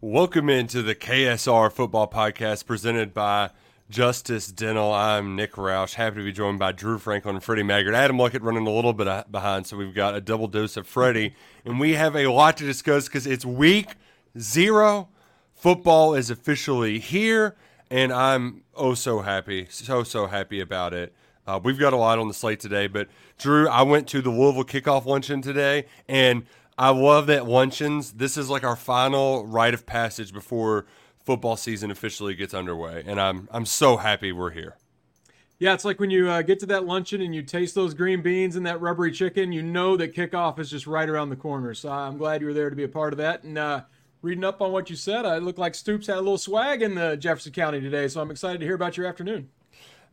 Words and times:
Welcome 0.00 0.48
into 0.48 0.80
the 0.80 0.94
KSR 0.94 1.72
Football 1.72 2.06
Podcast 2.06 2.66
presented 2.66 3.12
by 3.12 3.50
Justice 3.90 4.46
Dental. 4.46 4.92
I'm 4.92 5.34
Nick 5.34 5.54
Roush. 5.54 5.94
Happy 5.94 6.18
to 6.18 6.24
be 6.24 6.30
joined 6.30 6.60
by 6.60 6.70
Drew 6.70 6.98
Franklin 6.98 7.34
and 7.34 7.42
Freddie 7.42 7.64
Maggard. 7.64 7.96
Adam 7.96 8.16
Luckett 8.16 8.44
running 8.44 8.64
a 8.64 8.70
little 8.70 8.92
bit 8.92 9.32
behind, 9.32 9.66
so 9.66 9.76
we've 9.76 9.96
got 9.96 10.14
a 10.14 10.20
double 10.20 10.46
dose 10.46 10.76
of 10.76 10.86
Freddie. 10.86 11.34
And 11.64 11.80
we 11.80 11.94
have 11.94 12.14
a 12.14 12.28
lot 12.28 12.56
to 12.58 12.64
discuss 12.64 13.08
because 13.08 13.26
it's 13.26 13.44
week 13.44 13.96
zero. 14.38 15.08
Football 15.56 16.14
is 16.14 16.30
officially 16.30 17.00
here, 17.00 17.56
and 17.90 18.12
I'm 18.12 18.62
oh 18.76 18.94
so 18.94 19.22
happy, 19.22 19.66
so, 19.68 20.04
so 20.04 20.28
happy 20.28 20.60
about 20.60 20.94
it. 20.94 21.12
Uh, 21.44 21.58
we've 21.60 21.78
got 21.78 21.92
a 21.92 21.96
lot 21.96 22.20
on 22.20 22.28
the 22.28 22.34
slate 22.34 22.60
today, 22.60 22.86
but 22.86 23.08
Drew, 23.36 23.68
I 23.68 23.82
went 23.82 24.06
to 24.10 24.22
the 24.22 24.30
Louisville 24.30 24.62
kickoff 24.62 25.06
luncheon 25.06 25.42
today, 25.42 25.86
and– 26.08 26.46
I 26.78 26.90
love 26.90 27.26
that 27.26 27.46
luncheons. 27.46 28.12
This 28.12 28.36
is 28.36 28.48
like 28.48 28.62
our 28.62 28.76
final 28.76 29.44
rite 29.44 29.74
of 29.74 29.84
passage 29.84 30.32
before 30.32 30.86
football 31.24 31.56
season 31.56 31.90
officially 31.90 32.36
gets 32.36 32.54
underway, 32.54 33.02
and 33.04 33.20
I'm 33.20 33.48
I'm 33.50 33.66
so 33.66 33.96
happy 33.96 34.30
we're 34.30 34.52
here. 34.52 34.76
Yeah, 35.58 35.74
it's 35.74 35.84
like 35.84 35.98
when 35.98 36.10
you 36.10 36.30
uh, 36.30 36.42
get 36.42 36.60
to 36.60 36.66
that 36.66 36.86
luncheon 36.86 37.20
and 37.20 37.34
you 37.34 37.42
taste 37.42 37.74
those 37.74 37.92
green 37.92 38.22
beans 38.22 38.54
and 38.54 38.64
that 38.64 38.80
rubbery 38.80 39.10
chicken, 39.10 39.50
you 39.50 39.60
know 39.60 39.96
that 39.96 40.14
kickoff 40.14 40.60
is 40.60 40.70
just 40.70 40.86
right 40.86 41.08
around 41.08 41.30
the 41.30 41.36
corner. 41.36 41.74
So 41.74 41.90
I'm 41.90 42.16
glad 42.16 42.40
you 42.40 42.46
were 42.46 42.54
there 42.54 42.70
to 42.70 42.76
be 42.76 42.84
a 42.84 42.88
part 42.88 43.12
of 43.12 43.16
that. 43.16 43.42
And 43.42 43.58
uh, 43.58 43.82
reading 44.22 44.44
up 44.44 44.62
on 44.62 44.70
what 44.70 44.88
you 44.88 44.94
said, 44.94 45.26
I 45.26 45.38
look 45.38 45.58
like 45.58 45.74
Stoops 45.74 46.06
had 46.06 46.14
a 46.14 46.20
little 46.20 46.38
swag 46.38 46.80
in 46.80 46.94
the 46.94 47.16
Jefferson 47.16 47.50
County 47.50 47.80
today. 47.80 48.06
So 48.06 48.20
I'm 48.20 48.30
excited 48.30 48.60
to 48.60 48.66
hear 48.66 48.76
about 48.76 48.96
your 48.96 49.06
afternoon. 49.06 49.48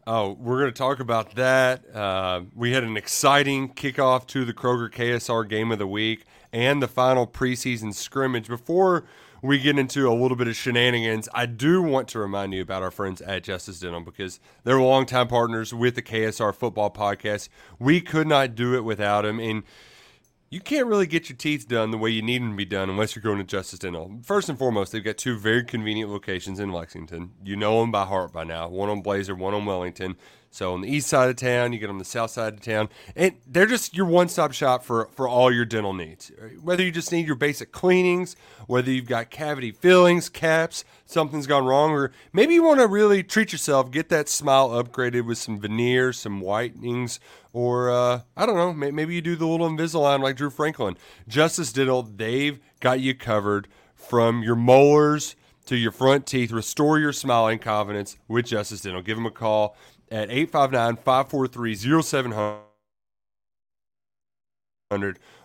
Oh, 0.08 0.32
we're 0.32 0.62
going 0.62 0.74
to 0.74 0.78
talk 0.78 1.00
about 1.00 1.36
that. 1.36 1.96
Uh, 1.96 2.42
we 2.56 2.72
had 2.72 2.84
an 2.84 2.98
exciting 2.98 3.72
kickoff 3.72 4.26
to 4.28 4.46
the 4.46 4.54
Kroger 4.54 4.90
KSR 4.92 5.48
game 5.48 5.72
of 5.72 5.78
the 5.78 5.88
week 5.88 6.26
and 6.56 6.82
the 6.82 6.88
final 6.88 7.28
preseason 7.28 7.94
scrimmage. 7.94 8.48
Before 8.48 9.04
we 9.42 9.60
get 9.60 9.78
into 9.78 10.10
a 10.10 10.16
little 10.16 10.38
bit 10.38 10.48
of 10.48 10.56
shenanigans, 10.56 11.28
I 11.34 11.46
do 11.48 11.82
want 11.82 12.08
to 12.10 12.20
remind 12.20 12.54
you 12.54 12.62
about 12.62 12.82
our 12.82 12.92
friends 12.92 13.20
at 13.22 13.44
Justice 13.44 13.82
Dental 13.82 14.00
because 14.00 14.40
they're 14.64 14.80
longtime 14.80 15.28
partners 15.28 15.74
with 15.74 15.96
the 15.96 16.02
KSR 16.02 16.56
Football 16.56 16.92
Podcast. 16.92 17.50
We 17.78 18.00
could 18.00 18.26
not 18.26 18.56
do 18.56 18.74
it 18.74 18.86
without 18.86 19.24
them. 19.24 19.38
And 19.42 19.64
you 20.50 20.62
can't 20.62 20.88
really 20.88 21.08
get 21.08 21.28
your 21.28 21.36
teeth 21.36 21.68
done 21.68 21.92
the 21.92 21.98
way 21.98 22.10
you 22.10 22.22
need 22.22 22.42
them 22.42 22.52
to 22.52 22.56
be 22.56 22.64
done 22.64 22.90
unless 22.90 23.14
you're 23.14 23.24
going 23.24 23.40
to 23.40 23.44
Justice 23.44 23.80
Dental. 23.80 24.20
First 24.24 24.48
and 24.48 24.58
foremost, 24.58 24.94
they've 24.94 25.04
got 25.04 25.18
two 25.18 25.38
very 25.38 25.66
convenient 25.66 26.10
locations 26.10 26.62
in 26.62 26.72
Lexington. 26.72 27.32
You 27.44 27.58
know 27.58 27.82
them 27.82 27.92
by 27.92 28.06
heart 28.06 28.32
by 28.32 28.46
now. 28.46 28.70
One 28.70 28.88
on 28.88 29.02
Blazer, 29.02 29.36
one 29.36 29.54
on 29.54 29.66
Wellington. 29.66 30.16
So 30.56 30.72
on 30.74 30.80
the 30.80 30.88
east 30.88 31.10
side 31.10 31.30
of 31.30 31.36
town, 31.36 31.74
you 31.74 31.80
get 31.80 31.90
on 31.90 31.98
the 31.98 32.06
south 32.06 32.32
side 32.32 32.54
of 32.54 32.62
town, 32.62 32.88
and 33.14 33.34
they're 33.46 33.66
just 33.66 33.94
your 33.94 34.06
one-stop 34.06 34.54
shop 34.54 34.86
for 34.86 35.10
for 35.12 35.28
all 35.28 35.54
your 35.54 35.66
dental 35.66 35.92
needs. 35.92 36.32
Whether 36.64 36.82
you 36.82 36.94
just 36.94 37.12
need 37.12 37.28
your 37.28 37.36
basic 37.36 37.74
cleanings, 37.74 38.38
whether 38.66 38.90
you've 38.90 39.06
got 39.06 39.30
cavity 39.30 39.74
fillings, 39.74 40.30
caps, 40.30 40.86
something's 41.06 41.46
gone 41.46 41.66
wrong, 41.66 41.92
or 41.92 42.14
maybe 42.32 42.54
you 42.54 42.64
want 42.64 42.80
to 42.80 42.88
really 42.88 43.22
treat 43.22 43.52
yourself, 43.52 43.92
get 43.92 44.08
that 44.08 44.30
smile 44.30 44.70
upgraded 44.70 45.26
with 45.26 45.38
some 45.38 45.60
veneers, 45.60 46.18
some 46.20 46.40
whitenings, 46.40 47.20
or 47.52 47.90
uh, 47.90 48.22
I 48.38 48.46
don't 48.46 48.56
know, 48.56 48.72
maybe 48.72 49.14
you 49.14 49.22
do 49.22 49.36
the 49.36 49.46
little 49.46 49.70
Invisalign 49.70 50.24
like 50.24 50.38
Drew 50.38 50.50
Franklin. 50.50 50.96
Justice 51.28 51.74
Dental, 51.74 52.04
they've 52.04 52.62
got 52.80 53.02
you 53.02 53.14
covered 53.14 53.68
from 53.94 54.42
your 54.42 54.56
molars 54.56 55.36
to 55.66 55.76
your 55.76 55.92
front 55.92 56.26
teeth. 56.28 56.52
Restore 56.52 57.00
your 57.00 57.12
smiling 57.12 57.60
confidence 57.60 58.18
with 58.28 58.46
Justice 58.46 58.82
Dental. 58.82 59.02
Give 59.02 59.18
them 59.18 59.26
a 59.26 59.32
call 59.32 59.76
at 60.12 60.30
859 60.30 60.98
543 60.98 61.76
0700. 61.76 62.62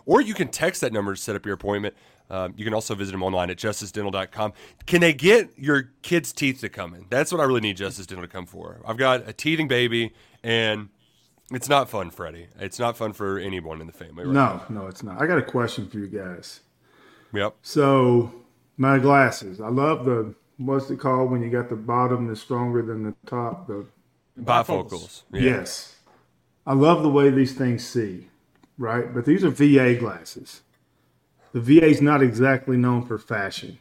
Or 0.05 0.21
you 0.21 0.33
can 0.33 0.49
text 0.49 0.81
that 0.81 0.93
number 0.93 1.15
to 1.15 1.21
set 1.21 1.35
up 1.35 1.45
your 1.45 1.55
appointment. 1.55 1.95
Um, 2.29 2.53
you 2.55 2.63
can 2.63 2.73
also 2.73 2.95
visit 2.95 3.11
them 3.11 3.23
online 3.23 3.49
at 3.49 3.57
justicedental.com. 3.57 4.53
Can 4.85 5.01
they 5.01 5.13
get 5.13 5.49
your 5.57 5.91
kids' 6.01 6.31
teeth 6.31 6.61
to 6.61 6.69
come 6.69 6.93
in? 6.93 7.05
That's 7.09 7.31
what 7.31 7.41
I 7.41 7.43
really 7.43 7.59
need 7.59 7.75
Justice 7.75 8.05
Dental 8.05 8.25
to 8.25 8.31
come 8.31 8.45
for. 8.45 8.79
I've 8.85 8.95
got 8.95 9.27
a 9.27 9.33
teething 9.33 9.67
baby, 9.67 10.13
and 10.41 10.87
it's 11.51 11.67
not 11.67 11.89
fun, 11.89 12.09
Freddie. 12.09 12.47
It's 12.57 12.79
not 12.79 12.95
fun 12.95 13.11
for 13.11 13.37
anyone 13.37 13.81
in 13.81 13.87
the 13.87 13.93
family. 13.93 14.23
Right 14.23 14.33
no, 14.33 14.61
no, 14.69 14.87
it's 14.87 15.03
not. 15.03 15.21
I 15.21 15.27
got 15.27 15.39
a 15.39 15.43
question 15.43 15.89
for 15.89 15.97
you 15.97 16.07
guys. 16.07 16.61
Yep. 17.33 17.55
So, 17.63 18.31
my 18.77 18.97
glasses. 18.97 19.59
I 19.59 19.67
love 19.67 20.05
the, 20.05 20.33
what's 20.55 20.89
it 20.89 21.01
called 21.01 21.31
when 21.31 21.43
you 21.43 21.49
got 21.49 21.67
the 21.67 21.75
bottom 21.75 22.27
that's 22.27 22.39
stronger 22.39 22.81
than 22.81 23.03
the 23.03 23.13
top? 23.25 23.67
The 23.67 23.85
Bifocals. 24.43 25.23
Yeah. 25.31 25.41
Yes. 25.41 25.95
I 26.65 26.73
love 26.73 27.03
the 27.03 27.09
way 27.09 27.29
these 27.29 27.53
things 27.53 27.85
see, 27.85 28.27
right? 28.77 29.13
But 29.13 29.25
these 29.25 29.43
are 29.43 29.49
VA 29.49 29.95
glasses. 29.95 30.61
The 31.53 31.59
VA 31.59 31.87
is 31.87 32.01
not 32.01 32.21
exactly 32.21 32.77
known 32.77 33.05
for 33.05 33.17
fashion. 33.17 33.79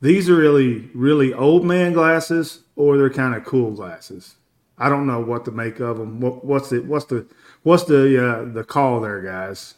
These 0.00 0.30
are 0.30 0.36
really, 0.36 0.90
really 0.94 1.34
old 1.34 1.64
man 1.64 1.92
glasses, 1.92 2.60
or 2.76 2.96
they're 2.96 3.10
kind 3.10 3.34
of 3.34 3.44
cool 3.44 3.72
glasses. 3.72 4.36
I 4.78 4.88
don't 4.88 5.06
know 5.06 5.20
what 5.20 5.44
to 5.44 5.50
make 5.50 5.78
of 5.80 5.98
them. 5.98 6.20
What, 6.20 6.42
what's 6.42 6.70
the 6.70 6.80
what's 6.80 7.04
the 7.04 7.26
what's 7.62 7.84
the 7.84 8.26
uh, 8.26 8.44
the 8.46 8.64
call 8.64 9.00
there, 9.00 9.20
guys? 9.20 9.74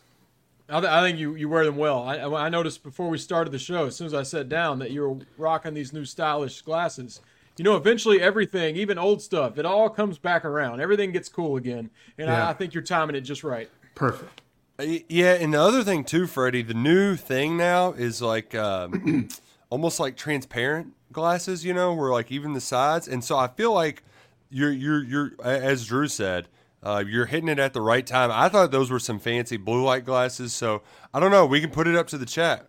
I, 0.69 0.81
th- 0.81 0.91
I, 0.91 1.03
think 1.03 1.19
you, 1.19 1.35
you 1.35 1.49
wear 1.49 1.65
them 1.65 1.77
well. 1.77 2.03
I, 2.05 2.19
I 2.21 2.49
noticed 2.49 2.83
before 2.83 3.09
we 3.09 3.19
started 3.19 3.51
the 3.51 3.59
show, 3.59 3.87
as 3.87 3.97
soon 3.97 4.07
as 4.07 4.15
I 4.15 4.23
sat 4.23 4.49
down, 4.49 4.79
that 4.79 4.91
you 4.91 5.03
were 5.03 5.19
rocking 5.37 5.75
these 5.75 5.93
new 5.93 6.07
stylish 6.07 6.63
glasses 6.63 7.21
you 7.57 7.65
know, 7.65 7.77
eventually 7.77 8.21
everything, 8.21 8.77
even 8.77 8.99
old 8.99 9.21
stuff, 9.21 9.59
it 9.59 9.67
all 9.67 9.91
comes 9.91 10.19
back 10.19 10.45
around. 10.45 10.81
Everything 10.81 11.13
gets 11.13 11.29
cool 11.29 11.57
again, 11.57 11.91
and 12.19 12.29
yeah. 12.29 12.47
I, 12.47 12.51
I, 12.51 12.53
think 12.55 12.75
you're 12.75 12.83
timing 12.83 13.17
it 13.17 13.23
just 13.23 13.45
right. 13.45 13.69
Perfect. 13.95 14.41
Uh, 14.79 14.99
yeah, 15.09 15.35
and 15.35 15.53
the 15.53 15.61
other 15.61 15.85
thing 15.85 16.05
too, 16.05 16.27
Freddie, 16.27 16.63
the 16.63 16.75
new 16.75 17.17
thing 17.17 17.57
now 17.57 17.93
is 17.93 18.23
like 18.23 18.55
um, 18.55 19.29
almost 19.71 20.01
like 20.01 20.17
transparent 20.17 20.95
glasses. 21.13 21.65
You 21.65 21.75
know, 21.75 21.93
where 21.95 22.11
like 22.11 22.33
even 22.33 22.55
the 22.55 22.61
sides, 22.61 23.07
and 23.07 23.23
so 23.23 23.37
I 23.37 23.49
feel 23.49 23.73
like 23.73 24.03
you're 24.51 24.73
you're 24.73 25.03
you're 25.05 25.33
as 25.43 25.87
Drew 25.87 26.09
said. 26.09 26.49
Uh, 26.85 27.05
you're 27.07 27.27
hitting 27.27 27.49
it 27.49 27.61
at 27.61 27.75
the 27.75 27.81
right 27.81 28.05
time. 28.05 28.29
I 28.33 28.49
thought 28.49 28.73
those 28.73 28.91
were 28.91 28.99
some 28.99 29.21
fancy 29.21 29.57
blue 29.57 29.85
light 29.85 30.05
glasses, 30.05 30.53
so 30.53 30.83
I 31.15 31.21
don't 31.21 31.31
know. 31.31 31.47
We 31.47 31.61
can 31.61 31.71
put 31.71 31.87
it 31.87 31.95
up 31.95 32.09
to 32.09 32.19
the 32.19 32.27
chat. 32.27 32.69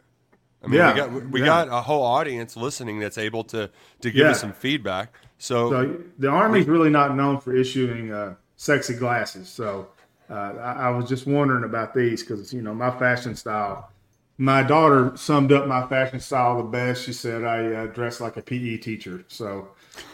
I 0.63 0.67
mean, 0.67 0.79
yeah, 0.79 0.91
we 0.91 0.97
got 0.97 1.29
we 1.31 1.39
yeah. 1.41 1.45
got 1.45 1.67
a 1.67 1.81
whole 1.81 2.03
audience 2.03 2.55
listening 2.55 2.99
that's 2.99 3.17
able 3.17 3.43
to 3.45 3.69
to 4.01 4.11
give 4.11 4.25
yeah. 4.25 4.31
us 4.31 4.39
some 4.39 4.53
feedback. 4.53 5.13
So, 5.37 5.69
so 5.69 6.01
the 6.19 6.29
army's 6.29 6.67
really 6.67 6.89
not 6.89 7.15
known 7.17 7.41
for 7.41 7.53
issuing 7.53 8.13
uh, 8.13 8.35
sexy 8.55 8.93
glasses. 8.93 9.49
So 9.49 9.89
uh, 10.29 10.33
I, 10.33 10.73
I, 10.73 10.89
was 10.91 11.09
just 11.09 11.27
wondering 11.27 11.65
about 11.65 11.93
these 11.93 12.23
because 12.23 12.53
you 12.53 12.61
know 12.61 12.73
my 12.73 12.97
fashion 12.97 13.35
style. 13.35 13.89
My 14.37 14.63
daughter 14.63 15.15
summed 15.15 15.51
up 15.51 15.67
my 15.67 15.85
fashion 15.87 16.19
style 16.19 16.57
the 16.57 16.63
best. 16.63 17.03
She 17.03 17.13
said 17.13 17.43
I 17.43 17.73
uh, 17.73 17.85
dress 17.87 18.21
like 18.21 18.37
a 18.37 18.41
PE 18.41 18.77
teacher. 18.77 19.25
So 19.27 19.67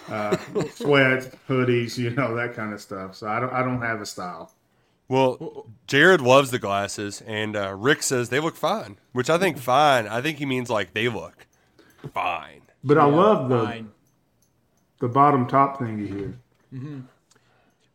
uh, 0.10 0.36
sweats, 0.74 1.30
hoodies, 1.48 1.98
you 1.98 2.10
know 2.10 2.36
that 2.36 2.56
kind 2.56 2.74
of 2.74 2.81
stuff. 2.81 3.16
So 3.16 3.28
I 3.28 3.40
don't 3.40 3.54
I 3.54 3.62
don't 3.62 3.81
have 3.81 4.01
a 4.01 4.06
style. 4.06 4.51
Well, 5.10 5.66
Jared 5.88 6.22
loves 6.22 6.52
the 6.52 6.60
glasses, 6.60 7.22
and 7.26 7.56
uh, 7.56 7.74
Rick 7.74 8.04
says 8.04 8.30
they 8.30 8.40
look 8.40 8.56
fine, 8.56 8.98
which 9.12 9.30
I 9.30 9.40
think 9.40 9.58
fine. 9.74 10.08
I 10.08 10.22
think 10.22 10.38
he 10.38 10.46
means 10.46 10.70
like 10.70 10.94
they 10.94 11.10
look 11.10 11.48
fine. 12.14 12.62
But 12.84 12.98
yeah, 12.98 13.08
I 13.08 13.10
love 13.10 13.50
the 13.50 13.64
fine. 13.64 13.92
the 15.00 15.10
bottom 15.10 15.48
top 15.48 15.80
thing 15.80 15.98
here. 16.08 16.40
Mm-hmm. 16.74 17.00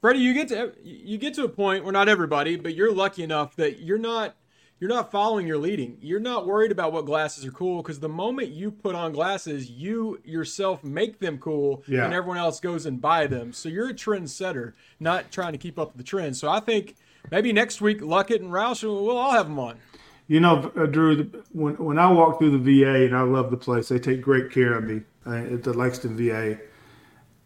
Freddie, 0.00 0.18
you 0.18 0.34
get 0.34 0.48
to 0.48 0.74
you 0.82 1.16
get 1.16 1.34
to 1.34 1.44
a 1.44 1.48
point 1.48 1.84
where 1.84 1.92
not 1.92 2.08
everybody, 2.08 2.56
but 2.56 2.74
you're 2.74 2.92
lucky 2.92 3.22
enough 3.22 3.56
that 3.56 3.80
you're 3.80 3.96
not 3.96 4.34
you're 4.80 4.90
not 4.90 5.10
following 5.10 5.46
your 5.46 5.58
leading. 5.58 5.98
You're 6.00 6.20
not 6.20 6.46
worried 6.46 6.72
about 6.72 6.92
what 6.92 7.06
glasses 7.06 7.46
are 7.46 7.52
cool 7.52 7.82
because 7.82 8.00
the 8.00 8.08
moment 8.08 8.48
you 8.48 8.70
put 8.70 8.94
on 8.94 9.12
glasses, 9.12 9.70
you 9.70 10.20
yourself 10.24 10.82
make 10.82 11.20
them 11.20 11.38
cool, 11.38 11.84
yeah. 11.86 12.04
and 12.04 12.12
everyone 12.12 12.38
else 12.38 12.60
goes 12.60 12.84
and 12.84 13.00
buy 13.00 13.26
them. 13.26 13.52
So 13.52 13.68
you're 13.68 13.88
a 13.88 13.94
trendsetter, 13.94 14.72
not 14.98 15.30
trying 15.30 15.52
to 15.52 15.58
keep 15.58 15.78
up 15.78 15.88
with 15.88 15.98
the 15.98 16.04
trend. 16.04 16.36
So 16.36 16.50
I 16.50 16.60
think 16.60 16.96
maybe 17.30 17.52
next 17.52 17.80
week 17.80 18.00
Luckett 18.00 18.40
and 18.40 18.50
Roush, 18.50 18.82
we'll 18.82 19.16
all 19.16 19.32
have 19.32 19.46
them 19.46 19.58
on. 19.58 19.78
You 20.26 20.40
know, 20.40 20.72
uh, 20.76 20.86
Drew, 20.86 21.30
when 21.52 21.76
when 21.76 21.98
I 21.98 22.10
walk 22.10 22.38
through 22.38 22.58
the 22.58 22.82
VA, 22.82 23.04
and 23.04 23.14
I 23.14 23.22
love 23.22 23.50
the 23.50 23.58
place, 23.58 23.88
they 23.88 23.98
take 23.98 24.22
great 24.22 24.50
care 24.50 24.72
of 24.74 24.84
me 24.84 25.02
uh, 25.26 25.34
at 25.34 25.62
the 25.62 25.72
Lexington 25.72 26.16
VA. 26.16 26.58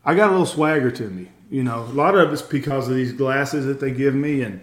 I 0.04 0.14
got 0.14 0.28
a 0.28 0.30
little 0.30 0.46
swagger 0.46 0.90
to 0.92 1.08
me. 1.10 1.28
You 1.50 1.64
know, 1.64 1.82
a 1.82 1.92
lot 1.92 2.14
of 2.14 2.32
it's 2.32 2.42
because 2.42 2.88
of 2.88 2.94
these 2.94 3.12
glasses 3.12 3.66
that 3.66 3.80
they 3.80 3.90
give 3.90 4.14
me, 4.14 4.42
and 4.42 4.62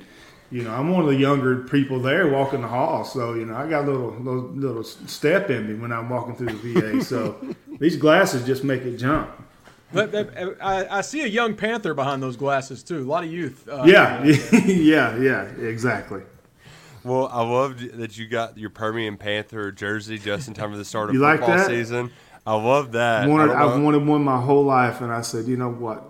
you 0.56 0.64
know, 0.64 0.72
I'm 0.72 0.90
one 0.90 1.02
of 1.02 1.10
the 1.10 1.18
younger 1.18 1.58
people 1.64 2.00
there 2.00 2.30
walking 2.30 2.62
the 2.62 2.70
hall, 2.70 3.04
so 3.04 3.34
you 3.34 3.46
know, 3.46 3.58
I 3.58 3.70
got 3.70 3.84
a 3.84 3.92
little 3.92 4.12
little, 4.12 4.50
little 4.52 4.84
step 4.86 5.50
in 5.50 5.68
me 5.68 5.74
when 5.74 5.92
I'm 5.92 6.08
walking 6.08 6.34
through 6.34 6.48
the 6.48 6.74
VA. 6.74 7.04
so 7.04 7.36
these 7.80 7.98
glasses 7.98 8.46
just 8.46 8.64
make 8.64 8.84
it 8.84 8.96
jump. 8.96 9.30
But, 9.92 10.14
but, 10.14 10.34
I, 10.62 11.00
I, 11.00 11.02
see 11.02 11.24
a 11.24 11.28
young 11.28 11.56
Panther 11.56 11.94
behind 11.94 12.24
those 12.24 12.38
glasses 12.38 12.84
too. 12.84 13.00
A 13.00 13.04
lot 13.04 13.26
of 13.26 13.32
youth. 13.34 13.68
Uh, 13.68 13.84
yeah, 13.86 14.24
yeah, 14.66 15.18
yeah, 15.18 15.42
exactly. 15.44 16.22
Well, 17.04 17.28
I 17.34 17.44
loved 17.44 17.98
that 17.98 18.18
you 18.18 18.26
got 18.26 18.58
your 18.58 18.70
Permian 18.70 19.18
Panther 19.18 19.74
jersey 19.74 20.18
just 20.18 20.48
in 20.48 20.54
time 20.54 20.72
for 20.72 20.78
the 20.78 20.86
start 20.86 21.10
of 21.10 21.16
you 21.16 21.22
football 21.22 21.50
like 21.50 21.68
season. 21.68 22.12
I 22.48 22.56
love 22.56 22.94
that. 22.94 23.28
Wanted, 23.28 23.52
I've 23.52 23.82
wanted 23.82 24.08
one 24.08 24.24
my 24.24 24.40
whole 24.40 24.64
life, 24.64 25.02
and 25.02 25.12
I 25.12 25.20
said, 25.20 25.48
you 25.48 25.58
know 25.58 25.70
what? 25.70 26.10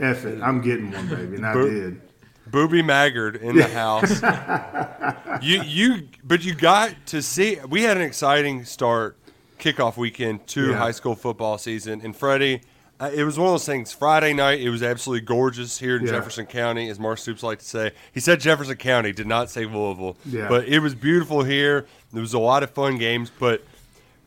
F 0.00 0.24
it, 0.24 0.42
I'm 0.42 0.60
getting 0.62 0.90
one, 0.90 1.08
baby, 1.08 1.36
and 1.36 1.46
I 1.46 1.54
did. 1.54 2.00
Booby 2.46 2.82
Maggard 2.82 3.36
in 3.36 3.56
the 3.56 3.68
house. 3.68 4.22
you 5.42 5.62
you 5.62 6.08
but 6.24 6.44
you 6.44 6.54
got 6.54 6.94
to 7.06 7.22
see 7.22 7.58
we 7.68 7.82
had 7.82 7.96
an 7.96 8.02
exciting 8.02 8.64
start 8.64 9.16
kickoff 9.58 9.96
weekend 9.96 10.46
to 10.46 10.70
yeah. 10.70 10.76
high 10.76 10.90
school 10.90 11.14
football 11.14 11.58
season 11.58 12.00
and 12.02 12.14
Freddie 12.14 12.60
uh, 12.98 13.10
it 13.12 13.24
was 13.24 13.38
one 13.38 13.48
of 13.48 13.52
those 13.52 13.66
things. 13.66 13.92
Friday 13.92 14.32
night, 14.32 14.60
it 14.60 14.70
was 14.70 14.82
absolutely 14.82 15.24
gorgeous 15.26 15.78
here 15.78 15.96
in 15.96 16.06
yeah. 16.06 16.12
Jefferson 16.12 16.46
County, 16.46 16.88
as 16.88 16.98
Mark 16.98 17.18
Stoops 17.18 17.42
like 17.42 17.58
to 17.58 17.64
say. 17.64 17.92
He 18.12 18.20
said 18.20 18.40
Jefferson 18.40 18.76
County, 18.76 19.12
did 19.12 19.26
not 19.26 19.50
say 19.50 19.66
Louisville. 19.66 20.16
Yeah. 20.24 20.48
But 20.48 20.66
it 20.66 20.78
was 20.78 20.94
beautiful 20.94 21.42
here. 21.42 21.86
There 22.12 22.22
was 22.22 22.32
a 22.32 22.38
lot 22.38 22.62
of 22.62 22.70
fun 22.70 22.96
games. 22.96 23.30
But 23.38 23.62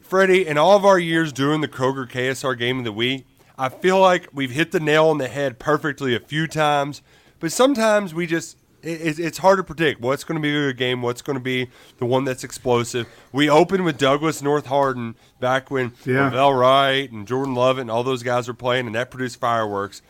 Freddie, 0.01 0.45
in 0.45 0.57
all 0.57 0.75
of 0.75 0.86
our 0.86 1.00
years 1.00 1.33
doing 1.33 1.62
the 1.62 1.68
Kroger 1.68 2.07
KSR 2.07 2.57
game 2.57 2.77
of 2.77 2.86
the 2.86 2.92
week, 2.92 3.25
I 3.57 3.69
feel 3.69 4.00
like 4.00 4.27
we've 4.33 4.51
hit 4.51 4.71
the 4.71 4.80
nail 4.80 5.07
on 5.07 5.18
the 5.18 5.27
head 5.27 5.57
perfectly 5.57 6.16
a 6.16 6.19
few 6.19 6.45
times. 6.45 7.01
But 7.39 7.51
sometimes 7.51 8.13
we 8.13 8.27
just 8.27 8.57
it, 8.81 9.19
it's 9.19 9.38
hard 9.38 9.57
to 9.57 9.63
predict 9.63 10.01
what's 10.01 10.24
going 10.24 10.38
to 10.38 10.41
be 10.41 10.50
a 10.50 10.68
good 10.68 10.77
game, 10.77 11.01
what's 11.01 11.21
going 11.21 11.38
to 11.38 11.44
be 11.44 11.69
the 11.97 12.06
one 12.06 12.24
that's 12.24 12.44
explosive. 12.44 13.07
We 13.31 13.50
opened 13.50 13.86
with 13.86 13.97
Douglass 13.97 14.41
North 14.41 14.68
Hardin 14.68 15.15
back 15.39 15.69
when 15.69 15.94
yeah. 16.06 16.30
Wright 16.50 17.12
and 17.12 17.27
Jordan 17.27 17.56
Lovett 17.56 17.81
and 17.81 17.91
all 17.91 18.03
those 18.03 18.24
guys 18.24 18.47
were 18.47 18.53
playing, 18.53 18.86
and 18.86 18.95
that 18.95 19.12
produced 19.12 19.39
fireworks. 19.39 20.01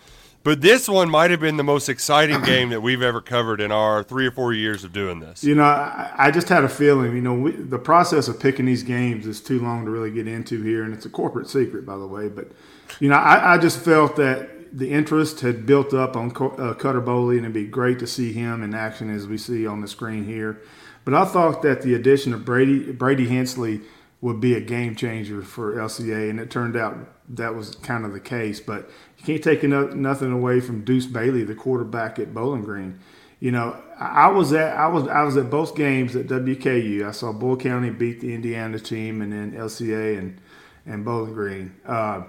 But 0.42 0.62
this 0.62 0.88
one 0.88 1.10
might 1.10 1.31
have 1.31 1.42
been 1.42 1.58
the 1.58 1.66
most 1.66 1.90
exciting 1.90 2.42
game 2.44 2.70
that 2.70 2.81
we've 2.81 3.02
ever 3.02 3.20
covered 3.20 3.60
in 3.60 3.74
our 3.74 4.04
three 4.04 4.25
or 4.25 4.32
four 4.32 4.54
years 4.54 4.86
of 4.86 4.94
doing 4.94 5.20
this. 5.20 5.44
You 5.44 5.56
know, 5.56 5.64
I, 5.64 6.14
I 6.18 6.32
just 6.32 6.48
had 6.48 6.64
a 6.64 6.70
feeling. 6.70 7.14
You 7.14 7.22
know, 7.22 7.34
we, 7.34 7.52
the 7.52 7.78
process 7.78 8.30
of 8.30 8.40
picking 8.40 8.66
these 8.66 8.84
games 8.84 9.28
is 9.28 9.42
too 9.42 9.60
long 9.60 9.84
to 9.84 9.92
really 9.92 10.12
get 10.12 10.28
into 10.30 10.64
here, 10.64 10.84
and 10.84 10.94
it's 10.94 11.06
a 11.06 11.10
corporate 11.10 11.50
secret, 11.50 11.86
by 11.86 11.98
the 11.98 12.08
way. 12.08 12.30
But 12.30 12.52
you 13.02 13.10
know, 13.10 13.18
I, 13.18 13.56
I 13.56 13.58
just 13.58 13.80
felt 13.80 14.16
that 14.16 14.50
the 14.71 14.92
interest 14.92 15.42
had 15.42 15.66
built 15.66 15.94
up 15.94 16.16
on 16.16 16.31
uh, 16.31 16.74
Cutter 16.74 17.01
Boley, 17.01 17.38
and 17.38 17.45
it'd 17.45 17.54
be 17.54 17.66
great 17.66 18.00
to 18.00 18.07
see 18.07 18.33
him 18.33 18.63
in 18.63 18.74
action 18.74 19.13
as 19.13 19.27
we 19.27 19.38
see 19.38 19.66
on 19.66 19.81
the 19.81 19.88
screen 19.88 20.25
here. 20.25 20.62
But 21.06 21.13
I 21.13 21.25
thought 21.25 21.62
that 21.63 21.81
the 21.81 21.94
addition 21.94 22.33
of 22.33 22.45
Brady 22.45 22.92
Brady 22.92 23.27
Hensley 23.27 23.81
would 24.21 24.42
be 24.42 24.54
a 24.54 24.62
game 24.62 24.95
changer 24.95 25.42
for 25.42 25.75
LCA, 25.75 26.30
and 26.30 26.39
it 26.39 26.51
turned 26.51 26.75
out 26.75 26.98
that 27.30 27.56
was 27.56 27.75
kind 27.75 28.06
of 28.06 28.13
the 28.13 28.19
case. 28.19 28.60
But 28.60 28.89
you 29.18 29.25
can't 29.25 29.44
take 29.44 29.63
nothing 29.63 30.31
away 30.31 30.60
from 30.60 30.83
Deuce 30.83 31.06
Bailey, 31.06 31.44
the 31.44 31.56
quarterback 31.56 32.19
at 32.19 32.33
Bowling 32.33 32.63
Green. 32.63 33.00
You 33.39 33.51
know, 33.51 33.81
I 33.98 34.27
was 34.27 34.51
at 34.51 34.75
I 34.75 34.88
was 34.88 35.07
I 35.07 35.24
was 35.24 35.38
at 35.38 35.50
both 35.50 35.75
games 35.75 36.15
at 36.15 36.27
WKU. 36.27 37.07
I 37.07 37.12
saw 37.12 37.31
Boyle 37.31 37.56
County 37.56 37.89
beat 37.89 38.19
the 38.19 38.33
Indiana 38.33 38.80
team, 38.80 39.22
and 39.22 39.31
then 39.31 39.54
LCA 39.54 40.18
and 40.18 40.42
and 40.86 41.06
Bowling 41.06 41.33
Green. 41.33 41.75
Uh, 41.86 42.24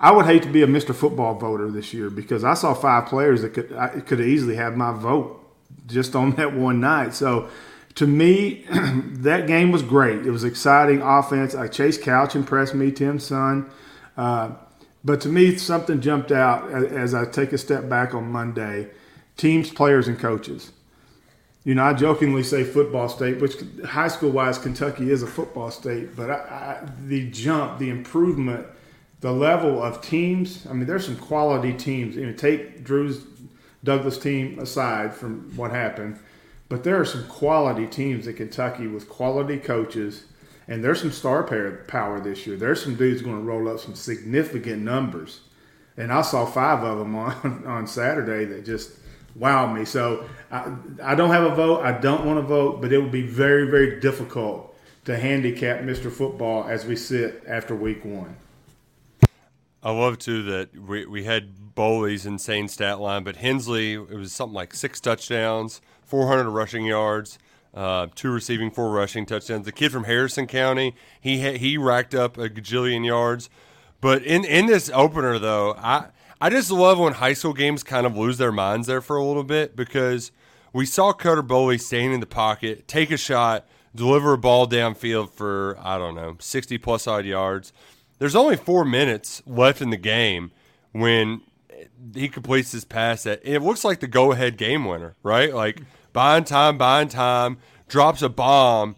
I 0.00 0.12
would 0.12 0.26
hate 0.26 0.42
to 0.44 0.48
be 0.48 0.62
a 0.62 0.66
Mr. 0.66 0.94
Football 0.94 1.34
voter 1.34 1.70
this 1.70 1.92
year 1.92 2.08
because 2.08 2.44
I 2.44 2.54
saw 2.54 2.72
five 2.72 3.06
players 3.06 3.42
that 3.42 3.50
could 3.50 4.06
could 4.06 4.20
easily 4.20 4.54
have 4.56 4.76
my 4.76 4.92
vote 4.92 5.44
just 5.86 6.14
on 6.14 6.30
that 6.36 6.54
one 6.54 6.80
night. 6.80 7.14
So 7.14 7.48
to 7.96 8.06
me, 8.06 8.64
that 8.70 9.46
game 9.46 9.72
was 9.72 9.82
great. 9.82 10.24
It 10.24 10.30
was 10.30 10.44
exciting 10.44 11.02
offense. 11.02 11.54
I 11.54 11.66
Chase 11.68 11.98
Couch 11.98 12.36
impressed 12.36 12.74
me, 12.74 12.92
Tim 12.92 13.18
Son. 13.18 13.68
Uh, 14.16 14.52
but 15.04 15.20
to 15.22 15.28
me, 15.28 15.56
something 15.56 16.00
jumped 16.00 16.32
out 16.32 16.70
as 16.70 17.14
I 17.14 17.24
take 17.24 17.52
a 17.52 17.58
step 17.58 17.88
back 17.88 18.14
on 18.14 18.30
Monday. 18.30 18.88
Teams, 19.36 19.70
players, 19.70 20.08
and 20.08 20.18
coaches. 20.18 20.72
You 21.64 21.74
know, 21.74 21.84
I 21.84 21.92
jokingly 21.92 22.42
say 22.42 22.64
football 22.64 23.08
state, 23.08 23.40
which 23.40 23.56
high 23.84 24.08
school 24.08 24.30
wise, 24.30 24.58
Kentucky 24.58 25.10
is 25.10 25.22
a 25.22 25.26
football 25.26 25.70
state. 25.70 26.16
But 26.16 26.30
I, 26.30 26.34
I, 26.34 26.88
the 27.04 27.28
jump, 27.30 27.80
the 27.80 27.90
improvement– 27.90 28.66
the 29.20 29.32
level 29.32 29.82
of 29.82 30.00
teams. 30.00 30.66
I 30.68 30.72
mean, 30.72 30.86
there's 30.86 31.04
some 31.04 31.16
quality 31.16 31.72
teams. 31.72 32.16
You 32.16 32.26
know, 32.26 32.32
take 32.32 32.84
Drew's 32.84 33.24
Douglass 33.84 34.18
team 34.18 34.58
aside 34.58 35.14
from 35.14 35.52
what 35.56 35.70
happened, 35.70 36.18
but 36.68 36.84
there 36.84 37.00
are 37.00 37.04
some 37.04 37.26
quality 37.26 37.86
teams 37.86 38.26
in 38.26 38.34
Kentucky 38.34 38.86
with 38.86 39.08
quality 39.08 39.56
coaches, 39.56 40.24
and 40.66 40.82
there's 40.82 41.00
some 41.00 41.12
star 41.12 41.42
power 41.42 42.20
this 42.20 42.46
year. 42.46 42.56
There's 42.56 42.82
some 42.82 42.96
dudes 42.96 43.22
going 43.22 43.36
to 43.36 43.42
roll 43.42 43.68
up 43.68 43.80
some 43.80 43.94
significant 43.94 44.82
numbers, 44.82 45.40
and 45.96 46.12
I 46.12 46.22
saw 46.22 46.44
five 46.44 46.82
of 46.82 46.98
them 46.98 47.14
on 47.14 47.64
on 47.66 47.86
Saturday 47.86 48.44
that 48.46 48.64
just 48.64 48.92
wowed 49.38 49.76
me. 49.76 49.84
So 49.84 50.28
I, 50.50 50.72
I 51.02 51.14
don't 51.14 51.30
have 51.30 51.44
a 51.44 51.54
vote. 51.54 51.82
I 51.84 51.92
don't 51.92 52.24
want 52.24 52.38
to 52.38 52.46
vote, 52.46 52.80
but 52.80 52.92
it 52.92 52.98
would 52.98 53.12
be 53.12 53.26
very 53.26 53.70
very 53.70 54.00
difficult 54.00 54.76
to 55.04 55.16
handicap 55.16 55.80
Mr. 55.80 56.10
Football 56.12 56.64
as 56.68 56.84
we 56.84 56.94
sit 56.94 57.42
after 57.46 57.74
week 57.74 58.04
one. 58.04 58.36
I 59.82 59.92
love 59.92 60.18
too 60.18 60.42
that 60.44 60.76
we, 60.76 61.06
we 61.06 61.24
had 61.24 61.74
Boley's 61.74 62.26
insane 62.26 62.68
stat 62.68 63.00
line, 63.00 63.22
but 63.22 63.36
Hensley 63.36 63.94
it 63.94 64.10
was 64.10 64.32
something 64.32 64.54
like 64.54 64.74
six 64.74 65.00
touchdowns, 65.00 65.80
400 66.04 66.50
rushing 66.50 66.84
yards, 66.84 67.38
uh, 67.74 68.08
two 68.14 68.30
receiving, 68.30 68.70
four 68.70 68.90
rushing 68.90 69.24
touchdowns. 69.24 69.64
The 69.64 69.72
kid 69.72 69.92
from 69.92 70.04
Harrison 70.04 70.46
County 70.46 70.94
he 71.20 71.56
he 71.56 71.78
racked 71.78 72.14
up 72.14 72.36
a 72.36 72.48
gajillion 72.48 73.06
yards, 73.06 73.48
but 74.00 74.22
in 74.24 74.44
in 74.44 74.66
this 74.66 74.90
opener 74.92 75.38
though, 75.38 75.74
I 75.74 76.06
I 76.40 76.50
just 76.50 76.70
love 76.72 76.98
when 76.98 77.14
high 77.14 77.34
school 77.34 77.52
games 77.52 77.84
kind 77.84 78.06
of 78.06 78.16
lose 78.16 78.38
their 78.38 78.52
minds 78.52 78.88
there 78.88 79.00
for 79.00 79.16
a 79.16 79.24
little 79.24 79.44
bit 79.44 79.76
because 79.76 80.32
we 80.72 80.86
saw 80.86 81.12
Cutter 81.12 81.42
Boley 81.42 81.80
staying 81.80 82.12
in 82.12 82.20
the 82.20 82.26
pocket, 82.26 82.88
take 82.88 83.10
a 83.12 83.16
shot, 83.16 83.66
deliver 83.94 84.32
a 84.32 84.38
ball 84.38 84.66
downfield 84.66 85.30
for 85.30 85.78
I 85.80 85.98
don't 85.98 86.16
know 86.16 86.36
60 86.40 86.78
plus 86.78 87.06
odd 87.06 87.24
yards 87.24 87.72
there's 88.18 88.36
only 88.36 88.56
four 88.56 88.84
minutes 88.84 89.42
left 89.46 89.80
in 89.80 89.90
the 89.90 89.96
game 89.96 90.50
when 90.92 91.40
he 92.14 92.28
completes 92.28 92.72
his 92.72 92.84
pass. 92.84 93.22
That 93.22 93.40
it 93.44 93.60
looks 93.60 93.84
like 93.84 94.00
the 94.00 94.06
go-ahead 94.06 94.56
game 94.56 94.84
winner, 94.84 95.14
right? 95.22 95.54
Like 95.54 95.82
buying 96.12 96.44
time, 96.44 96.78
buying 96.78 97.08
time, 97.08 97.58
drops 97.88 98.22
a 98.22 98.28
bomb, 98.28 98.96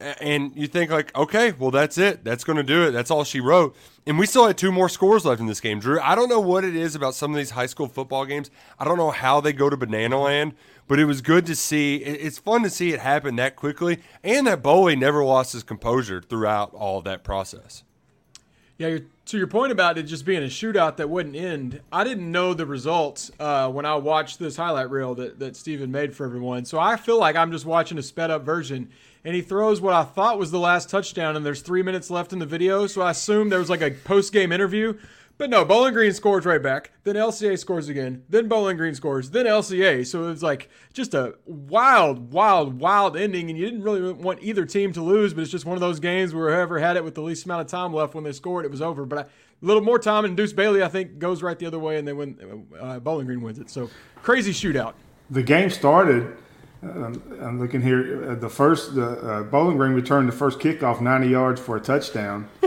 and 0.00 0.52
you 0.54 0.66
think 0.66 0.90
like, 0.90 1.16
okay, 1.16 1.52
well 1.52 1.70
that's 1.70 1.98
it. 1.98 2.24
That's 2.24 2.44
going 2.44 2.56
to 2.56 2.62
do 2.62 2.84
it. 2.84 2.92
That's 2.92 3.10
all 3.10 3.24
she 3.24 3.40
wrote. 3.40 3.76
And 4.06 4.18
we 4.18 4.26
still 4.26 4.46
had 4.46 4.56
two 4.56 4.72
more 4.72 4.88
scores 4.88 5.26
left 5.26 5.40
in 5.40 5.46
this 5.46 5.60
game, 5.60 5.80
Drew. 5.80 6.00
I 6.00 6.14
don't 6.14 6.30
know 6.30 6.40
what 6.40 6.64
it 6.64 6.74
is 6.74 6.94
about 6.94 7.14
some 7.14 7.30
of 7.30 7.36
these 7.36 7.50
high 7.50 7.66
school 7.66 7.88
football 7.88 8.24
games. 8.24 8.50
I 8.78 8.84
don't 8.84 8.96
know 8.96 9.10
how 9.10 9.40
they 9.40 9.52
go 9.52 9.68
to 9.68 9.76
banana 9.76 10.18
land, 10.18 10.54
but 10.86 10.98
it 10.98 11.04
was 11.04 11.20
good 11.20 11.44
to 11.46 11.54
see. 11.54 11.96
It's 11.96 12.38
fun 12.38 12.62
to 12.62 12.70
see 12.70 12.92
it 12.92 13.00
happen 13.00 13.36
that 13.36 13.54
quickly, 13.56 13.98
and 14.24 14.46
that 14.46 14.62
Boley 14.62 14.98
never 14.98 15.22
lost 15.24 15.52
his 15.52 15.62
composure 15.62 16.22
throughout 16.22 16.72
all 16.72 17.02
that 17.02 17.22
process. 17.22 17.84
Yeah, 18.78 18.98
to 19.26 19.36
your 19.36 19.48
point 19.48 19.72
about 19.72 19.98
it 19.98 20.04
just 20.04 20.24
being 20.24 20.44
a 20.44 20.46
shootout 20.46 20.98
that 20.98 21.10
wouldn't 21.10 21.34
end, 21.34 21.80
I 21.90 22.04
didn't 22.04 22.30
know 22.30 22.54
the 22.54 22.64
results 22.64 23.32
uh, 23.40 23.68
when 23.68 23.84
I 23.84 23.96
watched 23.96 24.38
this 24.38 24.56
highlight 24.56 24.88
reel 24.88 25.16
that, 25.16 25.40
that 25.40 25.56
Steven 25.56 25.90
made 25.90 26.14
for 26.14 26.24
everyone. 26.24 26.64
So 26.64 26.78
I 26.78 26.94
feel 26.94 27.18
like 27.18 27.34
I'm 27.34 27.50
just 27.50 27.66
watching 27.66 27.98
a 27.98 28.02
sped 28.02 28.30
up 28.30 28.44
version. 28.44 28.88
And 29.24 29.34
he 29.34 29.42
throws 29.42 29.80
what 29.80 29.94
I 29.94 30.04
thought 30.04 30.38
was 30.38 30.52
the 30.52 30.60
last 30.60 30.88
touchdown, 30.88 31.34
and 31.34 31.44
there's 31.44 31.60
three 31.60 31.82
minutes 31.82 32.08
left 32.08 32.32
in 32.32 32.38
the 32.38 32.46
video. 32.46 32.86
So 32.86 33.02
I 33.02 33.10
assume 33.10 33.48
there 33.48 33.58
was 33.58 33.68
like 33.68 33.82
a 33.82 33.90
post 33.90 34.32
game 34.32 34.52
interview. 34.52 34.96
But 35.38 35.50
no, 35.50 35.64
Bowling 35.64 35.94
Green 35.94 36.12
scores 36.12 36.44
right 36.44 36.60
back. 36.60 36.90
Then 37.04 37.14
LCA 37.14 37.56
scores 37.60 37.88
again. 37.88 38.24
Then 38.28 38.48
Bowling 38.48 38.76
Green 38.76 38.96
scores. 38.96 39.30
Then 39.30 39.46
LCA. 39.46 40.04
So 40.04 40.24
it 40.24 40.30
was 40.30 40.42
like 40.42 40.68
just 40.92 41.14
a 41.14 41.36
wild, 41.46 42.32
wild, 42.32 42.80
wild 42.80 43.16
ending. 43.16 43.48
And 43.48 43.56
you 43.56 43.64
didn't 43.64 43.84
really 43.84 44.12
want 44.12 44.42
either 44.42 44.64
team 44.64 44.92
to 44.94 45.00
lose, 45.00 45.32
but 45.32 45.42
it's 45.42 45.50
just 45.50 45.64
one 45.64 45.76
of 45.76 45.80
those 45.80 46.00
games 46.00 46.34
where 46.34 46.52
whoever 46.52 46.80
had 46.80 46.96
it 46.96 47.04
with 47.04 47.14
the 47.14 47.22
least 47.22 47.44
amount 47.44 47.60
of 47.60 47.68
time 47.68 47.94
left 47.94 48.16
when 48.16 48.24
they 48.24 48.32
scored, 48.32 48.64
it 48.64 48.70
was 48.72 48.82
over. 48.82 49.06
But 49.06 49.18
I, 49.18 49.22
a 49.22 49.26
little 49.66 49.82
more 49.82 49.98
time, 50.00 50.24
and 50.24 50.36
Deuce 50.36 50.52
Bailey, 50.52 50.82
I 50.82 50.88
think, 50.88 51.20
goes 51.20 51.40
right 51.40 51.58
the 51.58 51.66
other 51.66 51.78
way, 51.78 51.98
and 51.98 52.06
they 52.06 52.12
win. 52.12 52.66
Uh, 52.78 52.98
Bowling 52.98 53.26
Green 53.26 53.40
wins 53.40 53.60
it. 53.60 53.70
So 53.70 53.90
crazy 54.16 54.52
shootout. 54.52 54.94
The 55.30 55.42
game 55.42 55.70
started. 55.70 56.36
Uh, 56.82 57.12
I'm 57.40 57.58
looking 57.58 57.82
here. 57.82 58.32
Uh, 58.32 58.34
the 58.36 58.48
first, 58.48 58.94
the 58.94 59.06
uh, 59.06 59.42
Bowling 59.42 59.76
Green 59.76 59.92
returned 59.92 60.28
the 60.28 60.32
first 60.32 60.60
kickoff 60.60 61.00
90 61.00 61.28
yards 61.28 61.60
for 61.60 61.76
a 61.76 61.80
touchdown. 61.80 62.48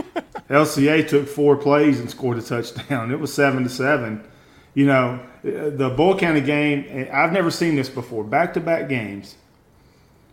LCA 0.50 1.08
took 1.08 1.26
four 1.28 1.56
plays 1.56 1.98
and 1.98 2.10
scored 2.10 2.38
a 2.38 2.42
touchdown. 2.42 3.10
It 3.10 3.20
was 3.20 3.32
seven 3.32 3.62
to 3.62 3.70
seven. 3.70 4.26
You 4.74 4.86
know, 4.86 5.20
the 5.42 5.92
Boyle 5.96 6.18
County 6.18 6.40
game. 6.40 7.08
I've 7.12 7.32
never 7.32 7.50
seen 7.50 7.76
this 7.76 7.88
before. 7.88 8.24
Back 8.24 8.54
to 8.54 8.60
back 8.60 8.88
games. 8.88 9.36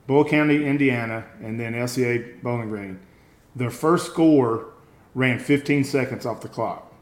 Boyle 0.08 0.26
County, 0.26 0.66
Indiana, 0.66 1.26
and 1.42 1.60
then 1.60 1.74
LCA 1.74 2.42
Bowling 2.42 2.70
Green. 2.70 3.00
Their 3.56 3.70
first 3.70 4.08
score 4.08 4.68
ran 5.14 5.40
15 5.40 5.84
seconds 5.84 6.26
off 6.26 6.42
the 6.42 6.48
clock. 6.48 6.94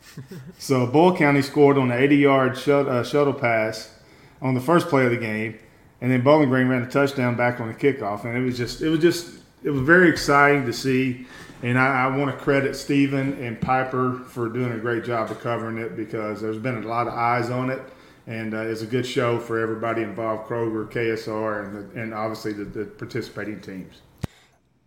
so 0.58 0.86
Boyle 0.86 1.16
County 1.16 1.42
scored 1.42 1.78
on 1.78 1.90
an 1.90 1.98
80-yard 1.98 2.58
shut, 2.58 2.88
uh, 2.88 3.04
shuttle 3.04 3.32
pass 3.32 3.94
on 4.40 4.54
the 4.54 4.60
first 4.60 4.88
play 4.88 5.04
of 5.04 5.12
the 5.12 5.16
game, 5.16 5.58
and 6.02 6.10
then 6.10 6.20
Bowling 6.20 6.48
Green 6.48 6.66
ran 6.66 6.82
a 6.82 6.90
touchdown 6.90 7.36
back 7.36 7.60
on 7.60 7.68
the 7.68 7.74
kickoff, 7.74 8.24
and 8.24 8.36
it 8.36 8.40
was 8.40 8.58
just 8.58 8.82
it 8.82 8.88
was 8.88 8.98
just 8.98 9.30
it 9.62 9.70
was 9.70 9.82
very 9.82 10.10
exciting 10.10 10.66
to 10.66 10.72
see. 10.72 11.26
And 11.62 11.78
I, 11.78 12.06
I 12.06 12.16
want 12.16 12.36
to 12.36 12.36
credit 12.36 12.74
Stephen 12.74 13.40
and 13.40 13.60
Piper 13.60 14.18
for 14.26 14.48
doing 14.48 14.72
a 14.72 14.78
great 14.78 15.04
job 15.04 15.30
of 15.30 15.40
covering 15.40 15.78
it 15.78 15.94
because 15.94 16.42
there's 16.42 16.58
been 16.58 16.82
a 16.82 16.86
lot 16.88 17.06
of 17.06 17.14
eyes 17.14 17.50
on 17.50 17.70
it, 17.70 17.80
and 18.26 18.52
uh, 18.52 18.62
it's 18.62 18.82
a 18.82 18.86
good 18.86 19.06
show 19.06 19.38
for 19.38 19.60
everybody 19.60 20.02
involved: 20.02 20.48
Kroger, 20.48 20.90
KSR, 20.90 21.66
and 21.66 21.76
the, 21.76 22.00
and 22.00 22.12
obviously 22.12 22.52
the, 22.52 22.64
the 22.64 22.84
participating 22.84 23.60
teams. 23.60 24.02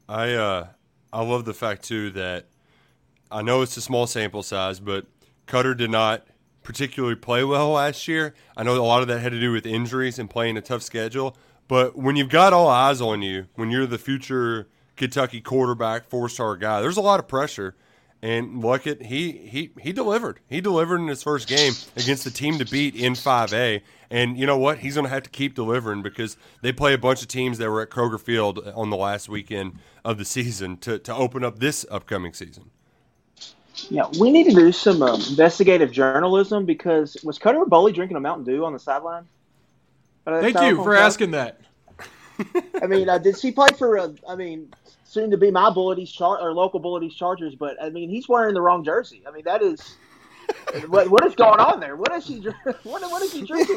I 0.09 0.33
uh, 0.33 0.67
I 1.13 1.23
love 1.23 1.45
the 1.45 1.53
fact 1.53 1.83
too 1.83 2.09
that 2.11 2.47
I 3.31 3.41
know 3.41 3.61
it's 3.61 3.77
a 3.77 3.81
small 3.81 4.05
sample 4.05 4.43
size, 4.43 4.81
but 4.81 5.05
Cutter 5.45 5.75
did 5.75 5.91
not 5.91 6.27
particularly 6.65 7.15
play 7.15 7.43
well 7.43 7.71
last 7.71 8.07
year. 8.07 8.33
I 8.57 8.63
know 8.63 8.75
a 8.75 8.83
lot 8.83 9.01
of 9.01 9.07
that 9.07 9.19
had 9.19 9.31
to 9.31 9.39
do 9.39 9.51
with 9.51 9.65
injuries 9.65 10.19
and 10.19 10.29
playing 10.29 10.57
a 10.57 10.61
tough 10.61 10.81
schedule. 10.81 11.37
But 11.67 11.95
when 11.95 12.15
you've 12.15 12.29
got 12.29 12.53
all 12.53 12.67
eyes 12.67 13.01
on 13.01 13.21
you, 13.21 13.47
when 13.55 13.71
you're 13.71 13.85
the 13.85 13.97
future 13.97 14.67
Kentucky 14.95 15.41
quarterback, 15.41 16.09
four 16.09 16.27
star 16.29 16.57
guy, 16.57 16.81
there's 16.81 16.97
a 16.97 17.01
lot 17.01 17.19
of 17.19 17.27
pressure. 17.27 17.75
And 18.21 18.63
Luckett, 18.63 19.05
he 19.05 19.33
he 19.33 19.71
he 19.79 19.93
delivered. 19.93 20.39
He 20.47 20.59
delivered 20.59 20.97
in 20.97 21.07
his 21.07 21.21
first 21.21 21.47
game 21.47 21.73
against 21.95 22.23
the 22.23 22.31
team 22.31 22.57
to 22.57 22.65
beat 22.65 22.95
in 22.95 23.13
5A. 23.13 23.81
And 24.09 24.37
you 24.37 24.47
know 24.47 24.57
what? 24.57 24.79
He's 24.79 24.95
going 24.95 25.05
to 25.05 25.09
have 25.09 25.23
to 25.23 25.29
keep 25.29 25.53
delivering 25.53 26.01
because 26.01 26.37
they 26.61 26.71
play 26.71 26.93
a 26.93 26.97
bunch 26.97 27.21
of 27.21 27.27
teams 27.27 27.57
that 27.57 27.69
were 27.69 27.81
at 27.81 27.89
Kroger 27.89 28.19
Field 28.19 28.59
on 28.75 28.89
the 28.89 28.97
last 28.97 29.29
weekend 29.29 29.73
of 30.03 30.17
the 30.17 30.25
season 30.25 30.77
to, 30.77 30.97
to 30.99 31.13
open 31.13 31.43
up 31.43 31.59
this 31.59 31.85
upcoming 31.91 32.33
season. 32.33 32.71
Yeah, 33.89 34.07
we 34.19 34.31
need 34.31 34.45
to 34.45 34.55
do 34.55 34.71
some 34.71 35.01
um, 35.01 35.21
investigative 35.29 35.91
journalism 35.91 36.65
because 36.65 37.17
was 37.23 37.37
Cutter 37.37 37.59
Boley 37.65 37.93
drinking 37.93 38.17
a 38.17 38.19
Mountain 38.19 38.45
Dew 38.45 38.65
on 38.65 38.73
the 38.73 38.79
sideline? 38.79 39.27
Thank 40.25 40.59
you 40.61 40.83
for 40.83 40.95
asking 40.95 41.31
that. 41.31 41.61
I 42.81 42.87
mean, 42.87 43.07
uh, 43.09 43.17
did 43.17 43.37
he 43.37 43.51
play 43.51 43.69
for? 43.77 43.97
Uh, 43.97 44.09
I 44.27 44.35
mean, 44.35 44.73
soon 45.03 45.31
to 45.31 45.37
be 45.37 45.51
my 45.51 45.69
Bullitt 45.69 45.99
East 45.99 46.15
Char- 46.15 46.39
or 46.39 46.53
local 46.53 46.79
Bullitt 46.79 47.03
East 47.03 47.17
Chargers, 47.17 47.55
but 47.55 47.81
I 47.81 47.89
mean, 47.89 48.09
he's 48.09 48.27
wearing 48.27 48.53
the 48.53 48.61
wrong 48.61 48.83
jersey. 48.83 49.23
I 49.27 49.31
mean, 49.31 49.43
that 49.45 49.61
is 49.61 49.97
what, 50.87 51.09
what 51.09 51.25
is 51.25 51.35
going 51.35 51.59
on 51.59 51.79
there? 51.79 51.95
What 51.95 52.11
is 52.13 52.27
he? 52.27 52.39
What, 52.83 53.01
what 53.01 53.21
is 53.21 53.33
he 53.33 53.45
drinking? 53.45 53.75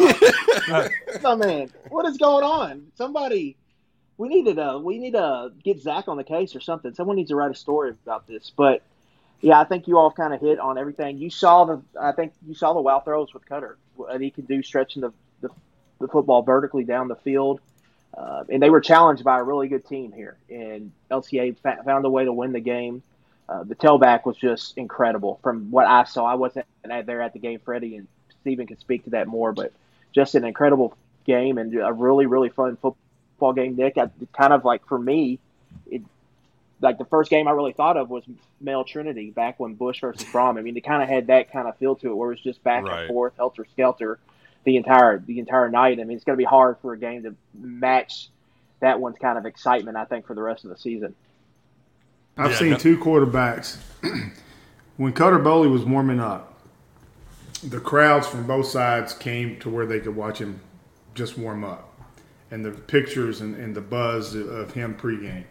oh 1.24 1.36
man, 1.36 1.70
what 1.88 2.06
is 2.06 2.16
going 2.16 2.44
on? 2.44 2.86
Somebody, 2.94 3.56
we 4.16 4.28
need 4.28 4.54
to 4.54 4.62
uh, 4.62 4.78
we 4.78 4.98
need 4.98 5.12
to 5.12 5.52
get 5.62 5.80
Zach 5.80 6.08
on 6.08 6.16
the 6.16 6.24
case 6.24 6.56
or 6.56 6.60
something. 6.60 6.94
Someone 6.94 7.16
needs 7.16 7.30
to 7.30 7.36
write 7.36 7.50
a 7.50 7.54
story 7.54 7.90
about 7.90 8.26
this. 8.26 8.50
But 8.54 8.82
yeah, 9.40 9.60
I 9.60 9.64
think 9.64 9.86
you 9.86 9.98
all 9.98 10.10
kind 10.10 10.34
of 10.34 10.40
hit 10.40 10.58
on 10.58 10.78
everything. 10.78 11.18
You 11.18 11.30
saw 11.30 11.64
the, 11.64 11.82
I 12.00 12.12
think 12.12 12.32
you 12.46 12.54
saw 12.54 12.72
the 12.72 12.80
wow 12.80 13.00
throws 13.00 13.32
with 13.32 13.46
Cutter. 13.46 13.78
What 13.96 14.20
he 14.20 14.30
can 14.30 14.44
do 14.44 14.62
stretching 14.62 15.02
the, 15.02 15.12
the, 15.40 15.48
the 16.00 16.08
football 16.08 16.42
vertically 16.42 16.84
down 16.84 17.08
the 17.08 17.16
field. 17.16 17.60
Uh, 18.16 18.44
and 18.48 18.62
they 18.62 18.70
were 18.70 18.80
challenged 18.80 19.22
by 19.22 19.38
a 19.38 19.42
really 19.42 19.68
good 19.68 19.86
team 19.86 20.12
here, 20.12 20.38
and 20.50 20.90
LCA 21.10 21.56
fa- 21.58 21.82
found 21.84 22.04
a 22.04 22.10
way 22.10 22.24
to 22.24 22.32
win 22.32 22.52
the 22.52 22.60
game. 22.60 23.02
Uh, 23.48 23.62
the 23.64 23.74
tailback 23.74 24.24
was 24.24 24.36
just 24.36 24.76
incredible 24.76 25.38
from 25.42 25.70
what 25.70 25.86
I 25.86 26.04
saw. 26.04 26.24
I 26.24 26.34
wasn't 26.34 26.66
there 26.84 27.22
at 27.22 27.32
the 27.32 27.38
game, 27.38 27.60
Freddie, 27.64 27.96
and 27.96 28.08
Stephen 28.40 28.66
can 28.66 28.78
speak 28.78 29.04
to 29.04 29.10
that 29.10 29.28
more, 29.28 29.52
but 29.52 29.72
just 30.12 30.34
an 30.34 30.44
incredible 30.44 30.96
game 31.24 31.58
and 31.58 31.74
a 31.74 31.92
really, 31.92 32.26
really 32.26 32.48
fun 32.48 32.76
football 32.76 33.52
game. 33.52 33.76
Nick, 33.76 33.98
I, 33.98 34.10
kind 34.36 34.52
of 34.52 34.64
like 34.64 34.86
for 34.86 34.98
me, 34.98 35.38
like 36.80 36.98
the 36.98 37.04
first 37.04 37.30
game 37.30 37.48
I 37.48 37.52
really 37.52 37.72
thought 37.72 37.96
of 37.96 38.10
was 38.10 38.24
Male 38.60 38.84
Trinity 38.84 39.30
back 39.30 39.58
when 39.58 39.74
Bush 39.74 40.00
versus 40.00 40.24
Brohm. 40.24 40.58
I 40.58 40.62
mean, 40.62 40.76
it 40.76 40.82
kind 40.82 41.02
of 41.02 41.08
had 41.08 41.26
that 41.28 41.52
kind 41.52 41.68
of 41.68 41.76
feel 41.78 41.96
to 41.96 42.10
it, 42.10 42.14
where 42.14 42.30
it 42.30 42.34
was 42.34 42.40
just 42.40 42.62
back 42.62 42.84
right. 42.84 43.00
and 43.00 43.08
forth, 43.08 43.34
helter 43.36 43.66
skelter 43.72 44.18
the 44.64 44.76
entire 44.76 45.18
the 45.18 45.38
entire 45.38 45.68
night. 45.68 45.98
I 46.00 46.04
mean, 46.04 46.16
it's 46.16 46.24
going 46.24 46.36
to 46.36 46.40
be 46.40 46.44
hard 46.44 46.76
for 46.80 46.92
a 46.92 46.98
game 46.98 47.22
to 47.24 47.34
match 47.54 48.28
that 48.80 49.00
one's 49.00 49.18
kind 49.18 49.38
of 49.38 49.46
excitement. 49.46 49.96
I 49.96 50.04
think 50.04 50.26
for 50.26 50.34
the 50.34 50.42
rest 50.42 50.64
of 50.64 50.70
the 50.70 50.78
season. 50.78 51.14
I've 52.36 52.52
yeah, 52.52 52.58
seen 52.58 52.70
no. 52.70 52.76
two 52.76 52.98
quarterbacks 52.98 53.78
when 54.96 55.12
Cutter 55.12 55.40
Boley 55.40 55.70
was 55.70 55.84
warming 55.84 56.20
up. 56.20 56.54
The 57.64 57.80
crowds 57.80 58.28
from 58.28 58.46
both 58.46 58.66
sides 58.66 59.12
came 59.12 59.58
to 59.60 59.68
where 59.68 59.84
they 59.84 59.98
could 59.98 60.14
watch 60.14 60.38
him 60.38 60.60
just 61.16 61.36
warm 61.36 61.64
up, 61.64 61.92
and 62.52 62.64
the 62.64 62.70
pictures 62.70 63.40
and, 63.40 63.56
and 63.56 63.74
the 63.74 63.80
buzz 63.80 64.36
of 64.36 64.72
him 64.74 64.94
pregame. 64.94 65.42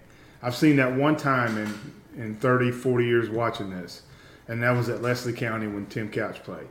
I've 0.41 0.55
seen 0.55 0.75
that 0.77 0.95
one 0.95 1.17
time 1.17 1.57
in 1.57 1.73
in 2.17 2.35
30, 2.35 2.71
40 2.71 3.05
years 3.05 3.29
watching 3.29 3.69
this, 3.69 4.01
and 4.47 4.63
that 4.63 4.71
was 4.71 4.89
at 4.89 5.03
Leslie 5.03 5.33
County 5.33 5.67
when 5.67 5.85
Tim 5.85 6.09
Couch 6.09 6.41
played 6.43 6.67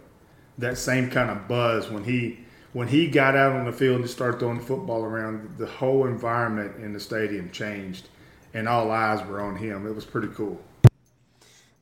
that 0.59 0.79
same 0.79 1.11
kind 1.11 1.31
of 1.31 1.49
buzz 1.49 1.91
when 1.91 2.05
he 2.05 2.39
when 2.73 2.89
he 2.89 3.07
got 3.09 3.35
out 3.35 3.53
on 3.53 3.65
the 3.65 3.73
field 3.73 4.01
and 4.01 4.11
started 4.11 4.39
throwing 4.39 4.59
the 4.59 4.65
football 4.65 5.03
around. 5.03 5.57
The 5.59 5.67
whole 5.67 6.07
environment 6.07 6.77
in 6.77 6.93
the 6.93 7.01
stadium 7.01 7.51
changed, 7.51 8.09
and 8.55 8.69
all 8.69 8.91
eyes 8.91 9.27
were 9.27 9.41
on 9.41 9.57
him. 9.57 9.87
It 9.87 9.95
was 9.95 10.05
pretty 10.05 10.29
cool. 10.29 10.61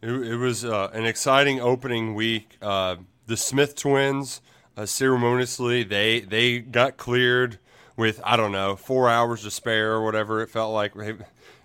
It, 0.03 0.11
it 0.11 0.37
was 0.37 0.65
uh, 0.65 0.91
an 0.93 1.07
exciting 1.07 1.61
opening 1.61 2.15
week. 2.15 2.59
Uh, 2.61 2.97
the 3.27 3.37
Smith 3.37 3.75
twins 3.75 4.41
uh, 4.77 4.87
ceremoniously 4.87 5.83
they 5.83 6.21
they 6.21 6.59
got 6.59 6.97
cleared 6.97 7.59
with 7.97 8.21
I 8.25 8.37
don't 8.37 8.53
know 8.53 8.77
four 8.77 9.09
hours 9.09 9.43
to 9.43 9.51
spare 9.51 9.93
or 9.93 10.05
whatever 10.05 10.43
it 10.43 10.51
felt 10.51 10.73
like. 10.73 10.93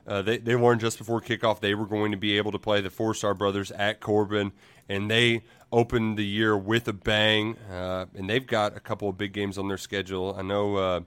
Uh, 0.09 0.23
they, 0.23 0.39
they 0.39 0.55
learned 0.55 0.81
just 0.81 0.97
before 0.97 1.21
kickoff 1.21 1.59
they 1.59 1.75
were 1.75 1.85
going 1.85 2.11
to 2.11 2.17
be 2.17 2.35
able 2.37 2.51
to 2.51 2.57
play 2.57 2.81
the 2.81 2.89
Four 2.89 3.13
Star 3.13 3.35
Brothers 3.35 3.69
at 3.71 3.99
Corbin, 3.99 4.51
and 4.89 5.09
they 5.09 5.43
opened 5.71 6.17
the 6.17 6.25
year 6.25 6.57
with 6.57 6.87
a 6.87 6.93
bang, 6.93 7.55
uh, 7.71 8.07
and 8.15 8.27
they've 8.27 8.47
got 8.47 8.75
a 8.75 8.79
couple 8.79 9.07
of 9.07 9.17
big 9.19 9.33
games 9.33 9.59
on 9.59 9.67
their 9.67 9.77
schedule. 9.77 10.35
I 10.35 10.41
know 10.41 10.75
uh, 10.77 10.99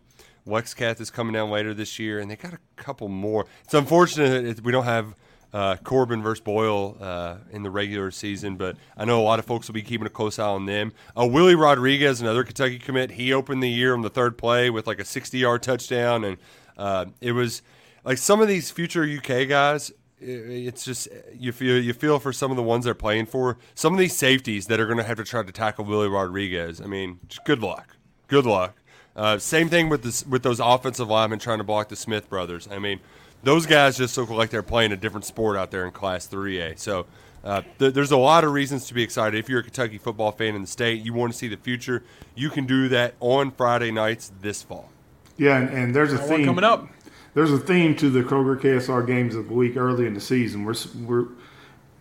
Lexcath 0.47 1.01
is 1.01 1.11
coming 1.11 1.33
down 1.33 1.51
later 1.51 1.75
this 1.75 1.99
year, 1.99 2.21
and 2.21 2.31
they 2.31 2.37
got 2.37 2.55
a 2.55 2.59
couple 2.77 3.09
more. 3.09 3.47
It's 3.65 3.75
unfortunate 3.75 4.57
that 4.57 4.65
we 4.65 4.71
don't 4.71 4.85
have 4.85 5.17
uh, 5.53 5.77
Corbin 5.83 6.23
versus 6.23 6.41
Boyle 6.41 6.97
uh, 7.01 7.37
in 7.51 7.65
the 7.65 7.71
regular 7.71 8.13
season, 8.13 8.57
but 8.57 8.77
I 8.97 9.05
know 9.05 9.21
a 9.21 9.25
lot 9.25 9.41
of 9.41 9.45
folks 9.45 9.67
will 9.67 9.75
be 9.75 9.83
keeping 9.83 10.07
a 10.07 10.11
close 10.11 10.39
eye 10.39 10.47
on 10.47 10.67
them. 10.67 10.93
Uh, 11.19 11.27
Willie 11.27 11.57
Rodriguez, 11.57 12.21
another 12.21 12.45
Kentucky 12.45 12.79
commit, 12.79 13.11
he 13.13 13.33
opened 13.33 13.63
the 13.63 13.69
year 13.69 13.95
on 13.95 14.03
the 14.03 14.11
third 14.11 14.39
play 14.39 14.71
with 14.71 14.87
like 14.87 15.01
a 15.01 15.05
60 15.05 15.39
yard 15.39 15.63
touchdown, 15.63 16.25
and 16.25 16.37
uh, 16.79 17.07
it 17.21 17.33
was 17.33 17.63
like 18.05 18.19
some 18.19 18.41
of 18.41 18.49
these 18.49 18.71
future 18.71 19.05
UK 19.05 19.49
guys 19.49 19.93
it's 20.23 20.85
just 20.85 21.09
you 21.37 21.53
feel 21.53 21.83
you 21.83 21.93
feel 21.93 22.19
for 22.19 22.33
some 22.33 22.51
of 22.51 22.57
the 22.57 22.63
ones 22.63 22.85
they're 22.85 22.95
playing 22.95 23.27
for. 23.27 23.59
Some 23.75 23.93
of 23.93 23.99
these 23.99 24.15
safeties 24.15 24.67
that 24.69 24.79
are 24.79 24.87
going 24.87 24.99
to 24.99 25.05
have 25.05 25.17
to 25.17 25.25
try 25.25 25.43
to 25.43 25.53
tackle 25.53 25.85
Willie 25.85 26.09
Rodriguez. 26.09 26.81
I 26.81 26.87
mean, 26.87 27.21
good 27.45 27.61
luck. 27.61 27.97
Good 28.29 28.47
luck. 28.47 28.77
Uh, 29.15 29.39
same 29.39 29.69
thing 29.69 29.89
with 29.89 30.03
this 30.03 30.25
with 30.27 30.43
those 30.43 30.61
offensive 30.61 31.09
linemen 31.09 31.39
trying 31.39 31.59
to 31.59 31.65
block 31.65 31.89
the 31.89 31.97
Smith 31.97 32.31
brothers. 32.31 32.69
I 32.71 32.79
mean, 32.79 33.01
those 33.43 33.67
guys 33.67 33.99
just 33.99 34.17
look 34.17 34.31
like 34.31 34.51
they're 34.51 34.63
playing 34.63 34.93
a 34.93 34.97
different 34.97 35.25
sport 35.25 35.57
out 35.57 35.71
there 35.71 35.85
in 35.85 35.91
Class 35.91 36.29
3A. 36.29 36.79
So 36.79 37.07
uh, 37.45 37.63
th- 37.79 37.93
there's 37.93 38.13
a 38.13 38.17
lot 38.17 38.45
of 38.45 38.53
reasons 38.53 38.87
to 38.87 38.95
be 38.95 39.03
excited. 39.03 39.37
If 39.39 39.49
you're 39.49 39.61
a 39.61 39.65
Kentucky 39.65 39.99
football 39.99 40.31
fan 40.31 40.55
in 40.55 40.63
the 40.63 40.69
state, 40.69 41.05
you 41.05 41.13
want 41.13 41.33
to 41.33 41.39
see 41.39 41.49
the 41.49 41.57
future. 41.57 42.05
You 42.35 42.49
can 42.49 42.65
do 42.65 42.89
that 42.89 43.15
on 43.21 43.51
Friday 43.51 43.91
nights 43.91 44.31
this 44.41 44.63
fall. 44.63 44.89
Yeah, 45.37 45.59
and, 45.59 45.69
and 45.71 45.95
there's 45.95 46.13
a 46.13 46.19
theme 46.19 46.45
coming 46.45 46.65
up 46.65 46.89
there's 47.35 47.53
a 47.53 47.59
theme 47.59 47.97
to 47.97 48.11
the 48.11 48.23
Kroger 48.23 48.61
KSR 48.61 49.07
games 49.07 49.35
of 49.35 49.49
the 49.49 49.55
week 49.55 49.77
early 49.77 50.07
in 50.07 50.15
the 50.15 50.21
season. 50.21 50.65
We're, 50.65 50.75
we're 51.05 51.27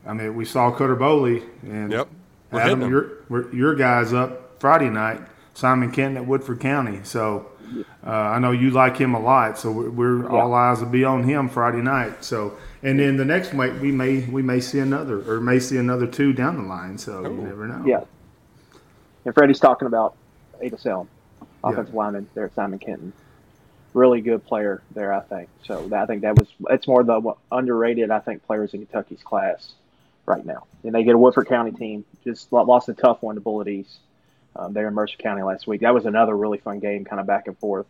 I 0.05 0.13
mean, 0.13 0.35
we 0.35 0.45
saw 0.45 0.71
Cutter 0.71 0.95
Boley 0.95 1.43
and 1.63 1.91
yep. 1.91 2.09
We're 2.51 2.59
Adam, 2.59 2.89
your, 2.89 3.53
your 3.53 3.75
guys 3.75 4.11
up 4.11 4.59
Friday 4.59 4.89
night, 4.89 5.21
Simon 5.53 5.89
Kenton 5.91 6.17
at 6.17 6.25
Woodford 6.25 6.59
County. 6.59 6.99
So 7.03 7.49
uh, 8.05 8.09
I 8.09 8.39
know 8.39 8.51
you 8.51 8.71
like 8.71 8.97
him 8.97 9.13
a 9.13 9.19
lot. 9.19 9.57
So 9.57 9.71
we're, 9.71 9.89
we're 9.89 10.23
yeah. 10.23 10.29
all 10.29 10.53
eyes 10.53 10.81
will 10.81 10.89
be 10.89 11.05
on 11.05 11.23
him 11.23 11.47
Friday 11.47 11.81
night. 11.81 12.25
So 12.25 12.57
and 12.83 12.99
then 12.99 13.15
the 13.15 13.23
next 13.23 13.53
week 13.53 13.73
we 13.81 13.91
may 13.91 14.25
we 14.25 14.41
may 14.41 14.59
see 14.59 14.79
another 14.79 15.21
or 15.31 15.39
may 15.39 15.59
see 15.59 15.77
another 15.77 16.07
two 16.07 16.33
down 16.33 16.57
the 16.57 16.63
line. 16.63 16.97
So 16.97 17.21
you 17.21 17.29
never 17.29 17.67
know. 17.67 17.83
Yeah. 17.85 18.03
And 19.23 19.33
Freddie's 19.33 19.59
talking 19.59 19.85
about 19.85 20.17
Aba 20.55 20.75
Selm, 20.75 21.07
offensive 21.63 21.93
yeah. 21.93 21.97
lineman 21.97 22.27
there 22.33 22.45
at 22.45 22.55
Simon 22.55 22.79
Kenton 22.79 23.13
really 23.93 24.21
good 24.21 24.45
player 24.45 24.81
there, 24.93 25.13
I 25.13 25.21
think. 25.21 25.49
So 25.65 25.89
I 25.93 26.05
think 26.05 26.21
that 26.21 26.37
was 26.37 26.47
it's 26.69 26.87
more 26.87 27.03
the 27.03 27.33
underrated 27.51 28.11
I 28.11 28.19
think 28.19 28.45
players 28.45 28.73
in 28.73 28.85
Kentucky's 28.85 29.23
class 29.23 29.73
right 30.25 30.45
now. 30.45 30.65
And 30.83 30.93
they 30.93 31.03
get 31.03 31.15
a 31.15 31.17
Woodford 31.17 31.47
County 31.47 31.71
team, 31.71 32.05
just 32.23 32.51
lost 32.51 32.89
a 32.89 32.93
tough 32.93 33.21
one 33.21 33.35
to 33.35 33.41
Bullitt 33.41 33.67
East 33.67 33.97
um, 34.55 34.73
there 34.73 34.87
in 34.87 34.93
Mercer 34.93 35.17
County 35.17 35.43
last 35.43 35.67
week. 35.67 35.81
That 35.81 35.93
was 35.93 36.05
another 36.05 36.35
really 36.35 36.57
fun 36.57 36.79
game, 36.79 37.05
kind 37.05 37.19
of 37.19 37.27
back 37.27 37.47
and 37.47 37.57
forth. 37.57 37.85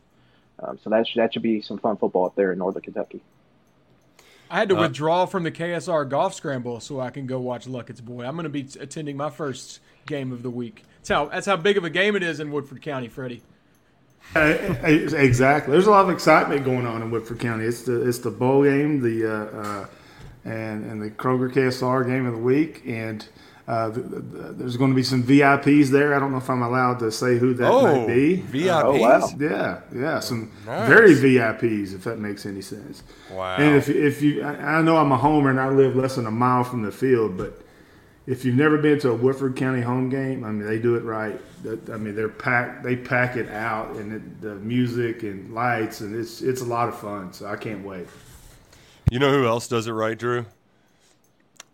Um, 0.60 0.80
so 0.84 0.90
that 0.92 1.08
should, 1.08 1.22
that 1.22 1.34
should 1.34 1.42
be 1.42 1.62
some 1.62 1.78
fun 1.78 1.98
football 1.98 2.26
up 2.26 2.36
there 2.36 2.52
in 2.52 2.60
Northern 2.60 2.82
Kentucky. 2.82 3.22
I 4.50 4.60
had 4.60 4.70
to 4.70 4.78
uh, 4.78 4.82
withdraw 4.82 5.26
from 5.26 5.44
the 5.44 5.52
KSR 5.52 6.10
golf 6.10 6.34
scramble 6.34 6.80
so 6.82 7.00
I 7.00 7.10
can 7.10 7.26
go 7.26 7.40
watch 7.40 7.68
Luckett's 7.68 8.02
boy. 8.02 8.26
I'm 8.26 8.36
going 8.36 8.44
to 8.44 8.50
be 8.50 8.68
attending 8.80 9.16
my 9.16 9.30
first 9.30 9.80
game 10.06 10.32
of 10.32 10.44
the 10.44 10.50
week. 10.50 10.84
That's 10.98 11.10
how 11.10 11.26
that's 11.28 11.48
how 11.48 11.56
big 11.56 11.78
of 11.78 11.86
a 11.86 11.90
game 11.90 12.16
it 12.16 12.22
is 12.22 12.40
in 12.40 12.52
Woodford 12.52 12.82
County, 12.82 13.08
Freddie. 13.08 13.42
Uh, 14.36 14.40
exactly. 14.86 15.72
There's 15.74 15.88
a 15.88 15.92
lot 15.92 16.06
of 16.06 16.12
excitement 16.12 16.64
going 16.64 16.86
on 16.86 17.02
in 17.02 17.12
Woodford 17.12 17.40
County. 17.40 17.66
It's 17.66 17.84
the 17.84 18.08
it's 18.08 18.20
the 18.20 18.32
bowl 18.32 18.64
game, 18.64 19.02
the 19.02 19.26
uh, 19.30 19.58
uh, 19.62 19.86
and 20.46 20.86
and 20.90 21.02
the 21.02 21.10
Kroger 21.12 21.52
KSR 21.52 22.06
game 22.08 22.26
of 22.26 22.34
the 22.34 22.40
week, 22.42 22.82
and 22.86 23.28
Uh, 23.68 23.90
th- 23.94 24.10
th- 24.10 24.24
th- 24.34 24.54
there's 24.58 24.76
going 24.76 24.90
to 24.92 24.96
be 24.96 25.04
some 25.04 25.24
VIPs 25.24 25.90
there. 25.92 26.14
I 26.16 26.20
don't 26.20 26.32
know 26.32 26.40
if 26.40 26.50
I'm 26.50 26.64
allowed 26.64 26.98
to 27.00 27.12
say 27.12 27.38
who 27.38 27.54
that 27.54 27.72
Oh, 27.72 27.84
might 27.84 28.08
be. 28.08 28.38
VIPs. 28.52 28.84
Oh, 28.84 28.98
wow. 29.00 29.30
Yeah, 29.40 29.80
yeah, 29.96 30.20
some 30.20 30.50
Nice. 30.66 30.90
very 30.90 31.14
VIPs, 31.14 31.94
if 31.94 32.04
that 32.04 32.18
makes 32.20 32.46
any 32.46 32.62
sense. 32.62 33.04
Wow. 33.32 33.56
And 33.58 33.76
if 33.78 33.88
if 33.88 34.22
you, 34.22 34.42
I, 34.44 34.80
I 34.80 34.82
know 34.82 34.98
I'm 34.98 35.12
a 35.12 35.18
homer 35.18 35.52
and 35.52 35.60
I 35.60 35.70
live 35.70 35.96
less 35.96 36.16
than 36.16 36.26
a 36.26 36.32
mile 36.32 36.64
from 36.64 36.82
the 36.82 36.92
field, 36.92 37.38
but 37.38 37.62
if 38.28 38.46
you've 38.46 38.56
never 38.56 38.78
been 38.78 39.00
to 39.00 39.10
a 39.10 39.16
Woodford 39.16 39.56
County 39.56 39.82
home 39.82 40.10
game, 40.10 40.44
I 40.44 40.52
mean 40.52 40.68
they 40.68 40.80
do 40.80 40.96
it 40.96 41.04
right. 41.04 41.40
I 41.66 41.98
mean 41.98 42.16
they're 42.16 42.30
packed, 42.30 42.84
they 42.84 42.96
pack 42.96 43.36
it 43.36 43.50
out, 43.50 43.96
and 43.96 44.14
it, 44.14 44.42
the 44.42 44.56
music 44.56 45.24
and 45.24 45.54
lights, 45.54 46.02
and 46.02 46.16
it's 46.16 46.42
it's 46.42 46.62
a 46.62 46.66
lot 46.66 46.88
of 46.88 47.00
fun. 47.00 47.34
So 47.34 47.48
I 47.48 47.56
can't 47.56 47.86
wait. 47.86 48.08
You 49.10 49.20
know 49.20 49.32
who 49.32 49.46
else 49.46 49.68
does 49.68 49.88
it 49.88 49.92
right, 49.92 50.18
Drew? 50.18 50.46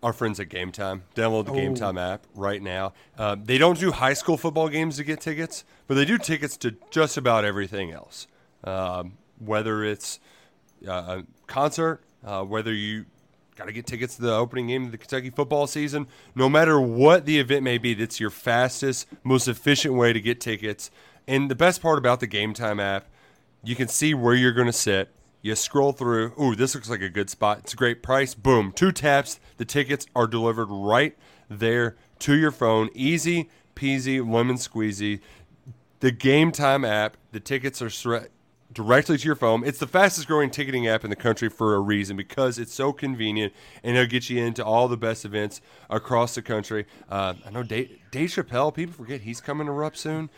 Our 0.04 0.14
friends 0.14 0.40
at 0.40 0.50
Game 0.50 0.72
Time. 0.72 1.04
Download 1.16 1.46
the 1.46 1.54
Game 1.54 1.76
Time 1.76 1.98
app 1.98 2.26
right 2.36 2.62
now. 2.62 2.94
Uh, 3.18 3.36
they 3.42 3.58
don't 3.58 3.80
do 3.80 3.92
high 3.92 4.14
school 4.14 4.38
football 4.38 4.70
games 4.70 4.98
to 4.98 5.04
get 5.04 5.20
tickets, 5.20 5.66
but 5.88 5.96
they 5.96 6.06
do 6.06 6.18
tickets 6.18 6.56
to 6.58 6.76
just 6.92 7.18
about 7.18 7.46
everything 7.46 7.92
else. 7.92 8.28
Um, 8.64 9.18
whether 9.40 9.84
it's 9.84 10.20
uh, 10.88 10.92
a 10.92 11.24
concert, 11.48 12.02
uh, 12.24 12.44
whether 12.44 12.74
you 12.74 13.06
got 13.58 13.66
to 13.66 13.74
get 13.74 13.88
tickets 13.88 14.16
to 14.16 14.22
the 14.22 14.34
opening 14.34 14.68
game 14.68 14.86
of 14.86 14.92
the 14.92 14.98
Kentucky 14.98 15.30
football 15.30 15.68
season, 15.68 16.08
no 16.36 16.48
matter 16.48 16.80
what 16.80 17.26
the 17.26 17.40
event 17.40 17.64
may 17.64 17.78
be, 17.78 17.94
that's 17.94 18.20
your 18.20 18.30
fastest, 18.30 19.08
most 19.24 19.48
efficient 19.48 19.96
way 19.96 20.14
to 20.14 20.22
get 20.22 20.40
tickets. 20.40 20.92
And 21.28 21.50
the 21.50 21.56
best 21.56 21.82
part 21.82 21.98
about 21.98 22.20
the 22.20 22.28
Game 22.28 22.54
Time 22.54 22.80
app, 22.80 23.08
you 23.64 23.76
can 23.76 23.88
see 23.88 24.14
where 24.14 24.36
you're 24.36 24.54
going 24.54 24.68
to 24.68 24.74
sit. 24.74 25.14
You 25.42 25.56
scroll 25.56 25.92
through. 25.92 26.34
Ooh, 26.42 26.56
this 26.56 26.76
looks 26.76 26.90
like 26.90 27.02
a 27.02 27.10
good 27.10 27.30
spot. 27.30 27.60
It's 27.60 27.74
a 27.74 27.78
great 27.78 28.04
price. 28.04 28.34
Boom. 28.34 28.72
Two 28.72 28.92
taps. 28.92 29.40
The 29.58 29.66
tickets 29.66 30.06
are 30.16 30.28
delivered 30.28 30.68
right 30.70 31.18
there 31.50 31.96
to 32.20 32.36
your 32.36 32.52
phone. 32.52 32.90
Easy 32.94 33.50
peasy, 33.78 34.20
lemon 34.28 34.58
squeezy. 34.58 35.22
The 36.00 36.12
Game 36.12 36.52
Time 36.52 36.84
app. 36.84 37.18
The 37.32 37.40
tickets 37.40 37.82
are 37.82 37.90
sre- 37.90 38.28
directly 38.78 39.18
to 39.18 39.26
your 39.26 39.36
phone. 39.36 39.66
It's 39.66 39.80
the 39.80 39.88
fastest 39.88 40.28
growing 40.28 40.52
ticketing 40.52 40.88
app 40.88 41.04
in 41.04 41.10
the 41.10 41.16
country 41.16 41.50
for 41.50 41.74
a 41.74 41.80
reason 41.80 42.16
because 42.16 42.60
it's 42.60 42.72
so 42.72 42.94
convenient 42.94 43.52
and 43.84 43.98
it'll 43.98 44.08
get 44.08 44.30
you 44.30 44.40
into 44.40 44.64
all 44.64 44.88
the 44.88 44.96
best 44.96 45.26
events 45.26 45.62
across 45.90 46.36
the 46.36 46.44
country. 46.44 46.86
Uh, 47.10 47.34
I 47.44 47.50
know 47.50 47.64
Dave, 47.64 47.98
Dave 48.12 48.30
Chappelle. 48.30 48.72
People 48.72 48.94
forget 48.94 49.22
he's 49.22 49.42
coming 49.42 49.66
to 49.66 49.74
Rupp 49.74 49.98
soon. 49.98 50.30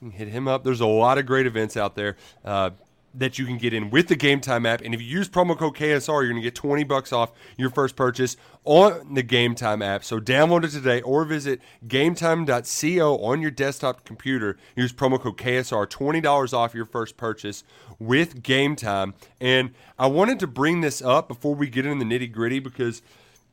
You 0.00 0.10
can 0.10 0.16
hit 0.16 0.28
him 0.28 0.46
up. 0.46 0.62
There's 0.62 0.80
a 0.80 0.86
lot 0.86 1.18
of 1.18 1.26
great 1.26 1.44
events 1.44 1.76
out 1.76 1.96
there 1.96 2.16
uh, 2.44 2.70
that 3.14 3.38
you 3.38 3.44
can 3.44 3.58
get 3.58 3.72
in 3.74 3.90
with 3.90 4.08
the 4.08 4.16
Game 4.16 4.40
Time 4.40 4.64
app. 4.66 4.80
And 4.80 4.94
if 4.94 5.00
you 5.00 5.06
use 5.06 5.28
promo 5.28 5.56
code 5.56 5.76
KSR, 5.76 6.08
you're 6.08 6.28
going 6.28 6.36
to 6.36 6.42
get 6.42 6.54
20 6.54 6.84
bucks 6.84 7.12
off 7.12 7.32
your 7.56 7.70
first 7.70 7.96
purchase 7.96 8.36
on 8.64 9.14
the 9.14 9.22
Game 9.22 9.54
Time 9.54 9.82
app. 9.82 10.04
So 10.04 10.20
download 10.20 10.64
it 10.64 10.70
today 10.70 11.02
or 11.02 11.24
visit 11.24 11.60
gametime.co 11.86 13.18
on 13.18 13.40
your 13.40 13.50
desktop 13.50 14.04
computer. 14.04 14.56
Use 14.76 14.92
promo 14.92 15.20
code 15.20 15.36
KSR, 15.36 15.86
$20 15.86 16.52
off 16.52 16.74
your 16.74 16.86
first 16.86 17.16
purchase 17.16 17.64
with 17.98 18.42
Game 18.42 18.76
Time. 18.76 19.14
And 19.40 19.72
I 19.98 20.06
wanted 20.06 20.40
to 20.40 20.46
bring 20.46 20.80
this 20.80 21.02
up 21.02 21.28
before 21.28 21.54
we 21.54 21.68
get 21.68 21.86
into 21.86 22.04
the 22.04 22.18
nitty 22.18 22.32
gritty 22.32 22.60
because 22.60 23.02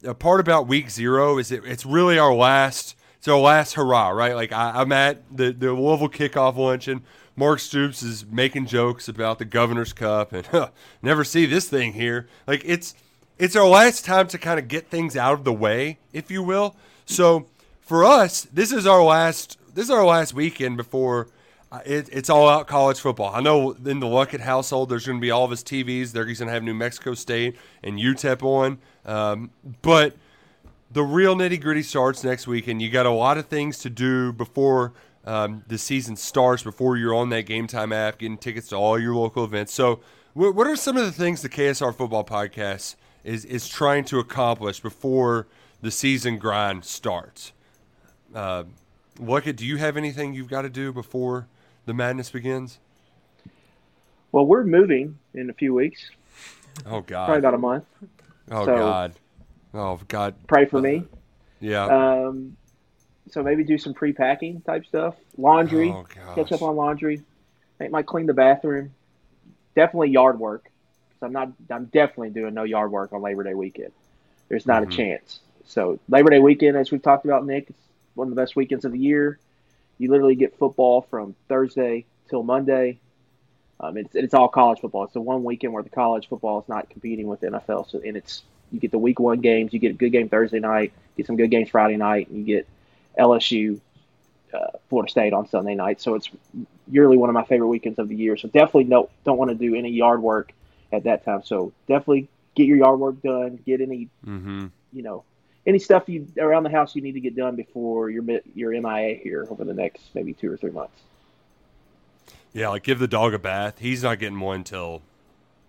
a 0.04 0.14
part 0.14 0.40
about 0.40 0.68
week 0.68 0.90
zero 0.90 1.38
is 1.38 1.50
that 1.50 1.66
it's 1.66 1.86
really 1.86 2.18
our 2.18 2.34
last 2.34 2.96
it's 3.18 3.28
our 3.28 3.38
last 3.38 3.74
hurrah, 3.74 4.10
right? 4.10 4.34
Like 4.34 4.54
I, 4.54 4.72
I'm 4.80 4.94
at 4.94 5.24
the, 5.36 5.52
the 5.52 5.74
Louisville 5.74 6.08
kickoff 6.08 6.56
luncheon. 6.56 7.04
Mark 7.40 7.60
Stoops 7.60 8.04
is 8.04 8.26
making 8.26 8.66
jokes 8.66 9.08
about 9.08 9.40
the 9.40 9.46
Governor's 9.46 9.94
Cup 9.94 10.34
and 10.34 10.46
huh, 10.48 10.72
never 11.02 11.24
see 11.24 11.46
this 11.46 11.70
thing 11.70 11.94
here. 11.94 12.28
Like 12.46 12.62
it's 12.66 12.94
it's 13.38 13.56
our 13.56 13.66
last 13.66 14.04
time 14.04 14.28
to 14.28 14.38
kind 14.38 14.60
of 14.60 14.68
get 14.68 14.90
things 14.90 15.16
out 15.16 15.32
of 15.32 15.46
the 15.46 15.54
way, 15.54 16.00
if 16.12 16.30
you 16.30 16.44
will. 16.44 16.76
So 17.06 17.48
for 17.80 18.04
us, 18.04 18.42
this 18.52 18.74
is 18.74 18.86
our 18.86 19.02
last 19.02 19.58
this 19.74 19.86
is 19.86 19.90
our 19.90 20.06
last 20.06 20.34
weekend 20.34 20.76
before 20.76 21.30
uh, 21.72 21.80
it, 21.86 22.10
it's 22.12 22.30
all 22.30 22.50
out 22.50 22.68
college 22.68 23.00
football. 23.00 23.34
I 23.34 23.40
know 23.40 23.72
in 23.72 24.02
the 24.02 24.08
Luckett 24.08 24.42
household, 24.42 24.90
there's 24.90 25.06
going 25.06 25.20
to 25.20 25.22
be 25.22 25.32
all 25.32 25.46
of 25.46 25.52
his 25.52 25.64
TVs. 25.64 26.12
They're 26.12 26.26
going 26.26 26.36
to 26.36 26.50
have 26.50 26.64
New 26.64 26.74
Mexico 26.74 27.14
State 27.14 27.56
and 27.82 27.98
UTEP 27.98 28.44
on, 28.44 28.80
um, 29.06 29.52
but 29.82 30.18
the 30.92 31.04
real 31.04 31.36
nitty 31.36 31.62
gritty 31.62 31.84
starts 31.84 32.22
next 32.22 32.48
week, 32.48 32.68
and 32.68 32.82
you 32.82 32.90
got 32.90 33.06
a 33.06 33.12
lot 33.12 33.38
of 33.38 33.46
things 33.46 33.78
to 33.80 33.90
do 33.90 34.34
before 34.34 34.92
um, 35.30 35.64
the 35.68 35.78
season 35.78 36.16
starts, 36.16 36.64
before 36.64 36.98
you're 36.98 37.14
on 37.14 37.30
that 37.30 37.46
game 37.46 37.68
time 37.68 37.94
app, 37.94 38.18
getting 38.18 38.38
tickets 38.38 38.70
to 38.70 38.76
all 38.76 38.98
your 39.00 39.14
local 39.14 39.44
events. 39.44 39.72
So, 39.74 40.00
wh- 40.34 40.56
what 40.56 40.66
are 40.66 40.76
some 40.76 40.98
of 40.98 41.06
the 41.06 41.12
things 41.12 41.42
the 41.44 41.50
KSR 41.50 41.94
Football 41.96 42.24
Podcast 42.26 42.96
is 43.24 43.46
is 43.46 43.68
trying 43.70 44.06
to 44.06 44.18
accomplish 44.20 44.80
before 44.80 45.46
the 45.82 45.92
season 45.92 46.38
grind 46.40 46.84
starts? 46.84 47.54
Uh, 48.34 48.64
Luckett, 49.20 49.56
do 49.56 49.66
you 49.66 49.78
have 49.78 49.98
anything 49.98 50.34
you've 50.34 50.50
got 50.50 50.64
to 50.64 50.70
do 50.70 50.92
before 50.92 51.48
the 51.86 51.94
madness 51.94 52.30
begins? 52.32 52.80
Well, 54.32 54.46
we're 54.46 54.64
moving 54.64 55.18
in 55.34 55.50
a 55.50 55.54
few 55.54 55.74
weeks, 55.74 56.10
Oh 56.86 57.02
God! 57.02 57.26
probably 57.26 57.40
about 57.40 57.54
a 57.54 57.58
month. 57.60 57.84
Oh 58.50 58.66
so- 58.66 58.76
God! 58.76 59.14
Oh 59.76 60.00
God! 60.08 60.34
Pray 60.48 60.66
for 60.66 60.82
me. 60.82 61.04
Yeah. 61.60 61.86
Um, 61.86 62.56
so 63.32 63.44
maybe 63.44 63.64
do 63.64 63.78
some 63.78 63.94
pre-packing 63.94 64.62
type 64.62 64.86
stuff, 64.86 65.16
laundry, 65.38 65.90
Oh, 65.92 66.06
catch 66.36 66.52
up 66.52 66.62
on 66.62 66.76
laundry. 66.76 67.22
I 67.80 67.88
might 67.88 68.06
clean 68.06 68.26
the 68.26 68.34
bathroom. 68.34 68.92
Definitely 69.76 70.10
yard 70.10 70.40
work. 70.40 70.64
'cause 70.64 71.28
I'm 71.28 71.34
not. 71.34 71.52
I'm 71.70 71.86
definitely 71.86 72.30
doing 72.30 72.54
no 72.54 72.64
yard 72.64 72.92
work 72.92 73.12
on 73.14 73.22
Labor 73.22 73.44
Day 73.44 73.54
weekend. 73.54 73.92
There's 74.48 74.66
not 74.66 74.84
Mhm. 74.84 74.88
a 74.88 74.90
chance. 74.90 75.40
So 75.66 76.00
Labor 76.08 76.30
Day 76.30 76.40
weekend, 76.40 76.78
as 76.78 76.92
we've 76.92 77.02
talked 77.02 77.26
about, 77.26 77.46
Nick, 77.46 77.70
it's 77.70 77.80
one 78.16 78.28
of 78.28 78.36
the 78.36 78.42
best 78.42 78.56
weekends 78.56 78.86
of 78.86 78.92
the 78.94 79.00
year. 79.00 79.38
You 79.98 80.10
literally 80.10 80.36
get 80.36 80.56
football 80.58 81.02
from 81.02 81.36
Thursday 81.50 82.06
till 82.30 82.44
Monday. 82.44 83.00
Um, 83.82 83.98
it's 83.98 84.16
it's 84.16 84.34
all 84.34 84.48
college 84.48 84.80
football. 84.80 85.04
It's 85.06 85.14
the 85.14 85.22
one 85.22 85.44
weekend 85.44 85.74
where 85.74 85.84
the 85.84 85.90
college 85.90 86.28
football 86.28 86.60
is 86.62 86.68
not 86.70 86.90
competing 86.90 87.28
with 87.28 87.42
the 87.42 87.48
NFL. 87.48 87.84
So 87.86 88.00
and 88.00 88.16
it's 88.18 88.44
you 88.72 88.80
get 88.80 88.92
the 88.92 88.98
week 89.00 89.20
one 89.20 89.40
games. 89.42 89.74
You 89.74 89.80
get 89.80 89.92
a 89.92 89.96
good 89.96 90.12
game 90.12 90.30
Thursday 90.30 90.60
night. 90.60 90.92
Get 91.18 91.26
some 91.28 91.36
good 91.38 91.50
games 91.52 91.70
Friday 91.70 91.98
night. 91.98 92.30
And 92.30 92.38
you 92.40 92.46
get 92.46 92.68
LSU, 93.20 93.80
uh, 94.54 94.68
Florida 94.90 95.12
State 95.12 95.34
on 95.34 95.48
Sunday 95.48 95.76
night. 95.76 96.02
So 96.02 96.16
it's 96.16 96.30
yearly 96.90 97.18
one 97.18 97.30
of 97.30 97.34
my 97.34 97.44
favorite 97.44 97.68
weekends 97.68 98.00
of 98.00 98.10
the 98.10 98.16
year. 98.16 98.38
So 98.38 98.48
definitely 98.48 98.86
no, 98.86 99.10
don't 99.26 99.38
want 99.38 99.50
to 99.50 99.56
do 99.56 99.76
any 99.76 99.90
yard 99.90 100.22
work 100.22 100.54
at 100.92 101.04
that 101.04 101.26
time. 101.26 101.44
So 101.44 101.72
definitely 101.88 102.28
get 102.56 102.66
your 102.66 102.78
yard 102.78 103.00
work 103.00 103.22
done. 103.22 103.60
Get 103.66 103.82
any 103.82 104.10
mm-hmm. 104.26 104.68
you 104.94 105.04
know 105.04 105.24
any 105.66 105.80
stuff 105.80 106.08
you 106.08 106.28
around 106.38 106.64
the 106.64 106.70
house 106.70 106.96
you 106.96 107.02
need 107.02 107.14
to 107.14 107.20
get 107.20 107.36
done 107.36 107.56
before 107.56 108.10
your 108.10 108.24
your 108.56 108.72
MIA 108.72 109.16
here 109.16 109.48
over 109.50 109.64
the 109.64 109.74
next 109.74 110.04
maybe 110.14 110.34
two 110.34 110.52
or 110.52 110.58
three 110.58 110.72
months. 110.72 111.00
Yeah, 112.54 112.70
like 112.70 112.84
give 112.84 113.00
the 113.00 113.08
dog 113.08 113.34
a 113.34 113.40
bath. 113.40 113.80
He's 113.80 114.02
not 114.04 114.20
getting 114.20 114.40
one 114.40 114.64
till 114.64 115.02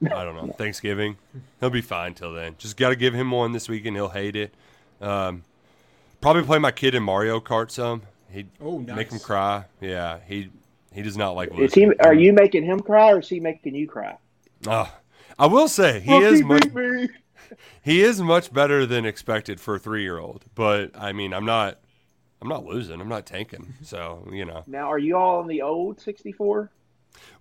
I 0.02 0.24
don't 0.24 0.34
know 0.34 0.52
Thanksgiving. 0.58 1.18
He'll 1.60 1.70
be 1.70 1.82
fine 1.82 2.14
till 2.14 2.32
then. 2.32 2.54
Just 2.58 2.76
got 2.76 2.90
to 2.90 2.96
give 2.96 3.14
him 3.14 3.30
one 3.30 3.52
this 3.52 3.68
weekend. 3.68 3.96
He'll 3.96 4.08
hate 4.08 4.36
it. 4.36 4.54
Um, 5.00 5.44
probably 6.20 6.42
play 6.42 6.58
my 6.58 6.70
kid 6.70 6.94
in 6.94 7.02
Mario 7.02 7.40
Kart 7.40 7.70
some. 7.70 8.02
He 8.30 8.46
Oh, 8.60 8.78
make 8.78 9.10
him 9.10 9.18
cry. 9.18 9.64
Yeah, 9.80 10.18
he 10.26 10.50
he 10.92 11.02
does 11.02 11.16
not 11.16 11.32
like 11.32 11.50
Losing. 11.50 11.64
Is 11.64 11.74
he? 11.74 11.98
Are 12.00 12.14
you 12.14 12.32
making 12.32 12.64
him 12.64 12.80
cry 12.80 13.12
or 13.12 13.20
is 13.20 13.28
he 13.28 13.40
making 13.40 13.74
you 13.74 13.88
cry? 13.88 14.16
Ah, 14.66 14.94
I 15.38 15.46
will 15.46 15.68
say 15.68 16.00
he 16.00 16.16
is 16.18 16.42
much 16.42 16.66
he 17.82 18.02
is 18.02 18.20
much 18.20 18.52
better 18.52 18.86
than 18.86 19.04
expected 19.04 19.60
for 19.60 19.76
a 19.76 19.78
three 19.78 20.02
year 20.02 20.18
old. 20.18 20.44
But 20.54 20.90
I 20.94 21.12
mean, 21.12 21.32
I'm 21.32 21.44
not 21.44 21.78
I'm 22.40 22.48
not 22.48 22.64
losing. 22.64 23.00
I'm 23.00 23.08
not 23.08 23.26
tanking. 23.26 23.74
So 23.82 24.26
you 24.32 24.44
know. 24.44 24.64
Now, 24.66 24.90
are 24.90 24.98
you 24.98 25.16
all 25.16 25.40
on 25.40 25.46
the 25.46 25.62
old 25.62 26.00
64? 26.00 26.70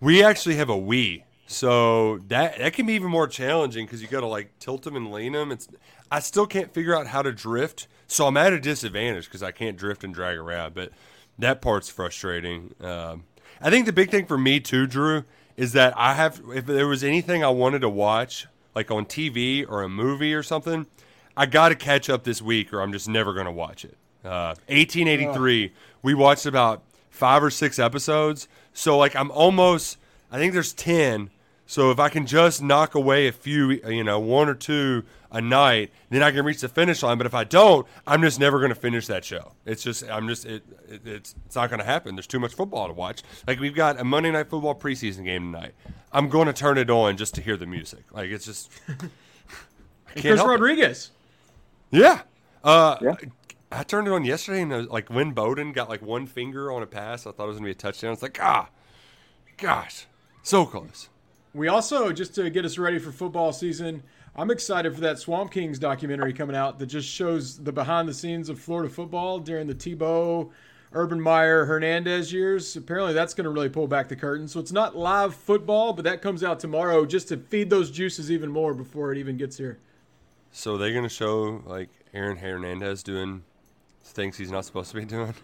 We 0.01 0.23
actually 0.23 0.55
have 0.55 0.69
a 0.69 0.75
Wii, 0.75 1.23
so 1.47 2.17
that 2.27 2.57
that 2.57 2.73
can 2.73 2.85
be 2.85 2.93
even 2.93 3.09
more 3.09 3.27
challenging 3.27 3.85
because 3.85 4.01
you 4.01 4.07
got 4.07 4.21
to 4.21 4.27
like 4.27 4.57
tilt 4.59 4.83
them 4.83 4.95
and 4.95 5.11
lean 5.11 5.33
them. 5.33 5.51
It's 5.51 5.67
I 6.11 6.19
still 6.19 6.47
can't 6.47 6.73
figure 6.73 6.95
out 6.95 7.07
how 7.07 7.21
to 7.21 7.31
drift, 7.31 7.87
so 8.09 8.27
I'm 8.27 8.37
at 8.37 8.51
a 8.51 8.59
disadvantage 8.59 9.25
because 9.25 9.43
I 9.43 9.51
can't 9.51 9.77
drift 9.77 10.03
and 10.03 10.13
drag 10.13 10.37
around. 10.37 10.73
But 10.73 10.91
that 11.37 11.61
part's 11.61 11.89
frustrating. 11.89 12.73
Um, 12.81 13.23
I 13.61 13.69
think 13.69 13.85
the 13.85 13.93
big 13.93 14.11
thing 14.11 14.25
for 14.25 14.37
me 14.37 14.59
too, 14.59 14.87
Drew, 14.87 15.23
is 15.55 15.73
that 15.73 15.93
I 15.95 16.15
have 16.15 16.41
if 16.53 16.65
there 16.65 16.87
was 16.87 17.03
anything 17.03 17.43
I 17.43 17.49
wanted 17.49 17.79
to 17.79 17.89
watch, 17.89 18.47
like 18.75 18.91
on 18.91 19.05
TV 19.05 19.65
or 19.67 19.83
a 19.83 19.89
movie 19.89 20.33
or 20.33 20.43
something, 20.43 20.87
I 21.37 21.45
got 21.45 21.69
to 21.69 21.75
catch 21.75 22.09
up 22.09 22.23
this 22.23 22.41
week, 22.41 22.73
or 22.73 22.81
I'm 22.81 22.91
just 22.91 23.07
never 23.07 23.33
going 23.33 23.45
to 23.45 23.51
watch 23.51 23.85
it. 23.85 23.97
Uh, 24.25 24.55
1883, 24.67 25.71
we 26.01 26.13
watched 26.13 26.45
about 26.45 26.83
five 27.09 27.43
or 27.43 27.49
six 27.49 27.79
episodes. 27.79 28.47
So 28.73 28.97
like 28.97 29.15
I'm 29.15 29.31
almost, 29.31 29.97
I 30.31 30.37
think 30.37 30.53
there's 30.53 30.73
ten. 30.73 31.29
So 31.69 31.91
if 31.91 31.99
I 31.99 32.09
can 32.09 32.25
just 32.25 32.63
knock 32.63 32.95
away 32.95 33.27
a 33.27 33.31
few, 33.31 33.69
you 33.69 34.03
know, 34.03 34.19
one 34.19 34.49
or 34.49 34.55
two 34.55 35.03
a 35.31 35.39
night, 35.39 35.91
then 36.09 36.23
I 36.23 36.31
can 36.31 36.43
reach 36.43 36.61
the 36.61 36.67
finish 36.67 37.03
line. 37.03 37.19
But 37.19 37.27
if 37.27 37.35
I 37.35 37.43
don't, 37.43 37.85
I'm 38.07 38.23
just 38.23 38.39
never 38.39 38.57
going 38.57 38.69
to 38.69 38.75
finish 38.75 39.05
that 39.05 39.23
show. 39.23 39.51
It's 39.67 39.83
just, 39.83 40.03
I'm 40.09 40.27
just, 40.27 40.45
it, 40.45 40.63
it 40.89 41.01
it's 41.05 41.35
it's 41.45 41.55
not 41.55 41.69
going 41.69 41.77
to 41.77 41.85
happen. 41.85 42.15
There's 42.15 42.25
too 42.25 42.39
much 42.39 42.55
football 42.55 42.87
to 42.87 42.93
watch. 42.93 43.21
Like 43.45 43.59
we've 43.59 43.75
got 43.75 43.99
a 43.99 44.03
Monday 44.03 44.31
night 44.31 44.49
football 44.49 44.73
preseason 44.73 45.25
game 45.25 45.53
tonight. 45.53 45.75
I'm 46.11 46.27
going 46.27 46.47
to 46.47 46.53
turn 46.53 46.79
it 46.79 46.89
on 46.89 47.17
just 47.17 47.35
to 47.35 47.41
hear 47.41 47.55
the 47.55 47.67
music. 47.67 48.03
Like 48.11 48.31
it's 48.31 48.45
just, 48.45 48.71
Chris 50.07 50.23
help 50.23 50.39
it. 50.39 50.51
Rodriguez. 50.51 51.11
Yeah. 51.91 52.21
Uh, 52.63 52.97
Yeah. 52.99 53.15
I 53.71 53.83
turned 53.83 54.07
it 54.07 54.11
on 54.11 54.25
yesterday 54.25 54.63
and 54.63 54.71
was 54.71 54.87
like 54.87 55.11
when 55.11 55.33
Bowden 55.33 55.71
got 55.73 55.87
like 55.87 56.01
one 56.01 56.25
finger 56.25 56.71
on 56.71 56.81
a 56.81 56.87
pass, 56.87 57.27
I 57.27 57.31
thought 57.31 57.43
it 57.43 57.49
was 57.49 57.57
gonna 57.57 57.65
be 57.65 57.71
a 57.73 57.75
touchdown. 57.75 58.13
It's 58.13 58.23
like 58.23 58.39
ah, 58.41 58.69
gosh, 59.57 60.07
so 60.41 60.65
close. 60.65 61.09
We 61.53 61.67
also 61.67 62.11
just 62.11 62.35
to 62.35 62.49
get 62.49 62.65
us 62.65 62.77
ready 62.77 62.99
for 62.99 63.11
football 63.11 63.51
season. 63.51 64.03
I'm 64.35 64.51
excited 64.51 64.93
for 64.93 65.01
that 65.01 65.19
Swamp 65.19 65.51
Kings 65.51 65.79
documentary 65.79 66.33
coming 66.33 66.55
out 66.55 66.79
that 66.79 66.85
just 66.85 67.09
shows 67.09 67.57
the 67.57 67.71
behind 67.71 68.07
the 68.07 68.13
scenes 68.13 68.49
of 68.49 68.59
Florida 68.59 68.89
football 68.89 69.39
during 69.39 69.65
the 69.65 69.73
Tebow, 69.73 70.51
Urban 70.93 71.19
Meyer, 71.19 71.65
Hernandez 71.65 72.31
years. 72.31 72.75
Apparently, 72.75 73.13
that's 73.13 73.33
going 73.33 73.45
to 73.45 73.49
really 73.49 73.69
pull 73.69 73.87
back 73.87 74.09
the 74.09 74.15
curtain. 74.15 74.47
So 74.47 74.59
it's 74.59 74.71
not 74.71 74.95
live 74.95 75.33
football, 75.33 75.93
but 75.93 76.05
that 76.05 76.21
comes 76.21 76.43
out 76.43 76.59
tomorrow 76.59 77.05
just 77.05 77.27
to 77.29 77.37
feed 77.37 77.69
those 77.69 77.89
juices 77.89 78.31
even 78.31 78.51
more 78.51 78.73
before 78.73 79.11
it 79.11 79.17
even 79.17 79.35
gets 79.35 79.57
here. 79.57 79.79
So 80.51 80.77
they're 80.77 80.93
gonna 80.93 81.09
show 81.09 81.61
like 81.65 81.89
Aaron 82.13 82.37
Hernandez 82.37 83.03
doing 83.03 83.43
things 84.03 84.37
he's 84.37 84.51
not 84.51 84.65
supposed 84.65 84.91
to 84.91 84.97
be 84.97 85.05
doing. 85.05 85.35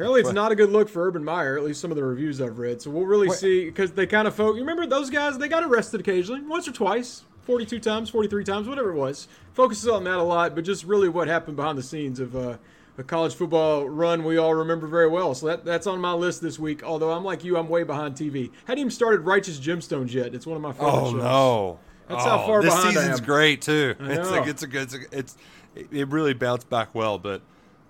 Apparently, 0.00 0.20
it's 0.20 0.32
not 0.32 0.50
a 0.50 0.54
good 0.54 0.70
look 0.70 0.88
for 0.88 1.06
Urban 1.06 1.22
Meyer. 1.22 1.58
At 1.58 1.64
least 1.64 1.80
some 1.80 1.90
of 1.90 1.96
the 1.96 2.04
reviews 2.04 2.40
I've 2.40 2.58
read. 2.58 2.80
So 2.80 2.90
we'll 2.90 3.06
really 3.06 3.28
see 3.30 3.66
because 3.66 3.92
they 3.92 4.06
kind 4.06 4.26
of 4.26 4.34
folk. 4.34 4.56
You 4.56 4.62
remember 4.62 4.86
those 4.86 5.10
guys? 5.10 5.36
They 5.36 5.48
got 5.48 5.62
arrested 5.62 6.00
occasionally, 6.00 6.40
once 6.42 6.66
or 6.66 6.72
twice, 6.72 7.24
forty-two 7.42 7.80
times, 7.80 8.08
forty-three 8.08 8.44
times, 8.44 8.66
whatever 8.66 8.90
it 8.90 8.96
was. 8.96 9.28
Focuses 9.52 9.88
on 9.88 10.04
that 10.04 10.16
a 10.16 10.22
lot, 10.22 10.54
but 10.54 10.64
just 10.64 10.84
really 10.84 11.08
what 11.08 11.28
happened 11.28 11.56
behind 11.56 11.76
the 11.76 11.82
scenes 11.82 12.18
of 12.18 12.34
uh, 12.34 12.56
a 12.96 13.02
college 13.02 13.34
football 13.34 13.88
run 13.88 14.24
we 14.24 14.38
all 14.38 14.54
remember 14.54 14.86
very 14.86 15.08
well. 15.08 15.34
So 15.34 15.46
that, 15.46 15.64
that's 15.64 15.86
on 15.86 16.00
my 16.00 16.12
list 16.12 16.40
this 16.40 16.58
week. 16.58 16.82
Although 16.82 17.12
I'm 17.12 17.24
like 17.24 17.44
you, 17.44 17.56
I'm 17.56 17.68
way 17.68 17.82
behind 17.82 18.14
TV. 18.14 18.50
Hadn't 18.64 18.80
even 18.80 18.90
started 18.90 19.20
Righteous 19.20 19.60
Gemstones 19.60 20.12
yet. 20.12 20.34
It's 20.34 20.46
one 20.46 20.56
of 20.56 20.62
my 20.62 20.72
favorite 20.72 20.90
shows. 20.90 21.00
Oh 21.02 21.10
shows. 21.10 21.22
no! 21.22 21.78
That's 22.08 22.24
oh, 22.24 22.28
how 22.28 22.46
far 22.46 22.62
this 22.62 22.74
behind 22.74 22.88
I 22.88 23.00
season's 23.00 23.20
am. 23.20 23.26
great 23.26 23.62
too. 23.62 23.94
I 24.00 24.12
It's 24.12 24.30
like 24.30 24.46
it's 24.46 24.62
a 24.62 24.66
good. 24.66 24.82
It's, 24.82 24.94
a, 24.94 25.18
it's 25.18 25.36
it 25.74 26.08
really 26.08 26.32
bounced 26.34 26.70
back 26.70 26.94
well. 26.94 27.18
But 27.18 27.42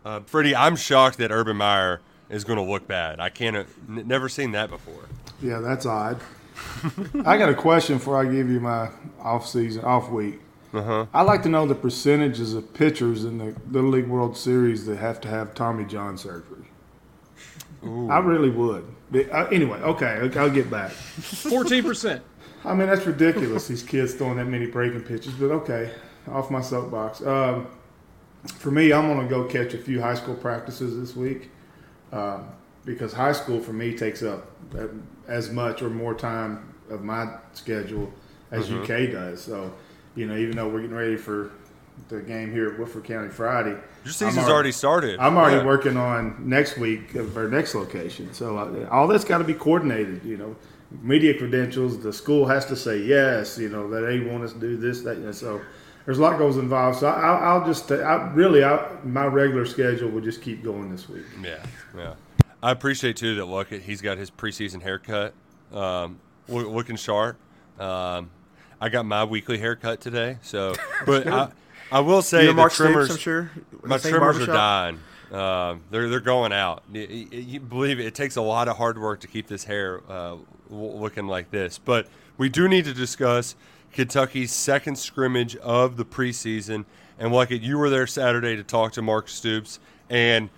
uh, 0.05 0.21
Freddie, 0.27 0.55
I'm 0.57 0.77
shocked 0.77 1.19
that 1.19 1.31
Urban 1.31 1.57
Meyer 1.57 2.01
is 2.29 2.45
going 2.45 2.59
to 2.59 2.65
look 2.65 2.87
bad. 2.87 3.21
I 3.21 3.29
can't. 3.29 3.57
uh, 3.57 3.65
N- 3.89 4.05
never 4.07 4.29
seen 4.29 4.53
that 4.53 4.71
before. 4.71 5.05
Yeah, 5.43 5.59
that's 5.59 5.87
odd. 5.87 6.21
I 7.25 7.39
got 7.39 7.49
a 7.49 7.55
question 7.55 7.97
before 7.99 8.21
I 8.21 8.25
give 8.31 8.51
you 8.51 8.61
my 8.61 8.91
off 9.21 9.47
season, 9.49 9.83
off 9.85 10.11
week. 10.11 10.41
Uh-huh. 10.73 11.07
I'd 11.13 11.23
like 11.23 11.43
to 11.45 11.49
know 11.49 11.67
the 11.67 11.75
percentages 11.75 12.55
of 12.55 12.73
pitchers 12.75 13.25
in 13.25 13.39
the 13.39 13.55
Little 13.71 13.91
League 13.91 14.07
World 14.07 14.37
Series 14.37 14.87
that 14.87 14.99
have 14.99 15.21
to 15.23 15.29
have 15.29 15.55
Tommy 15.55 15.85
John 15.85 16.17
surgery. 16.17 16.65
I 17.83 18.19
really 18.19 18.51
would. 18.51 18.85
But, 19.11 19.31
uh, 19.33 19.49
anyway, 19.51 19.79
okay, 19.81 20.31
I'll 20.39 20.51
get 20.51 20.71
back. 20.71 20.91
Fourteen 20.93 21.83
percent. 21.83 22.23
I 22.65 22.75
mean, 22.75 22.89
that's 22.89 23.07
ridiculous. 23.07 23.67
these 23.69 23.83
kids 23.83 24.13
throwing 24.15 24.37
that 24.37 24.45
many 24.45 24.67
breaking 24.67 25.03
pitches, 25.03 25.33
but 25.33 25.51
okay, 25.51 25.91
off 26.29 26.51
my 26.51 26.61
soapbox. 26.61 27.23
Um, 27.23 27.67
for 28.47 28.71
me, 28.71 28.93
I'm 28.93 29.07
going 29.07 29.27
to 29.27 29.29
go 29.29 29.45
catch 29.45 29.75
a 29.75 29.79
few 29.79 30.01
high 30.01 30.15
school 30.15 30.35
practices 30.35 30.99
this 30.99 31.15
week 31.17 31.51
um, 32.13 32.49
because 32.85 33.13
high 33.13 33.33
school 33.33 33.61
for 33.61 33.73
me 33.73 33.97
takes 33.97 34.23
up 34.23 34.47
as 35.29 35.51
much 35.51 35.83
or 35.83 35.91
more 35.91 36.15
time 36.15 36.75
of 36.89 37.03
my 37.03 37.35
schedule 37.53 38.13
as 38.51 38.71
UK 38.71 39.11
does. 39.13 39.43
So, 39.43 39.73
you 40.17 40.27
know, 40.27 40.37
even 40.37 40.57
though 40.57 40.69
we're 40.69 40.81
getting 40.81 40.97
ready 40.97 41.17
for 41.17 41.53
the 42.09 42.21
game 42.21 42.51
here 42.51 42.71
at 42.73 42.79
Woodford 42.79 43.05
County 43.05 43.29
Friday, 43.29 43.77
Your 44.05 44.13
season's 44.13 44.49
already 44.49 44.73
started. 44.73 45.21
I'm 45.21 45.37
already 45.37 45.59
Yeah. 45.59 45.67
working 45.67 45.97
on 45.99 46.37
next 46.49 46.79
week 46.79 47.15
of 47.15 47.37
our 47.37 47.47
next 47.49 47.75
location. 47.75 48.33
So 48.33 48.89
all 48.91 49.07
that's 49.07 49.25
got 49.25 49.39
to 49.39 49.45
be 49.45 49.55
coordinated. 49.55 50.25
You 50.25 50.39
know, 50.39 50.57
media 51.03 51.37
credentials. 51.37 51.99
The 52.03 52.13
school 52.13 52.47
has 52.47 52.65
to 52.67 52.77
say 52.77 52.99
yes. 52.99 53.59
You 53.59 53.69
know 53.69 53.89
that 53.91 54.01
they 54.01 54.21
want 54.21 54.45
us 54.45 54.55
to 54.55 54.59
do 54.59 54.77
this, 54.79 55.03
that. 55.03 55.19
And 55.19 55.35
so 55.35 55.61
there's 56.11 56.19
a 56.19 56.23
lot 56.23 56.39
goes 56.39 56.57
involved. 56.57 56.99
So 56.99 57.07
I, 57.07 57.21
I'll, 57.21 57.61
I'll 57.61 57.65
just, 57.67 57.89
I, 57.93 58.33
really, 58.33 58.65
I, 58.65 58.85
my 59.05 59.27
regular 59.27 59.65
schedule 59.65 60.11
will 60.11 60.21
just 60.21 60.43
keep 60.43 60.65
going 60.65 60.91
this 60.91 61.09
week. 61.09 61.23
Yeah, 61.41 61.65
yeah. 61.97 62.15
I 62.61 62.73
appreciate 62.73 63.17
too 63.17 63.37
that 63.37 63.45
look 63.45 63.69
he's 63.69 64.01
got 64.01 64.19
his 64.19 64.29
preseason 64.29 64.83
haircut, 64.83 65.35
um, 65.73 66.19
loo- 66.49 66.69
looking 66.69 66.97
sharp. 66.97 67.37
Um, 67.79 68.29
I 68.81 68.89
got 68.89 69.07
my 69.07 69.23
weekly 69.23 69.57
haircut 69.57 70.01
today, 70.01 70.39
so 70.43 70.75
but 71.07 71.29
I, 71.29 71.53
I 71.93 72.01
will 72.01 72.23
say 72.23 72.53
the 72.53 72.69
Stoops, 72.69 73.11
I'm 73.13 73.17
sure. 73.17 73.53
my 73.85 73.99
trimmers 73.99 74.41
are 74.41 74.47
dying. 74.47 74.99
Um, 75.31 75.83
they're 75.93 76.09
they're 76.09 76.19
going 76.19 76.53
out. 76.53 76.83
You, 76.93 77.03
you- 77.31 77.61
believe 77.61 78.01
it, 78.01 78.07
it 78.07 78.15
takes 78.17 78.35
a 78.35 78.43
lot 78.43 78.67
of 78.67 78.77
hard 78.79 78.99
work 78.99 79.21
to 79.21 79.29
keep 79.29 79.47
this 79.47 79.63
hair 79.63 80.01
uh, 80.09 80.39
looking 80.71 81.27
like 81.27 81.51
this, 81.51 81.79
but 81.79 82.07
we 82.39 82.49
do 82.49 82.69
need 82.69 82.85
to 82.87 82.95
discuss 82.95 83.55
Kentucky's 83.93 84.53
second 84.53 84.97
scrimmage 84.97 85.57
of 85.57 85.97
the 85.97 86.05
preseason. 86.05 86.85
And 87.19 87.33
look, 87.33 87.51
you 87.51 87.77
were 87.77 87.91
there 87.91 88.07
Saturday 88.07 88.57
to 88.57 88.63
talk 88.63 88.93
to 88.93 89.03
Mark 89.03 89.29
Stoops, 89.29 89.79
and 90.09 90.49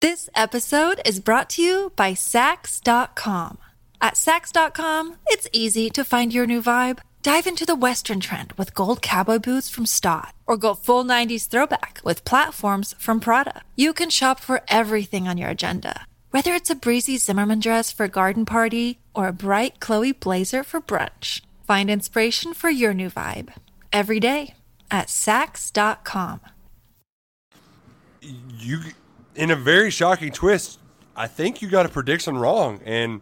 This 0.00 0.28
episode 0.34 1.00
is 1.04 1.20
brought 1.20 1.48
to 1.50 1.62
you 1.62 1.92
by 1.96 2.12
Saks.com. 2.12 3.58
At 4.00 4.14
Saks.com, 4.14 5.16
it's 5.28 5.48
easy 5.52 5.88
to 5.90 6.04
find 6.04 6.32
your 6.34 6.46
new 6.46 6.60
vibe. 6.60 6.98
Dive 7.22 7.46
into 7.46 7.66
the 7.66 7.74
Western 7.74 8.20
trend 8.20 8.52
with 8.52 8.74
gold 8.74 9.02
cowboy 9.02 9.38
boots 9.38 9.68
from 9.68 9.84
Stott, 9.86 10.32
or 10.46 10.56
go 10.56 10.74
full 10.74 11.02
90s 11.04 11.48
throwback 11.48 12.00
with 12.04 12.24
platforms 12.24 12.94
from 12.98 13.18
Prada. 13.20 13.62
You 13.74 13.92
can 13.92 14.10
shop 14.10 14.38
for 14.38 14.62
everything 14.68 15.26
on 15.26 15.36
your 15.38 15.48
agenda, 15.50 16.06
whether 16.30 16.52
it's 16.54 16.70
a 16.70 16.76
breezy 16.76 17.16
Zimmermann 17.16 17.60
dress 17.60 17.90
for 17.90 18.04
a 18.04 18.08
garden 18.08 18.44
party 18.44 19.00
or 19.16 19.26
a 19.26 19.32
bright 19.32 19.80
Chloe 19.80 20.12
blazer 20.12 20.62
for 20.62 20.80
brunch. 20.80 21.40
Find 21.66 21.90
inspiration 21.90 22.54
for 22.54 22.70
your 22.70 22.94
new 22.94 23.10
vibe 23.10 23.52
every 23.92 24.20
day 24.20 24.54
at 24.90 25.08
Saks.com. 25.08 26.40
you 28.20 28.80
in 29.34 29.50
a 29.50 29.56
very 29.56 29.90
shocking 29.90 30.32
twist 30.32 30.78
i 31.14 31.26
think 31.26 31.60
you 31.62 31.68
got 31.68 31.86
a 31.86 31.88
prediction 31.88 32.36
wrong 32.38 32.80
and 32.84 33.20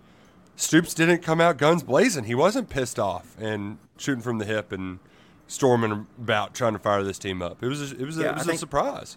stoops 0.57 0.94
didn't 0.94 1.22
come 1.22 1.40
out 1.40 1.57
guns 1.59 1.83
blazing 1.83 2.24
he 2.24 2.35
wasn't 2.35 2.68
pissed 2.70 2.98
off 2.98 3.37
and 3.38 3.76
shooting 3.98 4.22
from 4.22 4.38
the 4.38 4.44
hip 4.44 4.72
and 4.72 4.98
storming 5.46 6.07
about 6.18 6.54
trying 6.54 6.72
to 6.72 6.78
fire 6.78 7.02
this 7.02 7.18
team 7.18 7.42
up 7.42 7.62
it 7.62 7.66
was 7.66 7.92
a, 7.92 7.96
it 8.00 8.04
was, 8.07 8.18
a, 8.18 8.22
Yeah, 8.22 8.28
it 8.30 8.35
was 8.35 8.42
I 8.42 8.44
a 8.44 8.48
think- 8.48 8.61
surprise 8.61 9.16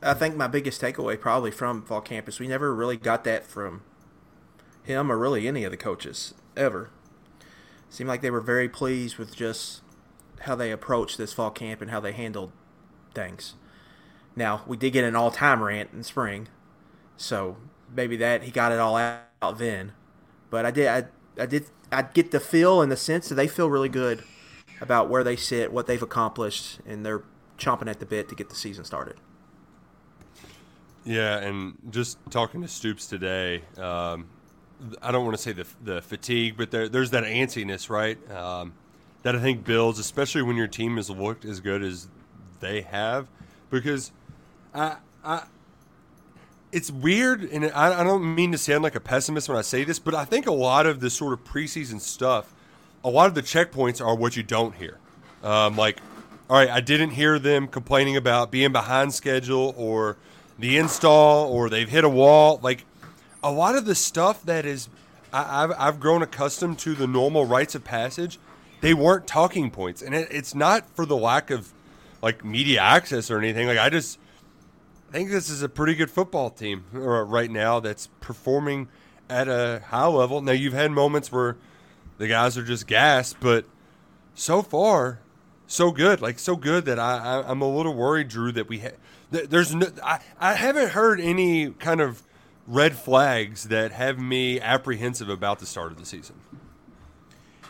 I 0.00 0.14
think 0.14 0.36
my 0.36 0.46
biggest 0.46 0.80
takeaway 0.80 1.18
probably 1.18 1.50
from 1.50 1.82
fall 1.82 2.00
campus, 2.00 2.38
we 2.38 2.46
never 2.46 2.72
really 2.72 2.96
got 2.96 3.24
that 3.24 3.44
from 3.44 3.82
him 4.88 5.12
or 5.12 5.16
really 5.18 5.46
any 5.46 5.62
of 5.64 5.70
the 5.70 5.76
coaches 5.76 6.34
ever. 6.56 6.90
Seemed 7.90 8.08
like 8.08 8.20
they 8.22 8.30
were 8.30 8.40
very 8.40 8.68
pleased 8.68 9.16
with 9.18 9.36
just 9.36 9.82
how 10.40 10.54
they 10.56 10.72
approached 10.72 11.18
this 11.18 11.32
fall 11.32 11.50
camp 11.50 11.80
and 11.80 11.90
how 11.90 12.00
they 12.00 12.12
handled 12.12 12.52
things. 13.14 13.54
Now 14.34 14.62
we 14.66 14.76
did 14.76 14.92
get 14.92 15.04
an 15.04 15.14
all-time 15.14 15.62
rant 15.62 15.90
in 15.92 16.02
spring, 16.02 16.48
so 17.16 17.56
maybe 17.94 18.16
that 18.16 18.42
he 18.42 18.50
got 18.50 18.72
it 18.72 18.78
all 18.78 18.96
out 18.96 19.58
then. 19.58 19.92
But 20.50 20.64
I 20.66 20.70
did, 20.70 20.88
I, 20.88 21.04
I 21.40 21.46
did, 21.46 21.66
I 21.92 22.02
get 22.02 22.30
the 22.30 22.40
feel 22.40 22.82
and 22.82 22.90
the 22.90 22.96
sense 22.96 23.28
that 23.28 23.34
they 23.36 23.48
feel 23.48 23.70
really 23.70 23.88
good 23.88 24.24
about 24.80 25.08
where 25.08 25.24
they 25.24 25.36
sit, 25.36 25.72
what 25.72 25.86
they've 25.86 26.02
accomplished, 26.02 26.80
and 26.86 27.04
they're 27.04 27.22
chomping 27.58 27.88
at 27.88 28.00
the 28.00 28.06
bit 28.06 28.28
to 28.28 28.34
get 28.34 28.48
the 28.48 28.54
season 28.56 28.84
started. 28.84 29.16
yeah 31.04 31.38
and 31.38 31.74
just 31.90 32.18
talking 32.30 32.62
to 32.62 32.68
stoops 32.68 33.06
today 33.06 33.62
um, 33.78 34.28
i 35.02 35.10
don't 35.10 35.24
want 35.24 35.36
to 35.36 35.42
say 35.42 35.52
the, 35.52 35.66
the 35.82 36.02
fatigue 36.02 36.54
but 36.56 36.70
there, 36.70 36.88
there's 36.88 37.10
that 37.10 37.24
antsiness 37.24 37.90
right 37.90 38.18
um, 38.30 38.72
that 39.22 39.34
i 39.34 39.40
think 39.40 39.64
builds 39.64 39.98
especially 39.98 40.42
when 40.42 40.56
your 40.56 40.68
team 40.68 40.96
has 40.96 41.10
looked 41.10 41.44
as 41.44 41.60
good 41.60 41.82
as 41.82 42.08
they 42.60 42.82
have 42.82 43.28
because 43.70 44.12
I, 44.74 44.96
I 45.24 45.42
it's 46.72 46.90
weird, 46.90 47.44
and 47.44 47.66
I, 47.66 48.00
I 48.00 48.04
don't 48.04 48.34
mean 48.34 48.52
to 48.52 48.58
sound 48.58 48.82
like 48.82 48.94
a 48.94 49.00
pessimist 49.00 49.48
when 49.48 49.56
I 49.56 49.62
say 49.62 49.84
this, 49.84 49.98
but 49.98 50.14
I 50.14 50.24
think 50.24 50.46
a 50.46 50.52
lot 50.52 50.86
of 50.86 51.00
the 51.00 51.10
sort 51.10 51.32
of 51.32 51.44
preseason 51.44 52.00
stuff, 52.00 52.54
a 53.02 53.08
lot 53.08 53.26
of 53.26 53.34
the 53.34 53.42
checkpoints 53.42 54.04
are 54.04 54.14
what 54.14 54.36
you 54.36 54.42
don't 54.42 54.74
hear. 54.74 54.98
Um, 55.42 55.76
like, 55.76 55.98
all 56.50 56.56
right, 56.56 56.68
I 56.68 56.80
didn't 56.80 57.10
hear 57.10 57.38
them 57.38 57.68
complaining 57.68 58.16
about 58.16 58.50
being 58.50 58.72
behind 58.72 59.14
schedule 59.14 59.74
or 59.76 60.16
the 60.58 60.76
install 60.76 61.50
or 61.50 61.70
they've 61.70 61.88
hit 61.88 62.04
a 62.04 62.08
wall. 62.08 62.60
Like, 62.62 62.84
a 63.42 63.50
lot 63.50 63.76
of 63.76 63.84
the 63.84 63.94
stuff 63.94 64.42
that 64.44 64.64
is, 64.64 64.88
I, 65.32 65.64
I've, 65.64 65.72
I've 65.78 66.00
grown 66.00 66.22
accustomed 66.22 66.78
to 66.80 66.94
the 66.94 67.06
normal 67.06 67.44
rites 67.44 67.74
of 67.74 67.84
passage. 67.84 68.38
They 68.80 68.94
weren't 68.94 69.26
talking 69.26 69.70
points, 69.70 70.02
and 70.02 70.14
it, 70.14 70.28
it's 70.30 70.54
not 70.54 70.88
for 70.94 71.04
the 71.04 71.16
lack 71.16 71.50
of 71.50 71.72
like 72.22 72.44
media 72.44 72.80
access 72.80 73.30
or 73.30 73.38
anything. 73.38 73.66
Like, 73.66 73.78
I 73.78 73.90
just. 73.90 74.18
I 75.08 75.12
think 75.12 75.30
this 75.30 75.48
is 75.48 75.62
a 75.62 75.70
pretty 75.70 75.94
good 75.94 76.10
football 76.10 76.50
team 76.50 76.84
uh, 76.94 76.98
right 76.98 77.50
now 77.50 77.80
that's 77.80 78.08
performing 78.20 78.88
at 79.30 79.48
a 79.48 79.82
high 79.86 80.06
level. 80.06 80.42
Now 80.42 80.52
you've 80.52 80.74
had 80.74 80.90
moments 80.90 81.32
where 81.32 81.56
the 82.18 82.28
guys 82.28 82.58
are 82.58 82.62
just 82.62 82.86
gassed, 82.86 83.36
but 83.40 83.64
so 84.34 84.60
far, 84.60 85.20
so 85.66 85.92
good. 85.92 86.20
Like 86.20 86.38
so 86.38 86.56
good 86.56 86.84
that 86.84 86.98
I, 86.98 87.16
I 87.16 87.50
I'm 87.50 87.62
a 87.62 87.74
little 87.74 87.94
worried, 87.94 88.28
Drew, 88.28 88.52
that 88.52 88.68
we 88.68 88.80
ha- 88.80 88.98
th- 89.32 89.48
there's 89.48 89.74
no 89.74 89.86
I, 90.04 90.20
I 90.38 90.52
haven't 90.52 90.90
heard 90.90 91.20
any 91.20 91.70
kind 91.70 92.02
of 92.02 92.22
red 92.68 92.94
flags 92.94 93.64
that 93.64 93.92
have 93.92 94.20
me 94.20 94.60
apprehensive 94.60 95.28
about 95.28 95.58
the 95.58 95.66
start 95.66 95.90
of 95.90 95.98
the 95.98 96.04
season. 96.04 96.36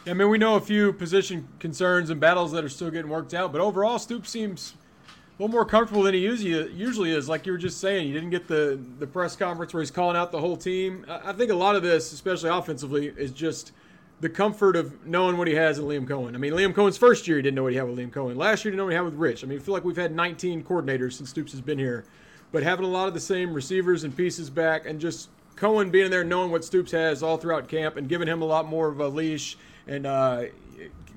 I 0.07 0.15
mean, 0.15 0.29
we 0.29 0.39
know 0.39 0.57
a 0.57 0.61
few 0.61 0.93
position 0.93 1.49
concerns 1.61 2.11
and 2.11 2.21
battles 2.21 2.53
that 2.53 2.65
are 2.65 2.69
still 2.69 2.91
getting 2.91 3.11
worked 3.11 3.33
out, 3.33 3.53
but 3.53 3.61
overall, 3.61 3.99
Stoops 3.99 4.31
seems 4.31 4.75
a 5.07 5.43
little 5.43 5.53
more 5.53 5.65
comfortable 5.65 6.03
than 6.03 6.15
he 6.15 6.21
usually 6.21 6.73
usually 6.73 7.11
is. 7.13 7.29
Like 7.29 7.47
you 7.47 7.53
were 7.53 7.59
just 7.59 7.81
saying, 7.81 8.07
he 8.07 8.13
didn't 8.13 8.31
get 8.31 8.49
the 8.49 8.81
the 8.99 9.07
press 9.07 9.37
conference 9.37 9.73
where 9.73 9.83
he's 9.83 9.91
calling 9.91 10.17
out 10.17 10.33
the 10.33 10.41
whole 10.41 10.57
team. 10.57 11.05
I, 11.09 11.31
I 11.31 11.33
think 11.33 11.51
a 11.51 11.55
lot 11.55 11.77
of 11.77 11.83
this, 11.83 12.13
especially 12.13 12.51
offensively, 12.51 13.07
is 13.07 13.31
just 13.33 13.73
the 14.21 14.29
comfort 14.29 14.75
of 14.75 15.07
knowing 15.07 15.37
what 15.37 15.47
he 15.47 15.55
has 15.55 15.79
in 15.79 15.85
Liam 15.85 16.09
Coen. 16.09 16.35
I 16.35 16.39
mean, 16.39 16.53
Liam 16.53 16.73
Coen's 16.73 16.97
first 16.97 17.29
year, 17.29 17.37
he 17.37 17.43
didn't 17.43 17.55
know 17.55 17.63
what 17.63 17.73
he 17.73 17.79
had 17.79 17.87
with 17.87 17.99
Liam 17.99 18.11
Coen. 18.11 18.37
Last 18.37 18.65
year, 18.65 18.73
he 18.73 18.77
didn't 18.77 18.79
know 18.79 18.85
what 18.85 18.91
he 18.91 18.97
had 18.97 19.05
with 19.05 19.15
Rich. 19.15 19.45
I 19.45 19.47
mean, 19.47 19.59
I 19.59 19.63
feel 19.63 19.75
like 19.75 19.85
we've 19.85 19.97
had 19.97 20.13
19 20.13 20.65
coordinators 20.65 21.13
since 21.13 21.31
Stoops 21.31 21.53
has 21.53 21.61
been 21.61 21.79
here, 21.79 22.05
but 22.53 22.63
having 22.63 22.85
a 22.85 22.89
lot 22.89 23.09
of 23.09 23.15
the 23.15 23.21
same 23.21 23.53
receivers 23.55 24.05
and 24.05 24.17
pieces 24.17 24.51
back, 24.51 24.87
and 24.87 25.01
just 25.01 25.29
Coen 25.57 25.91
being 25.91 26.11
there, 26.11 26.25
knowing 26.25 26.51
what 26.51 26.65
Stoops 26.65 26.93
has 26.93 27.23
all 27.23 27.37
throughout 27.37 27.69
camp, 27.69 27.97
and 27.97 28.09
giving 28.09 28.29
him 28.29 28.43
a 28.43 28.45
lot 28.45 28.67
more 28.67 28.89
of 28.89 29.01
a 29.01 29.09
leash 29.09 29.57
and 29.87 30.07
uh, 30.07 30.45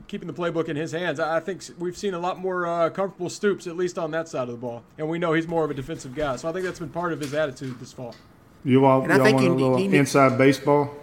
keeping 0.08 0.28
the 0.28 0.34
playbook 0.34 0.68
in 0.68 0.76
his 0.76 0.92
hands. 0.92 1.20
I 1.20 1.40
think 1.40 1.64
we've 1.78 1.96
seen 1.98 2.14
a 2.14 2.20
lot 2.20 2.40
more 2.40 2.66
uh, 2.66 2.90
comfortable 2.90 3.30
Stoops, 3.30 3.68
at 3.68 3.78
least 3.78 3.98
on 4.00 4.12
that 4.12 4.28
side 4.28 4.44
of 4.44 4.48
the 4.50 4.58
ball, 4.58 4.84
and 4.98 5.08
we 5.08 5.20
know 5.20 5.34
he's 5.34 5.48
more 5.48 5.64
of 5.64 5.72
a 5.72 5.74
defensive 5.74 6.16
guy. 6.16 6.36
So 6.38 6.50
I 6.50 6.54
think 6.54 6.66
that's 6.66 6.80
been 6.80 6.90
part 6.90 7.14
of 7.14 7.20
his 7.20 7.34
attitude 7.34 7.80
this 7.80 7.94
fall. 7.94 8.16
You 8.64 8.86
all, 8.86 9.02
And 9.04 9.12
y'all 9.14 9.24
think 9.24 9.38
want 9.38 9.48
a 9.48 9.54
little 9.54 9.78
need- 9.78 9.94
inside 9.94 10.38
baseball? 10.38 10.94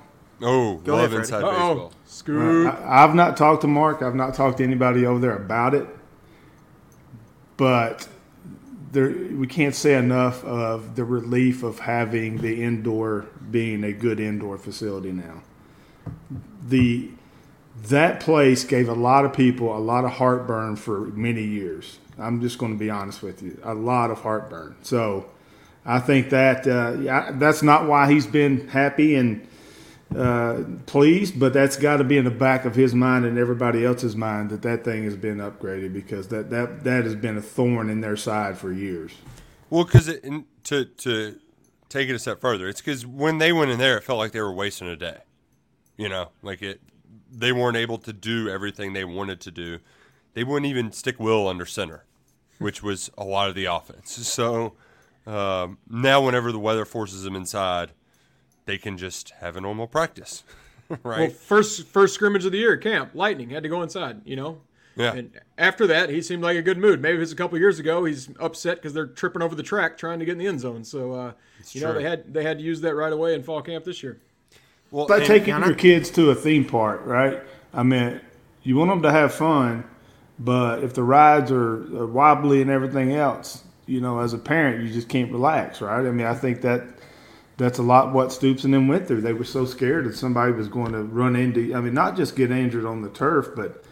Oh, 0.40 0.76
Go 0.76 0.94
love 0.94 1.06
ahead, 1.06 1.20
inside 1.20 1.40
Freddie. 1.40 1.56
Uh 1.56 1.68
baseball. 1.74 1.92
oh, 1.92 1.96
Scoot. 2.06 2.66
I, 2.68 3.04
I've 3.04 3.14
not 3.16 3.36
talked 3.36 3.62
to 3.62 3.66
Mark. 3.66 4.02
I've 4.02 4.14
not 4.14 4.34
talked 4.34 4.58
to 4.58 4.64
anybody 4.64 5.04
over 5.04 5.18
there 5.18 5.34
about 5.36 5.74
it. 5.74 5.86
But 7.56 8.08
there, 8.90 9.10
we 9.10 9.46
can't 9.46 9.74
say 9.74 9.94
enough 9.94 10.44
of 10.44 10.96
the 10.96 11.04
relief 11.04 11.62
of 11.62 11.80
having 11.80 12.38
the 12.38 12.62
indoor 12.62 13.26
being 13.50 13.84
a 13.84 13.92
good 13.92 14.20
indoor 14.20 14.58
facility 14.58 15.12
now. 15.12 15.42
The 16.66 17.10
that 17.84 18.20
place 18.20 18.64
gave 18.64 18.88
a 18.88 18.94
lot 18.94 19.24
of 19.24 19.32
people 19.32 19.76
a 19.76 19.78
lot 19.78 20.04
of 20.04 20.12
heartburn 20.12 20.76
for 20.76 21.00
many 21.00 21.44
years. 21.44 21.98
I'm 22.18 22.40
just 22.40 22.58
going 22.58 22.72
to 22.72 22.78
be 22.78 22.90
honest 22.90 23.22
with 23.22 23.42
you, 23.42 23.58
a 23.62 23.74
lot 23.74 24.10
of 24.10 24.20
heartburn. 24.20 24.76
So 24.82 25.30
I 25.86 26.00
think 26.00 26.30
that 26.30 26.66
uh, 26.66 26.96
yeah, 27.00 27.30
that's 27.34 27.62
not 27.62 27.86
why 27.86 28.10
he's 28.10 28.26
been 28.26 28.68
happy 28.68 29.14
and 29.14 29.46
uh, 30.16 30.62
pleased, 30.86 31.38
but 31.38 31.52
that's 31.52 31.76
got 31.76 31.98
to 31.98 32.04
be 32.04 32.16
in 32.16 32.24
the 32.24 32.30
back 32.30 32.64
of 32.64 32.74
his 32.74 32.94
mind 32.94 33.24
and 33.24 33.38
everybody 33.38 33.84
else's 33.84 34.16
mind 34.16 34.50
that 34.50 34.62
that 34.62 34.84
thing 34.84 35.04
has 35.04 35.16
been 35.16 35.38
upgraded 35.38 35.92
because 35.92 36.28
that 36.28 36.50
that 36.50 36.84
that 36.84 37.04
has 37.04 37.14
been 37.14 37.36
a 37.36 37.42
thorn 37.42 37.90
in 37.90 38.00
their 38.00 38.16
side 38.16 38.56
for 38.56 38.72
years. 38.72 39.12
Well, 39.70 39.84
because 39.84 40.06
to 40.64 40.84
to 40.84 41.38
take 41.88 42.08
it 42.08 42.14
a 42.14 42.18
step 42.18 42.40
further, 42.40 42.68
it's 42.68 42.80
because 42.80 43.06
when 43.06 43.38
they 43.38 43.52
went 43.52 43.70
in 43.70 43.78
there, 43.78 43.98
it 43.98 44.04
felt 44.04 44.18
like 44.18 44.32
they 44.32 44.40
were 44.40 44.52
wasting 44.52 44.88
a 44.88 44.96
day. 44.96 45.18
You 45.96 46.08
know, 46.08 46.30
like 46.42 46.62
it, 46.62 46.80
they 47.30 47.52
weren't 47.52 47.76
able 47.76 47.98
to 47.98 48.12
do 48.12 48.48
everything 48.48 48.92
they 48.92 49.04
wanted 49.04 49.40
to 49.42 49.50
do. 49.50 49.78
They 50.34 50.44
wouldn't 50.44 50.66
even 50.66 50.92
stick 50.92 51.18
Will 51.18 51.48
under 51.48 51.66
center, 51.66 52.04
which 52.58 52.82
was 52.82 53.10
a 53.18 53.24
lot 53.24 53.48
of 53.48 53.54
the 53.54 53.66
offense. 53.66 54.12
So 54.26 54.74
um, 55.26 55.76
now, 55.90 56.24
whenever 56.24 56.50
the 56.50 56.58
weather 56.58 56.86
forces 56.86 57.24
them 57.24 57.36
inside, 57.36 57.90
they 58.68 58.78
can 58.78 58.98
just 58.98 59.30
have 59.40 59.56
a 59.56 59.60
normal 59.60 59.86
practice, 59.88 60.44
right? 61.02 61.02
Well, 61.02 61.30
first 61.30 61.88
first 61.88 62.14
scrimmage 62.14 62.44
of 62.44 62.52
the 62.52 62.58
year, 62.58 62.76
camp, 62.76 63.10
Lightning 63.14 63.50
had 63.50 63.64
to 63.64 63.68
go 63.68 63.82
inside. 63.82 64.20
You 64.24 64.36
know. 64.36 64.60
Yeah. 64.94 65.14
And 65.14 65.30
after 65.56 65.86
that, 65.86 66.10
he 66.10 66.20
seemed 66.20 66.42
like 66.42 66.56
a 66.56 66.62
good 66.62 66.76
mood. 66.76 67.00
Maybe 67.00 67.18
it 67.18 67.20
was 67.20 67.30
a 67.30 67.36
couple 67.36 67.56
years 67.56 67.78
ago. 67.78 68.04
He's 68.04 68.30
upset 68.40 68.78
because 68.78 68.92
they're 68.92 69.06
tripping 69.06 69.42
over 69.42 69.54
the 69.54 69.62
track 69.62 69.96
trying 69.96 70.18
to 70.18 70.24
get 70.24 70.32
in 70.32 70.38
the 70.38 70.48
end 70.48 70.58
zone. 70.58 70.82
So, 70.82 71.12
uh, 71.12 71.32
you 71.70 71.80
know, 71.80 71.94
they 71.94 72.02
had 72.02 72.34
they 72.34 72.42
had 72.42 72.58
to 72.58 72.64
use 72.64 72.80
that 72.80 72.94
right 72.96 73.12
away 73.12 73.34
in 73.34 73.44
fall 73.44 73.62
camp 73.62 73.84
this 73.84 74.02
year. 74.02 74.18
well, 74.90 75.04
It's 75.04 75.10
like 75.10 75.24
taking 75.24 75.54
and 75.54 75.64
your 75.64 75.74
kids 75.74 76.10
to 76.10 76.30
a 76.30 76.34
theme 76.34 76.64
park, 76.64 77.02
right? 77.04 77.40
I 77.72 77.84
mean, 77.84 78.20
you 78.64 78.76
want 78.76 78.90
them 78.90 79.02
to 79.02 79.12
have 79.12 79.32
fun, 79.32 79.84
but 80.40 80.82
if 80.82 80.94
the 80.94 81.04
rides 81.04 81.52
are, 81.52 81.74
are 81.96 82.06
wobbly 82.06 82.60
and 82.60 82.70
everything 82.70 83.12
else, 83.12 83.62
you 83.86 84.00
know, 84.00 84.18
as 84.18 84.32
a 84.32 84.38
parent, 84.38 84.84
you 84.84 84.92
just 84.92 85.08
can't 85.08 85.30
relax, 85.30 85.80
right? 85.80 86.04
I 86.04 86.10
mean, 86.10 86.26
I 86.26 86.34
think 86.34 86.60
that 86.62 86.97
that's 87.58 87.78
a 87.78 87.82
lot 87.82 88.12
what 88.14 88.32
Stoops 88.32 88.64
and 88.64 88.72
them 88.72 88.86
went 88.86 89.08
through. 89.08 89.20
They 89.20 89.32
were 89.32 89.44
so 89.44 89.66
scared 89.66 90.06
that 90.06 90.14
somebody 90.14 90.52
was 90.52 90.68
going 90.68 90.92
to 90.92 91.02
run 91.02 91.34
into. 91.34 91.74
I 91.74 91.80
mean, 91.80 91.92
not 91.92 92.16
just 92.16 92.36
get 92.36 92.52
injured 92.52 92.86
on 92.86 93.02
the 93.02 93.10
turf, 93.10 93.48
but 93.56 93.84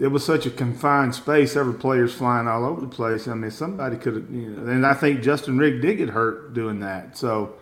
it 0.00 0.06
was 0.06 0.24
such 0.24 0.46
a 0.46 0.50
confined 0.50 1.14
space. 1.14 1.56
Every 1.56 1.74
players 1.74 2.14
flying 2.14 2.46
all 2.46 2.64
over 2.64 2.80
the 2.80 2.86
place. 2.86 3.26
I 3.26 3.34
mean, 3.34 3.50
somebody 3.50 3.96
could 3.96 4.14
have, 4.14 4.30
you 4.30 4.50
know, 4.50 4.70
and 4.70 4.86
I 4.86 4.94
think 4.94 5.20
Justin 5.20 5.58
Rigg 5.58 5.82
did 5.82 5.96
get 5.96 6.10
hurt 6.10 6.54
doing 6.54 6.78
that. 6.80 7.18
So, 7.18 7.54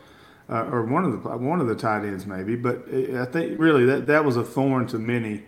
uh, 0.50 0.64
or 0.64 0.84
one 0.84 1.04
of 1.06 1.12
the 1.12 1.28
one 1.38 1.58
of 1.58 1.68
the 1.68 1.74
tight 1.74 2.04
ends 2.04 2.26
maybe. 2.26 2.54
But 2.54 2.84
I 2.92 3.24
think 3.24 3.58
really 3.58 3.86
that 3.86 4.06
that 4.06 4.26
was 4.26 4.36
a 4.36 4.44
thorn 4.44 4.86
to 4.88 4.98
many, 4.98 5.44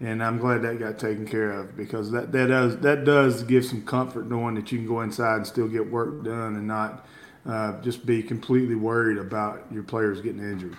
and 0.00 0.24
I'm 0.24 0.38
glad 0.38 0.62
that 0.62 0.80
got 0.80 0.98
taken 0.98 1.24
care 1.24 1.52
of 1.52 1.76
because 1.76 2.10
that 2.10 2.32
that 2.32 2.48
does 2.48 2.78
that 2.78 3.04
does 3.04 3.44
give 3.44 3.64
some 3.64 3.82
comfort 3.82 4.28
knowing 4.28 4.56
that 4.56 4.72
you 4.72 4.78
can 4.78 4.88
go 4.88 5.02
inside 5.02 5.36
and 5.36 5.46
still 5.46 5.68
get 5.68 5.88
work 5.88 6.24
done 6.24 6.56
and 6.56 6.66
not 6.66 7.06
uh, 7.46 7.80
just 7.82 8.04
be 8.06 8.22
completely 8.22 8.74
worried 8.74 9.18
about 9.18 9.64
your 9.70 9.82
players 9.82 10.20
getting 10.20 10.40
injured. 10.42 10.76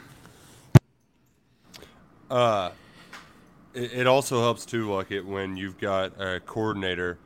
It, 3.73 3.93
it 3.93 4.07
also 4.07 4.41
helps 4.41 4.65
too, 4.65 4.91
like 4.91 5.11
it 5.11 5.25
when 5.25 5.57
you've 5.57 5.79
got 5.79 6.19
a 6.19 6.39
coordinator 6.39 7.17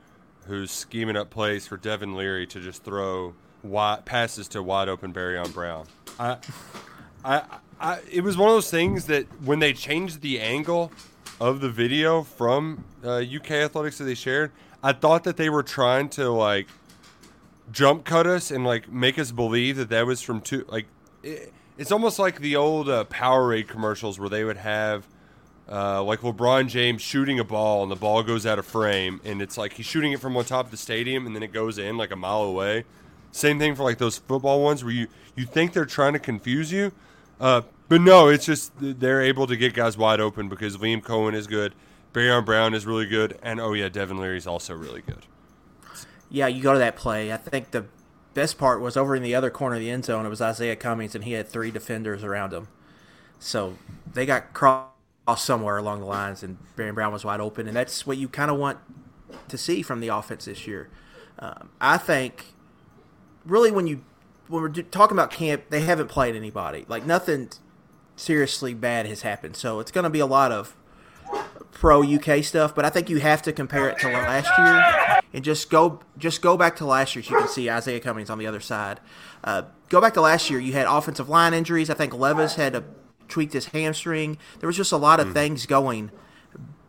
who's 0.47 0.71
scheming 0.71 1.15
up 1.15 1.29
plays 1.29 1.65
for 1.65 1.77
Devin 1.77 2.15
Leary 2.15 2.45
to 2.47 2.59
just 2.59 2.83
throw 2.83 3.33
wide 3.63 4.05
passes 4.05 4.47
to 4.49 4.61
wide 4.61 4.87
open 4.87 5.11
Barion 5.11 5.51
Brown. 5.53 5.87
I, 6.19 6.37
I, 7.23 7.43
I, 7.79 7.99
it 8.11 8.23
was 8.23 8.37
one 8.37 8.49
of 8.49 8.55
those 8.55 8.69
things 8.69 9.05
that 9.07 9.25
when 9.43 9.59
they 9.59 9.73
changed 9.73 10.21
the 10.21 10.39
angle 10.39 10.91
of 11.39 11.61
the 11.61 11.69
video 11.69 12.21
from 12.21 12.85
uh, 13.03 13.17
UK 13.17 13.51
Athletics 13.51 13.97
that 13.97 14.05
they 14.05 14.13
shared, 14.13 14.51
I 14.83 14.93
thought 14.93 15.23
that 15.23 15.35
they 15.35 15.49
were 15.49 15.63
trying 15.63 16.09
to 16.09 16.29
like 16.29 16.67
jump 17.71 18.05
cut 18.05 18.27
us 18.27 18.51
and 18.51 18.63
like 18.63 18.91
make 18.91 19.17
us 19.17 19.31
believe 19.31 19.77
that 19.77 19.89
that 19.89 20.05
was 20.05 20.21
from 20.21 20.41
two 20.41 20.65
like 20.69 20.85
it, 21.23 21.51
it's 21.77 21.91
almost 21.91 22.19
like 22.19 22.39
the 22.39 22.55
old 22.55 22.89
uh, 22.89 23.03
Powerade 23.05 23.67
commercials 23.67 24.19
where 24.19 24.29
they 24.29 24.43
would 24.43 24.57
have 24.57 25.07
uh, 25.69 26.01
like 26.03 26.21
LeBron 26.21 26.67
James 26.67 27.01
shooting 27.01 27.39
a 27.39 27.43
ball 27.43 27.83
and 27.83 27.91
the 27.91 27.95
ball 27.95 28.23
goes 28.23 28.45
out 28.45 28.59
of 28.59 28.65
frame 28.65 29.19
and 29.23 29.41
it's 29.41 29.57
like 29.57 29.73
he's 29.73 29.85
shooting 29.85 30.11
it 30.11 30.19
from 30.19 30.37
on 30.37 30.45
top 30.45 30.65
of 30.65 30.71
the 30.71 30.77
stadium 30.77 31.25
and 31.25 31.35
then 31.35 31.43
it 31.43 31.51
goes 31.51 31.77
in 31.77 31.97
like 31.97 32.11
a 32.11 32.15
mile 32.15 32.43
away. 32.43 32.85
Same 33.31 33.59
thing 33.59 33.75
for 33.75 33.83
like 33.83 33.97
those 33.97 34.17
football 34.17 34.63
ones 34.63 34.83
where 34.83 34.93
you 34.93 35.07
you 35.35 35.45
think 35.45 35.73
they're 35.73 35.85
trying 35.85 36.13
to 36.13 36.19
confuse 36.19 36.71
you, 36.71 36.93
uh, 37.41 37.61
but 37.89 37.99
no, 37.99 38.29
it's 38.29 38.45
just 38.45 38.71
they're 38.79 39.21
able 39.21 39.45
to 39.47 39.57
get 39.57 39.73
guys 39.73 39.97
wide 39.97 40.21
open 40.21 40.47
because 40.47 40.77
Liam 40.77 41.01
Coen 41.03 41.33
is 41.33 41.45
good, 41.45 41.75
Barion 42.13 42.45
Brown 42.45 42.73
is 42.73 42.85
really 42.85 43.05
good, 43.05 43.37
and 43.43 43.59
oh 43.59 43.73
yeah, 43.73 43.89
Devin 43.89 44.17
Leary's 44.17 44.47
also 44.47 44.73
really 44.73 45.01
good. 45.01 45.25
Yeah, 46.29 46.47
you 46.47 46.61
go 46.61 46.73
to 46.73 46.79
that 46.79 46.95
play. 46.95 47.31
I 47.31 47.37
think 47.37 47.71
the 47.71 47.85
best 48.33 48.57
part 48.57 48.81
was 48.81 48.97
over 48.97 49.15
in 49.15 49.23
the 49.23 49.33
other 49.33 49.49
corner 49.49 49.75
of 49.75 49.81
the 49.81 49.89
end 49.89 50.05
zone. 50.05 50.25
It 50.25 50.29
was 50.29 50.41
Izayah 50.41 50.79
Cummings, 50.79 51.15
and 51.15 51.23
he 51.23 51.33
had 51.33 51.47
three 51.47 51.71
defenders 51.71 52.23
around 52.23 52.53
him. 52.53 52.67
So 53.39 53.77
they 54.11 54.25
got 54.25 54.53
crossed 54.53 54.91
somewhere 55.37 55.77
along 55.77 56.01
the 56.01 56.05
lines, 56.05 56.43
and 56.43 56.57
Barion 56.75 56.93
Brown 56.93 57.11
was 57.11 57.25
wide 57.25 57.39
open. 57.39 57.67
And 57.67 57.75
that's 57.75 58.05
what 58.05 58.17
you 58.17 58.27
kind 58.27 58.51
of 58.51 58.57
want 58.57 58.77
to 59.47 59.57
see 59.57 59.81
from 59.81 59.99
the 59.99 60.09
offense 60.09 60.45
this 60.45 60.67
year. 60.67 60.89
Um, 61.39 61.69
I 61.81 61.97
think, 61.97 62.53
really, 63.45 63.71
when 63.71 63.87
you 63.87 64.03
when 64.47 64.61
we're 64.61 64.69
talking 64.69 65.15
about 65.15 65.31
camp, 65.31 65.65
they 65.69 65.81
haven't 65.81 66.07
played 66.07 66.35
anybody. 66.35 66.85
Like 66.87 67.05
nothing 67.05 67.49
seriously 68.15 68.73
bad 68.73 69.05
has 69.07 69.23
happened. 69.23 69.55
So 69.55 69.79
it's 69.79 69.91
going 69.91 70.03
to 70.03 70.09
be 70.09 70.19
a 70.19 70.25
lot 70.25 70.51
of 70.51 70.75
pro 71.71 72.03
UK 72.03 72.43
stuff, 72.43 72.75
but 72.75 72.85
I 72.85 72.89
think 72.89 73.09
you 73.09 73.19
have 73.19 73.41
to 73.43 73.51
compare 73.51 73.89
it 73.89 73.97
to 73.99 74.07
last 74.07 74.49
year 74.57 75.21
and 75.35 75.43
just 75.43 75.69
go 75.69 75.99
just 76.17 76.41
go 76.41 76.55
back 76.55 76.77
to 76.77 76.85
last 76.85 77.13
year. 77.13 77.21
So 77.21 77.33
you 77.33 77.39
can 77.41 77.49
see 77.49 77.65
Izayah 77.65 78.01
Cummings 78.01 78.29
on 78.29 78.39
the 78.39 78.47
other 78.47 78.61
side. 78.61 79.01
Uh, 79.43 79.63
go 79.89 79.99
back 79.99 80.13
to 80.13 80.21
last 80.21 80.49
year. 80.49 80.61
You 80.61 80.71
had 80.71 80.87
offensive 80.87 81.27
line 81.27 81.53
injuries. 81.53 81.89
I 81.89 81.93
think 81.93 82.13
Levis 82.13 82.55
had 82.55 82.73
a, 82.73 82.85
tweaked 83.27 83.51
his 83.51 83.65
hamstring. 83.65 84.37
There 84.59 84.67
was 84.67 84.77
just 84.77 84.93
a 84.93 84.97
lot 84.97 85.19
of 85.19 85.33
things 85.33 85.65
going 85.65 86.09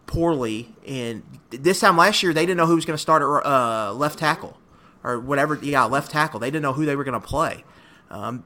poorly. 0.06 0.76
And 0.86 1.24
this 1.50 1.80
time 1.80 1.96
last 1.96 2.22
year, 2.22 2.32
they 2.32 2.46
didn't 2.46 2.58
know 2.58 2.66
who 2.66 2.76
was 2.76 2.84
going 2.84 2.96
to 2.96 3.02
start 3.02 3.22
at 3.22 3.50
uh, 3.50 3.92
left 3.92 4.20
tackle 4.20 4.58
or 5.02 5.18
whatever. 5.18 5.58
Yeah, 5.60 5.84
left 5.84 6.12
tackle. 6.12 6.38
They 6.38 6.50
didn't 6.50 6.62
know 6.62 6.72
who 6.72 6.86
they 6.86 6.94
were 6.94 7.04
going 7.04 7.20
to 7.20 7.26
play. 7.26 7.64
Um, 8.10 8.44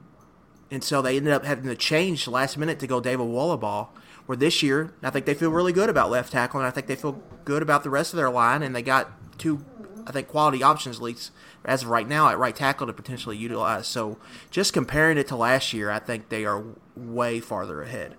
and 0.71 0.83
so 0.83 1.03
they 1.03 1.15
ended 1.15 1.31
up 1.31 1.45
having 1.45 1.65
to 1.65 1.75
change 1.75 2.27
last 2.27 2.57
minute 2.57 2.79
to 2.79 2.87
go 2.87 2.99
David 2.99 3.27
Wallaball. 3.27 3.89
Where 4.25 4.35
this 4.37 4.63
year, 4.63 4.93
I 5.03 5.09
think 5.09 5.25
they 5.25 5.33
feel 5.33 5.51
really 5.51 5.73
good 5.73 5.89
about 5.89 6.09
left 6.09 6.31
tackle, 6.31 6.59
and 6.59 6.67
I 6.67 6.71
think 6.71 6.87
they 6.87 6.95
feel 6.95 7.21
good 7.43 7.61
about 7.61 7.83
the 7.83 7.89
rest 7.89 8.13
of 8.13 8.17
their 8.17 8.29
line, 8.29 8.63
and 8.63 8.73
they 8.73 8.81
got 8.81 9.11
two, 9.37 9.65
I 10.07 10.11
think, 10.11 10.27
quality 10.27 10.63
options 10.63 10.97
at 10.97 11.01
least 11.03 11.31
as 11.65 11.83
of 11.83 11.89
right 11.89 12.07
now 12.07 12.29
at 12.29 12.37
right 12.39 12.55
tackle 12.55 12.87
to 12.87 12.93
potentially 12.93 13.37
utilize. 13.37 13.87
So 13.87 14.17
just 14.49 14.73
comparing 14.73 15.17
it 15.17 15.27
to 15.27 15.35
last 15.35 15.73
year, 15.73 15.89
I 15.91 15.99
think 15.99 16.29
they 16.29 16.45
are 16.45 16.63
way 16.95 17.39
farther 17.39 17.81
ahead. 17.81 18.15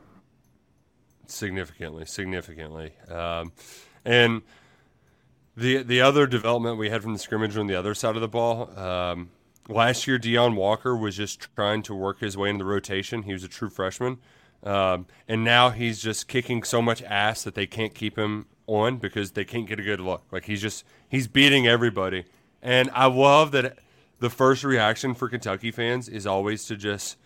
significantly, 1.26 2.04
significantly. 2.06 2.92
Um, 3.08 3.52
and 4.04 4.42
the 5.56 5.82
the 5.82 6.00
other 6.00 6.26
development 6.26 6.78
we 6.78 6.90
had 6.90 7.02
from 7.02 7.12
the 7.12 7.18
scrimmage 7.18 7.56
on 7.56 7.66
the 7.66 7.74
other 7.74 7.94
side 7.94 8.14
of 8.16 8.22
the 8.22 8.28
ball. 8.28 8.76
Um, 8.78 9.30
last 9.68 10.06
year, 10.06 10.18
Deone 10.18 10.54
Walker 10.56 10.96
was 10.96 11.16
just 11.16 11.48
trying 11.54 11.82
to 11.82 11.94
work 11.94 12.20
his 12.20 12.36
way 12.36 12.50
into 12.50 12.64
the 12.64 12.70
rotation. 12.70 13.22
He 13.22 13.32
was 13.32 13.44
a 13.44 13.48
true 13.48 13.70
freshman, 13.70 14.18
um, 14.62 15.06
and 15.28 15.44
now 15.44 15.70
he's 15.70 16.02
just 16.02 16.28
kicking 16.28 16.62
so 16.62 16.82
much 16.82 17.02
ass 17.02 17.42
that 17.44 17.54
they 17.54 17.66
can't 17.66 17.94
keep 17.94 18.16
him 18.16 18.46
on 18.76 18.98
because 18.98 19.32
they 19.32 19.44
can't 19.44 19.66
get 19.66 19.78
a 19.78 19.82
good 19.82 20.00
look. 20.00 20.22
Like 20.30 20.44
he's 20.44 20.60
just 20.60 20.84
he's 21.08 21.28
beating 21.28 21.66
everybody, 21.66 22.24
And 22.62 22.90
I 22.94 23.06
love 23.06 23.52
that 23.52 23.78
the 24.20 24.30
first 24.30 24.64
reaction 24.64 25.14
for 25.14 25.28
Kentucky 25.28 25.70
fans 25.70 26.08
is 26.08 26.26
always 26.26 26.64
to 26.66 26.76
just, 26.76 27.16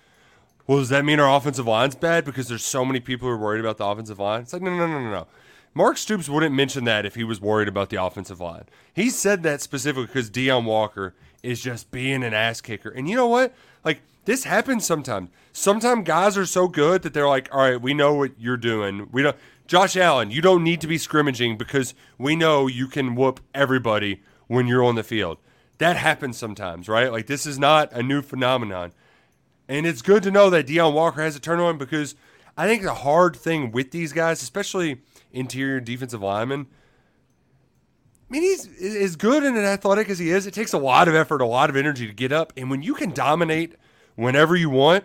well, 0.66 0.78
does 0.78 0.88
that 0.88 1.04
mean 1.04 1.20
our 1.20 1.36
offensive 1.36 1.66
line's 1.66 1.94
bad 1.94 2.24
because 2.24 2.48
there's 2.48 2.64
so 2.64 2.84
many 2.84 3.00
people 3.00 3.28
who 3.28 3.34
are 3.34 3.38
worried 3.38 3.60
about 3.60 3.76
the 3.76 3.84
offensive 3.84 4.18
line? 4.18 4.42
It's 4.42 4.52
like, 4.52 4.62
no, 4.62 4.70
no, 4.70 4.86
no, 4.86 5.00
no, 5.00 5.10
no. 5.10 5.26
Mark 5.74 5.98
Stoops 5.98 6.26
wouldn't 6.26 6.54
mention 6.54 6.84
that 6.84 7.04
if 7.04 7.14
he 7.14 7.22
was 7.22 7.38
worried 7.38 7.68
about 7.68 7.90
the 7.90 8.02
offensive 8.02 8.40
line. 8.40 8.64
He 8.94 9.10
said 9.10 9.42
that 9.42 9.60
specifically 9.60 10.06
because 10.06 10.30
Deone 10.30 10.64
Walker 10.64 11.14
is 11.42 11.60
just 11.60 11.90
being 11.90 12.24
an 12.24 12.32
ass 12.32 12.62
kicker. 12.62 12.88
And 12.88 13.10
you 13.10 13.14
know 13.14 13.26
what? 13.26 13.54
Like, 13.84 14.00
this 14.24 14.44
happens 14.44 14.86
sometimes. 14.86 15.28
Sometimes 15.52 16.06
guys 16.06 16.38
are 16.38 16.46
so 16.46 16.66
good 16.66 17.02
that 17.02 17.12
they're 17.12 17.28
like, 17.28 17.50
all 17.52 17.60
right, 17.60 17.80
we 17.80 17.92
know 17.92 18.14
what 18.14 18.32
you're 18.38 18.56
doing. 18.56 19.08
We 19.12 19.22
don't. 19.22 19.36
Josh 19.66 19.96
Allen, 19.96 20.30
you 20.30 20.40
don't 20.40 20.62
need 20.62 20.80
to 20.80 20.86
be 20.86 20.98
scrimmaging 20.98 21.56
because 21.56 21.94
we 22.18 22.36
know 22.36 22.66
you 22.66 22.86
can 22.86 23.14
whoop 23.14 23.40
everybody 23.54 24.22
when 24.46 24.66
you're 24.66 24.84
on 24.84 24.94
the 24.94 25.02
field. 25.02 25.38
That 25.78 25.96
happens 25.96 26.38
sometimes, 26.38 26.88
right? 26.88 27.10
Like 27.10 27.26
this 27.26 27.46
is 27.46 27.58
not 27.58 27.92
a 27.92 28.02
new 28.02 28.22
phenomenon. 28.22 28.92
And 29.68 29.86
it's 29.86 30.02
good 30.02 30.22
to 30.22 30.30
know 30.30 30.48
that 30.50 30.66
Deone 30.66 30.94
Walker 30.94 31.22
has 31.22 31.34
a 31.36 31.40
turn 31.40 31.58
on 31.58 31.76
because 31.76 32.14
I 32.56 32.66
think 32.66 32.82
the 32.82 32.94
hard 32.94 33.36
thing 33.36 33.72
with 33.72 33.90
these 33.90 34.12
guys, 34.12 34.42
especially 34.42 35.02
interior 35.32 35.80
defensive 35.80 36.22
linemen, 36.22 36.68
I 38.28 38.32
mean, 38.32 38.42
he's 38.42 38.66
as 38.80 39.16
good 39.16 39.44
and 39.44 39.56
as 39.56 39.64
athletic 39.64 40.08
as 40.08 40.18
he 40.18 40.30
is. 40.30 40.46
It 40.46 40.54
takes 40.54 40.72
a 40.72 40.78
lot 40.78 41.08
of 41.08 41.14
effort, 41.14 41.40
a 41.40 41.46
lot 41.46 41.70
of 41.70 41.76
energy 41.76 42.06
to 42.06 42.12
get 42.12 42.32
up. 42.32 42.52
And 42.56 42.70
when 42.70 42.82
you 42.82 42.94
can 42.94 43.10
dominate 43.10 43.74
whenever 44.14 44.56
you 44.56 44.70
want, 44.70 45.04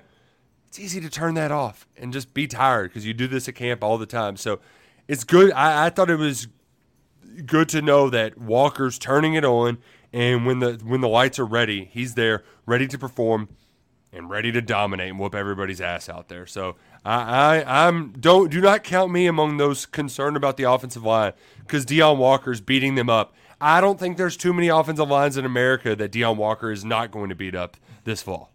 it's 0.71 0.79
easy 0.79 1.01
to 1.01 1.09
turn 1.09 1.33
that 1.33 1.51
off 1.51 1.85
and 1.97 2.13
just 2.13 2.33
be 2.33 2.47
tired 2.47 2.91
because 2.91 3.05
you 3.05 3.13
do 3.13 3.27
this 3.27 3.49
at 3.49 3.55
camp 3.55 3.83
all 3.83 3.97
the 3.97 4.05
time. 4.05 4.37
So 4.37 4.61
it's 5.05 5.25
good. 5.25 5.51
I, 5.51 5.87
I 5.87 5.89
thought 5.89 6.09
it 6.09 6.15
was 6.15 6.47
good 7.45 7.67
to 7.69 7.81
know 7.81 8.09
that 8.09 8.37
Walker's 8.37 8.97
turning 8.97 9.33
it 9.33 9.43
on, 9.43 9.79
and 10.13 10.45
when 10.45 10.59
the 10.59 10.79
when 10.81 11.01
the 11.01 11.09
lights 11.09 11.39
are 11.39 11.45
ready, 11.45 11.89
he's 11.91 12.13
there, 12.13 12.45
ready 12.65 12.87
to 12.87 12.97
perform, 12.97 13.49
and 14.13 14.29
ready 14.29 14.49
to 14.53 14.61
dominate 14.61 15.09
and 15.09 15.19
whoop 15.19 15.35
everybody's 15.35 15.81
ass 15.81 16.07
out 16.07 16.29
there. 16.29 16.45
So 16.45 16.77
I, 17.03 17.63
I 17.63 17.87
I'm 17.87 18.13
don't 18.13 18.49
do 18.49 18.61
not 18.61 18.85
count 18.85 19.11
me 19.11 19.27
among 19.27 19.57
those 19.57 19.85
concerned 19.85 20.37
about 20.37 20.55
the 20.55 20.63
offensive 20.63 21.03
line 21.03 21.33
because 21.59 21.85
Deone 21.85 22.17
Walker's 22.17 22.61
beating 22.61 22.95
them 22.95 23.09
up. 23.09 23.33
I 23.59 23.81
don't 23.81 23.99
think 23.99 24.15
there's 24.15 24.37
too 24.37 24.53
many 24.53 24.69
offensive 24.69 25.09
lines 25.09 25.35
in 25.35 25.43
America 25.43 25.97
that 25.97 26.13
Deone 26.13 26.37
Walker 26.37 26.71
is 26.71 26.85
not 26.85 27.11
going 27.11 27.27
to 27.27 27.35
beat 27.35 27.55
up 27.55 27.75
this 28.05 28.23
fall. 28.23 28.50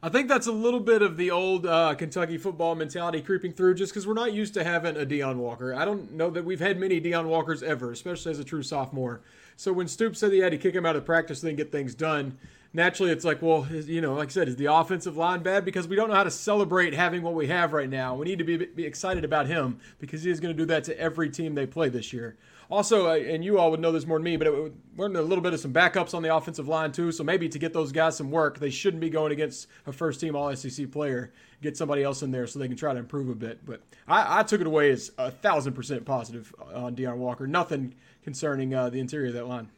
I 0.00 0.08
think 0.10 0.28
that's 0.28 0.46
a 0.46 0.52
little 0.52 0.78
bit 0.78 1.02
of 1.02 1.16
the 1.16 1.32
old 1.32 1.66
uh, 1.66 1.92
Kentucky 1.96 2.38
football 2.38 2.76
mentality 2.76 3.20
creeping 3.20 3.52
through 3.52 3.74
just 3.74 3.92
because 3.92 4.06
we're 4.06 4.14
not 4.14 4.32
used 4.32 4.54
to 4.54 4.62
having 4.62 4.96
a 4.96 5.04
Deone 5.04 5.38
Walker. 5.38 5.74
I 5.74 5.84
don't 5.84 6.12
know 6.12 6.30
that 6.30 6.44
we've 6.44 6.60
had 6.60 6.78
many 6.78 7.00
Deone 7.00 7.26
Walkers 7.26 7.64
ever, 7.64 7.90
especially 7.90 8.30
as 8.30 8.38
a 8.38 8.44
true 8.44 8.62
sophomore. 8.62 9.22
So 9.56 9.72
when 9.72 9.88
Stoops 9.88 10.20
said 10.20 10.30
he 10.30 10.38
had 10.38 10.52
to 10.52 10.58
kick 10.58 10.72
him 10.72 10.86
out 10.86 10.94
of 10.94 11.04
practice 11.04 11.40
then 11.40 11.56
get 11.56 11.72
things 11.72 11.96
done, 11.96 12.38
naturally 12.72 13.10
it's 13.10 13.24
like, 13.24 13.42
well, 13.42 13.66
you 13.72 14.00
know, 14.00 14.14
like 14.14 14.28
I 14.28 14.30
said, 14.30 14.46
is 14.46 14.54
the 14.54 14.72
offensive 14.72 15.16
line 15.16 15.42
bad? 15.42 15.64
Because 15.64 15.88
we 15.88 15.96
don't 15.96 16.10
know 16.10 16.14
how 16.14 16.22
to 16.22 16.30
celebrate 16.30 16.94
having 16.94 17.22
what 17.22 17.34
we 17.34 17.48
have 17.48 17.72
right 17.72 17.90
now. 17.90 18.14
We 18.14 18.26
need 18.26 18.38
to 18.38 18.44
be, 18.44 18.56
be 18.56 18.84
excited 18.84 19.24
about 19.24 19.48
him 19.48 19.80
because 19.98 20.22
he 20.22 20.30
is 20.30 20.38
going 20.38 20.56
to 20.56 20.62
do 20.62 20.66
that 20.66 20.84
to 20.84 20.96
every 20.96 21.28
team 21.28 21.56
they 21.56 21.66
play 21.66 21.88
this 21.88 22.12
year. 22.12 22.36
Also, 22.70 23.08
uh, 23.08 23.14
and 23.14 23.42
you 23.42 23.58
all 23.58 23.70
would 23.70 23.80
know 23.80 23.92
this 23.92 24.06
more 24.06 24.18
than 24.18 24.24
me, 24.24 24.36
but 24.36 24.46
it, 24.46 24.72
we're 24.94 25.06
in 25.06 25.16
a 25.16 25.22
little 25.22 25.42
bit 25.42 25.54
of 25.54 25.60
some 25.60 25.72
backups 25.72 26.12
on 26.12 26.22
the 26.22 26.34
offensive 26.34 26.68
line 26.68 26.92
too. 26.92 27.10
So 27.12 27.24
maybe 27.24 27.48
to 27.48 27.58
get 27.58 27.72
those 27.72 27.92
guys 27.92 28.16
some 28.16 28.30
work, 28.30 28.58
they 28.58 28.68
shouldn't 28.68 29.00
be 29.00 29.08
going 29.08 29.32
against 29.32 29.68
a 29.86 29.92
first-team 29.92 30.36
All-SEC 30.36 30.90
player. 30.90 31.32
Get 31.62 31.78
somebody 31.78 32.02
else 32.02 32.22
in 32.22 32.30
there 32.30 32.46
so 32.46 32.58
they 32.58 32.68
can 32.68 32.76
try 32.76 32.92
to 32.92 32.98
improve 32.98 33.30
a 33.30 33.34
bit. 33.34 33.64
But 33.64 33.80
I, 34.06 34.40
I 34.40 34.42
took 34.42 34.60
it 34.60 34.66
away 34.66 34.90
as 34.90 35.10
a 35.16 35.30
thousand 35.30 35.72
percent 35.72 36.04
positive 36.04 36.54
on 36.74 36.94
Deone 36.94 37.16
Walker. 37.16 37.46
Nothing 37.46 37.94
concerning 38.22 38.74
uh, 38.74 38.90
the 38.90 39.00
interior 39.00 39.28
of 39.28 39.34
that 39.34 39.48
line. 39.48 39.70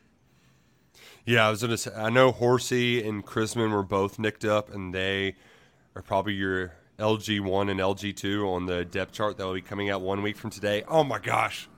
Yeah, 1.25 1.47
I 1.47 1.51
was 1.51 1.63
gonna 1.63 1.79
say. 1.79 1.93
I 1.95 2.11
know 2.11 2.33
Horsey 2.33 3.07
and 3.07 3.25
Chrisman 3.25 3.71
were 3.71 3.83
both 3.83 4.19
nicked 4.19 4.45
up, 4.45 4.75
and 4.75 4.95
they 4.95 5.37
are 5.95 6.03
probably 6.03 6.35
your 6.35 6.73
LG 6.99 7.41
one 7.41 7.71
and 7.71 7.81
LG 7.81 8.17
two 8.17 8.47
on 8.49 8.67
the 8.67 8.85
depth 8.85 9.13
chart 9.13 9.39
that 9.39 9.47
will 9.47 9.55
be 9.55 9.63
coming 9.63 9.89
out 9.89 10.03
one 10.03 10.23
week 10.23 10.37
from 10.37 10.51
today. 10.51 10.85
Oh 10.87 11.05
my 11.05 11.19
gosh, 11.19 11.69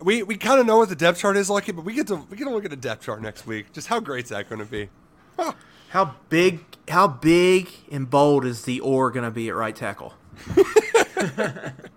we 0.00 0.22
we 0.22 0.36
kind 0.36 0.60
of 0.60 0.66
know 0.66 0.78
what 0.78 0.88
the 0.88 0.96
depth 0.96 1.18
chart 1.18 1.36
is 1.36 1.48
like, 1.50 1.66
but 1.66 1.84
we 1.84 1.94
get 1.94 2.06
to 2.08 2.16
we 2.16 2.36
get 2.36 2.44
to 2.44 2.50
look 2.50 2.64
at 2.64 2.70
the 2.70 2.76
depth 2.76 3.02
chart 3.04 3.20
next 3.22 3.46
week. 3.46 3.72
Just 3.72 3.88
how 3.88 4.00
great 4.00 4.24
is 4.24 4.30
that 4.30 4.48
going 4.48 4.58
to 4.60 4.64
be? 4.66 4.88
How 5.90 6.14
big? 6.28 6.60
How 6.88 7.06
big 7.08 7.68
and 7.90 8.08
bold 8.08 8.44
is 8.44 8.62
the 8.64 8.80
or 8.80 9.10
going 9.10 9.24
to 9.24 9.30
be 9.30 9.48
at 9.48 9.54
right 9.54 9.74
tackle? 9.74 10.14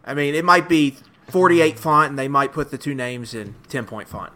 I 0.06 0.14
mean, 0.16 0.36
it 0.36 0.46
might 0.46 0.70
be 0.70 0.96
48 1.30 1.78
font, 1.78 2.10
and 2.12 2.20
they 2.20 2.28
might 2.28 2.52
put 2.54 2.72
the 2.72 2.78
two 2.78 2.96
names 2.96 3.34
in 3.34 3.56
10 3.68 3.86
point 3.86 4.08
font. 4.08 4.32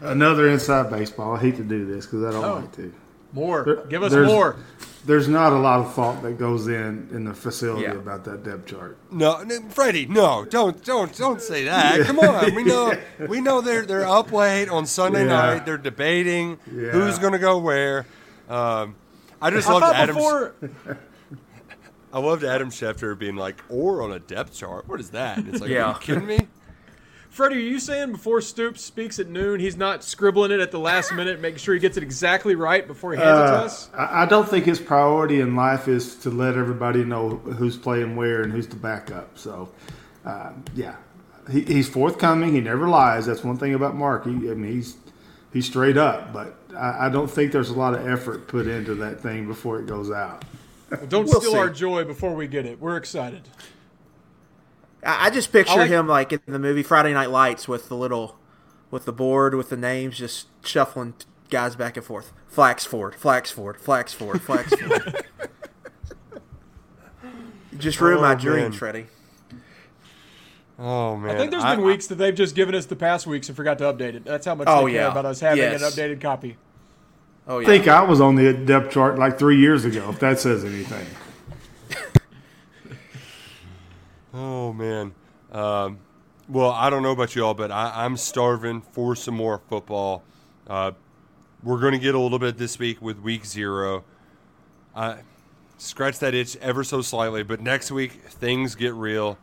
Another 0.00 0.48
inside 0.48 0.90
baseball. 0.90 1.36
I 1.36 1.40
hate 1.40 1.56
to 1.56 1.62
do 1.64 1.86
this 1.86 2.06
because 2.06 2.24
I 2.24 2.32
don't 2.32 2.44
Oh. 2.44 2.54
like 2.56 2.72
to. 2.72 2.92
More. 3.32 3.62
There- 3.64 3.76
Give 3.86 4.02
us 4.02 4.12
there's- 4.12 4.26
more. 4.28 4.56
There's 5.04 5.26
not 5.26 5.52
a 5.52 5.58
lot 5.58 5.80
of 5.80 5.94
thought 5.94 6.22
that 6.22 6.38
goes 6.38 6.68
in 6.68 7.08
in 7.12 7.24
the 7.24 7.34
facility 7.34 7.82
Yeah. 7.82 7.94
about 7.94 8.22
that 8.26 8.44
depth 8.44 8.66
chart. 8.66 8.96
No, 9.10 9.42
no, 9.42 9.58
Freddie, 9.70 10.06
no, 10.06 10.44
don't 10.44 10.80
don't 10.84 11.12
don't 11.18 11.42
say 11.42 11.64
that. 11.64 12.02
Come 12.06 12.20
on, 12.20 12.54
we 12.54 12.62
know 12.62 12.92
we 13.28 13.40
know 13.40 13.60
they're 13.60 13.84
they're 13.84 14.06
up 14.06 14.30
late 14.30 14.68
on 14.68 14.86
Sunday 14.86 15.22
Yeah. 15.26 15.32
night. 15.54 15.66
They're 15.66 15.76
debating 15.76 16.58
Yeah. 16.72 16.90
who's 16.90 17.18
going 17.18 17.32
to 17.32 17.40
go 17.40 17.58
where. 17.58 18.06
Um, 18.48 18.94
I 19.40 19.50
just 19.50 19.68
I 19.68 19.72
loved 19.72 19.86
Adam. 19.96 20.14
before. 20.14 20.54
I 22.12 22.18
loved 22.20 22.44
Adam 22.44 22.70
Schefter 22.70 23.18
being 23.18 23.34
like, 23.34 23.56
"Or 23.68 24.02
on 24.02 24.12
a 24.12 24.20
depth 24.20 24.54
chart." 24.54 24.86
What 24.86 25.00
is 25.00 25.10
that? 25.10 25.38
It's 25.38 25.60
like, 25.60 25.70
are 25.70 25.74
Yeah. 25.74 25.94
you 25.94 25.98
kidding 25.98 26.26
me? 26.26 26.38
Freddie, 27.32 27.56
are 27.56 27.60
you 27.60 27.80
saying 27.80 28.12
before 28.12 28.42
Stoops 28.42 28.84
speaks 28.84 29.18
at 29.18 29.26
noon, 29.26 29.58
he's 29.58 29.74
not 29.74 30.04
scribbling 30.04 30.50
it 30.50 30.60
at 30.60 30.70
the 30.70 30.78
last 30.78 31.12
minute, 31.14 31.40
making 31.40 31.56
sure 31.56 31.72
he 31.72 31.80
gets 31.80 31.96
it 31.96 32.02
exactly 32.02 32.54
right 32.54 32.86
before 32.86 33.12
he 33.12 33.18
hands 33.18 33.40
it 33.40 33.42
to 33.44 33.58
Uh, 33.58 33.64
us? 33.64 33.90
I, 33.94 34.22
I 34.22 34.26
don't 34.26 34.46
think 34.46 34.66
his 34.66 34.78
priority 34.78 35.40
in 35.40 35.56
life 35.56 35.88
is 35.88 36.14
to 36.16 36.30
let 36.30 36.56
everybody 36.58 37.04
know 37.04 37.30
who's 37.30 37.78
playing 37.78 38.16
where 38.16 38.42
and 38.42 38.52
who's 38.52 38.66
the 38.66 38.76
backup. 38.76 39.38
So, 39.38 39.70
uh, 40.26 40.52
yeah, 40.74 40.96
he, 41.50 41.62
he's 41.62 41.88
forthcoming. 41.88 42.52
He 42.52 42.60
never 42.60 42.86
lies. 42.86 43.24
That's 43.24 43.42
one 43.42 43.56
thing 43.56 43.72
about 43.72 43.96
Mark. 43.96 44.26
He, 44.26 44.32
I 44.32 44.54
mean, 44.54 44.70
he's 44.70 44.98
he's 45.54 45.64
straight 45.64 45.96
up. 45.96 46.34
But 46.34 46.54
I, 46.76 47.06
I 47.06 47.08
don't 47.08 47.30
think 47.30 47.50
there's 47.50 47.70
a 47.70 47.74
lot 47.74 47.94
of 47.94 48.06
effort 48.06 48.46
put 48.46 48.66
into 48.66 48.94
that 48.96 49.20
thing 49.22 49.46
before 49.46 49.78
it 49.80 49.86
goes 49.86 50.10
out. 50.10 50.44
Don't 51.08 51.24
we'll 51.24 51.40
steal 51.40 51.52
see. 51.52 51.58
our 51.58 51.70
joy 51.70 52.04
before 52.04 52.34
we 52.34 52.46
get 52.46 52.66
it. 52.66 52.78
We're 52.78 52.98
excited. 52.98 53.48
I, 55.04 55.26
I 55.26 55.30
just 55.30 55.52
picture 55.52 55.72
I 55.72 55.76
like- 55.76 55.90
him 55.90 56.06
like 56.08 56.32
in 56.32 56.40
the 56.46 56.58
movie 56.58 56.82
Friday 56.82 57.12
Night 57.12 57.30
Lights 57.30 57.66
with 57.68 57.88
the 57.88 57.96
little, 57.96 58.36
with 58.90 59.04
the 59.04 59.12
board 59.12 59.54
with 59.54 59.68
the 59.70 59.76
names, 59.76 60.18
just 60.18 60.48
shuffling 60.64 61.14
guys 61.50 61.76
back 61.76 61.96
and 61.96 62.04
forth. 62.06 62.32
Flaxford, 62.50 63.14
Flaxford, 63.14 63.76
Flaxford, 63.80 64.40
Flaxford. 64.40 65.24
just 67.78 68.00
ruined 68.00 68.18
Oh, 68.18 68.22
my 68.22 68.34
man. 68.34 68.38
dreams, 68.38 68.76
Freddie. 68.76 69.06
Oh 70.78 71.16
man, 71.16 71.36
I 71.36 71.38
think 71.38 71.50
there's 71.52 71.62
been 71.64 71.82
weeks 71.82 72.06
that 72.08 72.16
they've 72.16 72.34
just 72.34 72.54
given 72.56 72.74
us 72.74 72.86
the 72.86 72.96
past 72.96 73.26
weeks 73.26 73.48
and 73.48 73.54
forgot 73.56 73.78
to 73.78 73.84
update 73.84 74.14
it. 74.14 74.24
That's 74.24 74.46
how 74.46 74.54
much 74.54 74.66
Oh, 74.68 74.86
they 74.86 74.92
care 74.92 75.02
yeah. 75.02 75.10
about 75.12 75.26
us 75.26 75.38
having 75.40 75.58
Yes. 75.58 75.80
an 75.82 75.88
updated 75.88 76.20
copy. 76.20 76.56
Oh 77.46 77.58
yeah. 77.58 77.66
I 77.68 77.70
think 77.70 77.88
I 77.88 78.02
was 78.02 78.20
on 78.20 78.34
the 78.36 78.52
depth 78.52 78.92
chart 78.92 79.18
like 79.18 79.38
three 79.38 79.58
years 79.58 79.84
ago. 79.84 80.08
If 80.10 80.18
that 80.20 80.40
says 80.40 80.64
anything. 80.64 81.06
Oh 84.34 84.72
man. 84.72 85.14
Um, 85.50 85.98
well, 86.48 86.70
I 86.70 86.90
don't 86.90 87.02
know 87.02 87.12
about 87.12 87.34
y'all, 87.34 87.54
but 87.54 87.70
I, 87.70 88.04
I'm 88.04 88.16
starving 88.16 88.80
for 88.80 89.14
some 89.14 89.34
more 89.34 89.60
football. 89.68 90.22
Uh, 90.66 90.92
we're 91.62 91.80
going 91.80 91.92
to 91.92 91.98
get 91.98 92.14
a 92.14 92.18
little 92.18 92.38
bit 92.38 92.58
this 92.58 92.78
week 92.78 93.00
with 93.00 93.20
week 93.20 93.44
zero. 93.44 94.04
I 94.94 95.18
scratch 95.78 96.18
that 96.20 96.34
itch 96.34 96.56
ever 96.56 96.84
so 96.84 97.02
slightly, 97.02 97.42
but 97.42 97.60
next 97.60 97.90
week 97.90 98.12
things 98.12 98.74
get 98.74 98.94
real. 98.94 99.38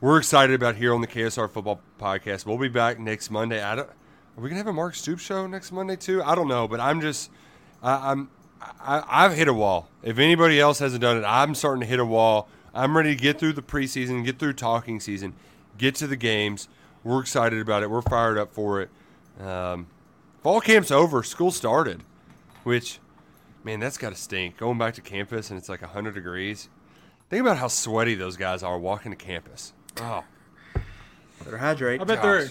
We're 0.00 0.18
excited 0.18 0.54
about 0.54 0.76
here 0.76 0.92
on 0.92 1.00
the 1.00 1.06
KSR 1.06 1.50
Football 1.50 1.80
Podcast. 2.00 2.44
We'll 2.44 2.58
be 2.58 2.68
back 2.68 2.98
next 2.98 3.30
Monday. 3.30 3.62
I 3.62 3.76
don't. 3.76 3.88
Are 3.88 4.40
we 4.40 4.48
gonna 4.48 4.58
have 4.58 4.66
a 4.66 4.72
Mark 4.72 4.94
Stoops 4.94 5.22
show 5.22 5.46
next 5.46 5.70
Monday 5.70 5.94
too? 5.94 6.22
I 6.22 6.34
don't 6.34 6.48
know, 6.48 6.66
but 6.66 6.80
I'm 6.80 7.00
just. 7.00 7.30
I, 7.82 8.10
I'm. 8.10 8.28
I, 8.60 9.02
I've 9.06 9.34
hit 9.34 9.48
a 9.48 9.52
wall. 9.52 9.88
If 10.02 10.18
anybody 10.18 10.58
else 10.58 10.80
hasn't 10.80 11.02
done 11.02 11.18
it, 11.18 11.24
I'm 11.24 11.54
starting 11.54 11.80
to 11.82 11.86
hit 11.86 12.00
a 12.00 12.04
wall. 12.04 12.48
I'm 12.74 12.96
ready 12.96 13.14
to 13.14 13.20
get 13.20 13.38
through 13.38 13.52
the 13.54 13.62
preseason, 13.62 14.24
get 14.24 14.38
through 14.38 14.54
talking 14.54 15.00
season, 15.00 15.34
get 15.78 15.94
to 15.96 16.06
the 16.06 16.16
games. 16.16 16.68
We're 17.04 17.20
excited 17.20 17.60
about 17.60 17.82
it. 17.82 17.90
We're 17.90 18.02
fired 18.02 18.38
up 18.38 18.52
for 18.52 18.80
it. 18.80 18.90
Um, 19.40 19.86
fall 20.42 20.60
camp's 20.60 20.90
over. 20.90 21.22
School 21.22 21.50
started, 21.50 22.02
which, 22.64 22.98
man, 23.64 23.80
that's 23.80 23.98
got 23.98 24.10
to 24.10 24.16
stink. 24.16 24.56
Going 24.56 24.78
back 24.78 24.94
to 24.94 25.00
campus 25.00 25.50
and 25.50 25.58
it's 25.58 25.68
like 25.68 25.82
100 25.82 26.14
degrees. 26.14 26.68
Think 27.28 27.40
about 27.40 27.56
how 27.58 27.68
sweaty 27.68 28.14
those 28.14 28.36
guys 28.36 28.62
are 28.62 28.78
walking 28.78 29.10
to 29.10 29.16
campus. 29.16 29.72
Oh, 29.98 30.24
Better 31.44 31.58
hydrate. 31.58 32.00
I 32.00 32.04
bet 32.04 32.22
Gosh. 32.22 32.22
they're. 32.22 32.50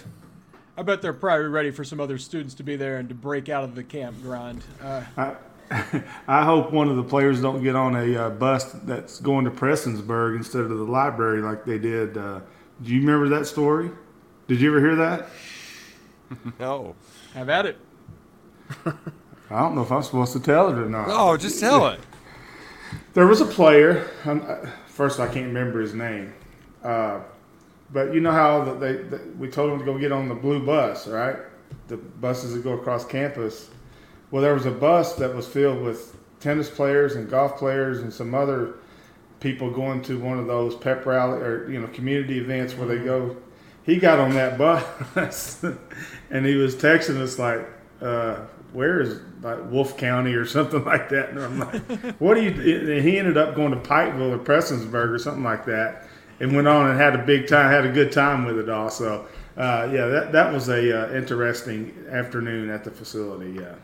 I 0.77 0.83
bet 0.83 1.01
they're 1.01 1.13
probably 1.13 1.47
ready 1.47 1.69
for 1.69 1.83
some 1.83 1.99
other 1.99 2.17
students 2.17 2.53
to 2.55 2.63
be 2.63 2.75
there 2.75 2.97
and 2.97 3.07
to 3.09 3.15
break 3.15 3.49
out 3.49 3.63
of 3.63 3.75
the 3.75 3.83
camp 3.83 4.21
grind. 4.21 4.63
Uh, 4.81 5.03
I 5.17 5.35
hope 6.43 6.71
one 6.71 6.89
of 6.89 6.97
the 6.97 7.03
players 7.03 7.41
don't 7.41 7.63
get 7.63 7.75
on 7.75 7.95
a 7.95 8.15
uh, 8.15 8.29
bus 8.29 8.65
that's 8.83 9.19
going 9.19 9.45
to 9.45 9.51
Prestonsburg 9.51 10.35
instead 10.35 10.61
of 10.61 10.69
the 10.69 10.75
library 10.83 11.41
like 11.41 11.63
they 11.65 11.77
did. 11.77 12.17
Uh, 12.17 12.41
do 12.81 12.91
you 12.91 12.99
remember 12.99 13.29
that 13.29 13.45
story? 13.45 13.91
Did 14.47 14.59
you 14.59 14.69
ever 14.75 14.79
hear 14.85 14.95
that? 14.97 15.29
no. 16.59 16.95
have 17.33 17.49
at 17.49 17.65
it. 17.65 17.77
I 18.85 19.59
don't 19.59 19.75
know 19.75 19.81
if 19.81 19.91
I'm 19.91 20.03
supposed 20.03 20.33
to 20.33 20.39
tell 20.39 20.69
it 20.69 20.77
or 20.77 20.89
not. 20.89 21.07
Oh, 21.09 21.37
just 21.37 21.59
tell 21.59 21.87
it. 21.87 21.99
There 23.13 23.27
was 23.27 23.41
a 23.41 23.45
player. 23.45 24.09
um, 24.25 24.43
uh, 24.47 24.69
First, 24.87 25.19
I 25.19 25.25
can't 25.25 25.47
remember 25.47 25.79
his 25.81 25.93
name, 25.93 26.33
uh, 26.83 27.21
but 27.91 28.13
you 28.13 28.19
know 28.19 28.31
how 28.31 28.63
the- 28.63 28.73
they, 28.75 28.93
they 29.03 29.17
we 29.39 29.47
told 29.49 29.71
him 29.71 29.79
to 29.79 29.85
go 29.85 29.97
get 29.97 30.11
on 30.11 30.27
the 30.27 30.35
blue 30.35 30.63
bus, 30.65 31.07
right? 31.07 31.37
The 31.87 31.97
buses 31.97 32.53
that 32.53 32.63
go 32.63 32.73
across 32.73 33.05
campus. 33.05 33.69
Well, 34.31 34.41
there 34.41 34.53
was 34.53 34.65
a 34.65 34.71
bus 34.71 35.15
that 35.15 35.35
was 35.35 35.47
filled 35.47 35.81
with 35.81 36.15
tennis 36.39 36.69
players 36.69 37.15
and 37.15 37.29
golf 37.29 37.57
players 37.57 37.99
and 37.99 38.11
some 38.11 38.33
other 38.33 38.75
people 39.41 39.71
going 39.71 40.01
to 40.03 40.19
one 40.19 40.39
of 40.39 40.47
those 40.47 40.75
pep 40.75 41.05
rally 41.05 41.41
or 41.41 41.69
you 41.69 41.81
know 41.81 41.87
community 41.87 42.39
events 42.39 42.75
where 42.75 42.87
they 42.87 43.03
go. 43.03 43.35
He 43.83 43.97
got 43.97 44.19
on 44.19 44.31
that 44.35 44.57
bus 44.57 45.63
and 46.29 46.45
he 46.45 46.55
was 46.55 46.75
texting 46.75 47.19
us 47.19 47.37
like, 47.37 47.67
uh, 48.01 48.45
"Where 48.71 49.01
is 49.01 49.19
like 49.41 49.69
Wolfe 49.69 49.97
County 49.97 50.33
or 50.33 50.45
something 50.45 50.83
like 50.85 51.09
that?" 51.09 51.29
And 51.31 51.39
I'm 51.39 51.59
like, 51.59 52.15
"What 52.19 52.35
do 52.35 52.43
you?" 52.43 52.51
And 52.51 53.03
he 53.03 53.19
ended 53.19 53.37
up 53.37 53.55
going 53.55 53.71
to 53.71 53.77
Pikeville 53.77 54.33
or 54.33 54.39
Prestonsburg 54.39 55.09
or 55.09 55.19
something 55.19 55.43
like 55.43 55.65
that, 55.65 56.07
and 56.39 56.55
went 56.55 56.67
on 56.67 56.89
and 56.89 56.99
had 56.99 57.15
a 57.15 57.23
big 57.23 57.47
time, 57.47 57.69
had 57.71 57.85
a 57.85 57.91
good 57.91 58.11
time 58.11 58.45
with 58.45 58.57
it 58.57 58.69
all. 58.69 58.89
So. 58.89 59.27
Uh, 59.57 59.87
yeah, 59.91 60.05
that, 60.05 60.31
that 60.31 60.53
was 60.53 60.69
a 60.69 60.97
uh, 60.97 61.13
interesting 61.13 61.93
afternoon 62.09 62.69
at 62.69 62.85
the 62.85 62.89
facility. 62.89 63.51
Yeah. 63.51 63.75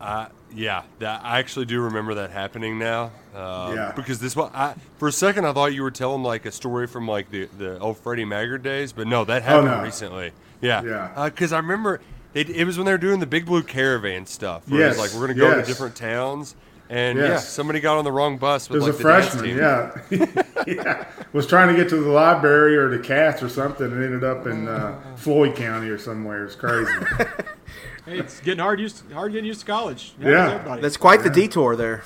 Uh, 0.00 0.26
yeah, 0.54 0.82
that, 0.98 1.24
I 1.24 1.38
actually 1.38 1.64
do 1.66 1.80
remember 1.80 2.14
that 2.14 2.30
happening 2.30 2.78
now. 2.78 3.10
Uh, 3.34 3.72
Yeah. 3.74 3.92
Because 3.96 4.20
this 4.20 4.36
one, 4.36 4.50
I, 4.54 4.74
for 4.98 5.08
a 5.08 5.12
second, 5.12 5.46
I 5.46 5.52
thought 5.52 5.72
you 5.74 5.82
were 5.82 5.90
telling 5.90 6.22
like 6.22 6.46
a 6.46 6.52
story 6.52 6.86
from 6.86 7.08
like 7.08 7.30
the, 7.30 7.46
the 7.58 7.78
old 7.78 7.96
Freddie 7.98 8.24
Maggard 8.24 8.62
days, 8.62 8.92
but 8.92 9.06
no, 9.06 9.24
that 9.24 9.42
happened 9.42 9.68
Oh, 9.68 9.76
no. 9.78 9.82
recently. 9.82 10.32
Yeah. 10.60 10.82
Yeah. 10.82 11.24
Because 11.28 11.52
I 11.52 11.58
remember 11.58 12.00
it, 12.34 12.50
it 12.50 12.64
was 12.64 12.76
when 12.76 12.86
they 12.86 12.92
were 12.92 12.98
doing 12.98 13.20
the 13.20 13.26
Big 13.26 13.46
Blue 13.46 13.62
Caravan 13.62 14.26
stuff. 14.26 14.68
Where 14.68 14.82
it 14.82 14.88
was 14.88 14.96
Yes, 14.98 15.12
like 15.12 15.20
we're 15.20 15.26
gonna 15.28 15.38
go 15.38 15.54
to 15.60 15.66
different 15.66 15.94
towns, 15.96 16.54
and 16.90 17.18
yeah, 17.18 17.36
somebody 17.38 17.80
got 17.80 17.96
on 17.98 18.04
the 18.04 18.12
wrong 18.12 18.38
bus 18.38 18.66
It 18.66 18.72
with 18.72 18.82
was 18.82 18.88
like 18.88 18.98
a 18.98 19.02
freshman, 19.02 19.44
team. 19.44 19.58
yeah. 19.58 20.42
yeah. 20.66 21.06
Was 21.32 21.46
trying 21.46 21.68
to 21.68 21.74
get 21.80 21.88
to 21.90 21.96
the 21.96 22.10
library 22.10 22.76
or 22.76 22.88
the 22.88 22.98
cats 22.98 23.42
or 23.42 23.48
something 23.48 23.86
and 23.86 24.02
ended 24.04 24.24
up 24.24 24.46
in 24.46 24.66
uh, 24.68 25.00
Floyd 25.16 25.54
County 25.56 25.88
or 25.88 25.98
somewhere. 25.98 26.44
It's 26.44 26.54
crazy. 26.56 26.90
Hey, 28.04 28.18
it's 28.18 28.40
getting 28.40 28.60
hard 28.60 28.80
used 28.80 29.10
hard 29.12 29.32
getting 29.32 29.46
used 29.46 29.60
to 29.60 29.66
college. 29.66 30.14
Yeah. 30.20 30.78
That's 30.80 30.96
quite 30.96 31.22
the 31.22 31.30
detour 31.30 31.76
there. 31.76 32.02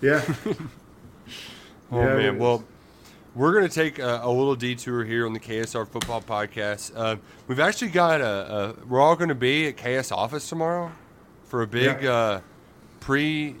yeah. 0.00 0.22
Oh 1.92 1.98
Yeah, 2.00 2.14
man, 2.16 2.38
well, 2.38 2.62
we're 3.34 3.52
going 3.52 3.66
to 3.66 3.74
take 3.74 3.98
a, 3.98 4.20
a 4.22 4.30
little 4.30 4.54
detour 4.54 5.02
here 5.04 5.26
on 5.26 5.32
the 5.32 5.40
KSR 5.40 5.88
Football 5.88 6.22
Podcast. 6.22 6.92
Uh, 6.94 7.16
we've 7.48 7.58
actually 7.58 7.90
got 7.90 8.20
a, 8.20 8.24
a 8.80 8.86
we're 8.86 9.00
all 9.00 9.16
going 9.16 9.28
to 9.28 9.34
be 9.34 9.66
at 9.66 9.76
KS 9.76 10.12
office 10.12 10.48
tomorrow 10.48 10.92
for 11.46 11.62
a 11.62 11.66
big 11.66 12.02
Yeah. 12.04 12.12
uh, 12.12 12.40
pre 13.00 13.56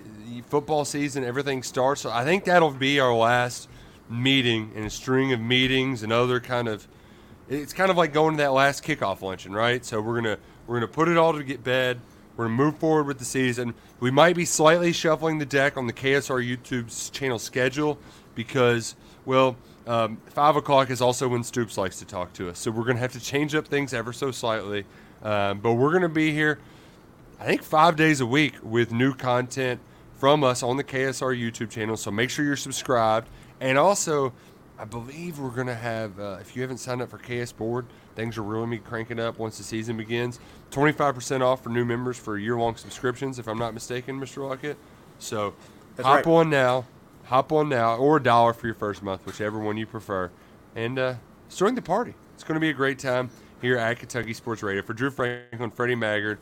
football 0.46 0.84
season. 0.84 1.24
Everything 1.24 1.64
starts. 1.64 2.02
So 2.02 2.10
I 2.10 2.24
think 2.24 2.44
that'll 2.44 2.70
be 2.70 3.00
our 3.00 3.12
last 3.12 3.68
meeting 4.08 4.70
in 4.76 4.84
a 4.84 4.90
string 4.90 5.32
of 5.32 5.40
meetings 5.40 6.04
and 6.04 6.12
other 6.12 6.38
kind 6.38 6.68
of. 6.68 6.86
It's 7.48 7.72
kind 7.72 7.90
of 7.90 7.96
like 7.96 8.12
going 8.12 8.36
to 8.36 8.42
that 8.44 8.52
last 8.52 8.84
kickoff 8.84 9.22
luncheon, 9.22 9.52
right? 9.52 9.84
So 9.84 10.00
we're 10.00 10.20
gonna 10.20 10.38
we're 10.70 10.76
gonna 10.76 10.86
put 10.86 11.08
it 11.08 11.16
all 11.16 11.32
to 11.32 11.42
get 11.42 11.64
bed. 11.64 12.00
We're 12.36 12.44
gonna 12.44 12.56
move 12.56 12.78
forward 12.78 13.06
with 13.06 13.18
the 13.18 13.24
season. 13.24 13.74
We 13.98 14.12
might 14.12 14.36
be 14.36 14.44
slightly 14.44 14.92
shuffling 14.92 15.38
the 15.38 15.44
deck 15.44 15.76
on 15.76 15.88
the 15.88 15.92
KSR 15.92 16.40
YouTube 16.40 17.12
channel 17.12 17.40
schedule 17.40 17.98
because, 18.36 18.94
well, 19.24 19.56
um, 19.86 20.18
five 20.26 20.54
o'clock 20.54 20.90
is 20.90 21.00
also 21.00 21.26
when 21.26 21.42
Stoops 21.42 21.76
likes 21.76 21.98
to 21.98 22.04
talk 22.04 22.32
to 22.34 22.48
us. 22.48 22.60
So 22.60 22.70
we're 22.70 22.84
gonna 22.84 23.00
have 23.00 23.12
to 23.14 23.20
change 23.20 23.56
up 23.56 23.66
things 23.66 23.92
ever 23.92 24.12
so 24.12 24.30
slightly. 24.30 24.84
Um, 25.24 25.58
but 25.58 25.72
we're 25.72 25.92
gonna 25.92 26.08
be 26.08 26.30
here 26.32 26.60
I 27.40 27.46
think 27.46 27.62
five 27.62 27.96
days 27.96 28.20
a 28.20 28.26
week 28.26 28.56
with 28.62 28.92
new 28.92 29.14
content 29.14 29.80
from 30.16 30.44
us 30.44 30.62
on 30.62 30.76
the 30.76 30.84
KSR 30.84 31.34
YouTube 31.34 31.70
channel. 31.70 31.96
So 31.96 32.10
make 32.10 32.28
sure 32.28 32.44
you're 32.44 32.54
subscribed. 32.54 33.28
And 33.60 33.78
also, 33.78 34.34
I 34.78 34.84
believe 34.84 35.38
we're 35.38 35.48
going 35.48 35.66
to 35.66 35.74
have, 35.74 36.20
uh, 36.20 36.36
if 36.42 36.54
you 36.54 36.60
haven't 36.60 36.78
signed 36.78 37.00
up 37.00 37.08
for 37.08 37.16
KS 37.16 37.52
Board, 37.52 37.86
things 38.14 38.38
are 38.38 38.42
really 38.42 38.78
cranking 38.78 39.18
up 39.18 39.38
once 39.38 39.58
the 39.58 39.64
season 39.64 39.96
begins. 39.96 40.38
25% 40.70 41.40
off 41.40 41.62
for 41.62 41.70
new 41.70 41.84
members 41.84 42.18
for 42.18 42.38
year 42.38 42.56
long 42.56 42.76
subscriptions, 42.76 43.38
if 43.38 43.48
I'm 43.48 43.58
not 43.58 43.74
mistaken, 43.74 44.20
Mr. 44.20 44.38
Luckett. 44.38 44.76
So 45.18 45.54
That's 45.96 46.06
hop 46.06 46.26
right. 46.26 46.32
on 46.32 46.50
now. 46.50 46.86
Hop 47.24 47.52
on 47.52 47.68
now, 47.68 47.96
or 47.96 48.16
a 48.16 48.22
dollar 48.22 48.52
for 48.52 48.66
your 48.66 48.74
first 48.74 49.02
month, 49.02 49.24
whichever 49.24 49.58
one 49.58 49.76
you 49.76 49.86
prefer. 49.86 50.30
And 50.74 50.98
uh, 50.98 51.14
join 51.54 51.74
the 51.74 51.82
party. 51.82 52.14
It's 52.34 52.42
going 52.42 52.54
to 52.54 52.60
be 52.60 52.70
a 52.70 52.74
great 52.74 52.98
time 52.98 53.30
here 53.60 53.76
at 53.76 53.98
Kentucky 53.98 54.32
Sports 54.34 54.62
Radio. 54.62 54.82
For 54.82 54.94
Drew 54.94 55.10
Franklin, 55.10 55.70
Freddie 55.70 55.94
Maggard, 55.94 56.38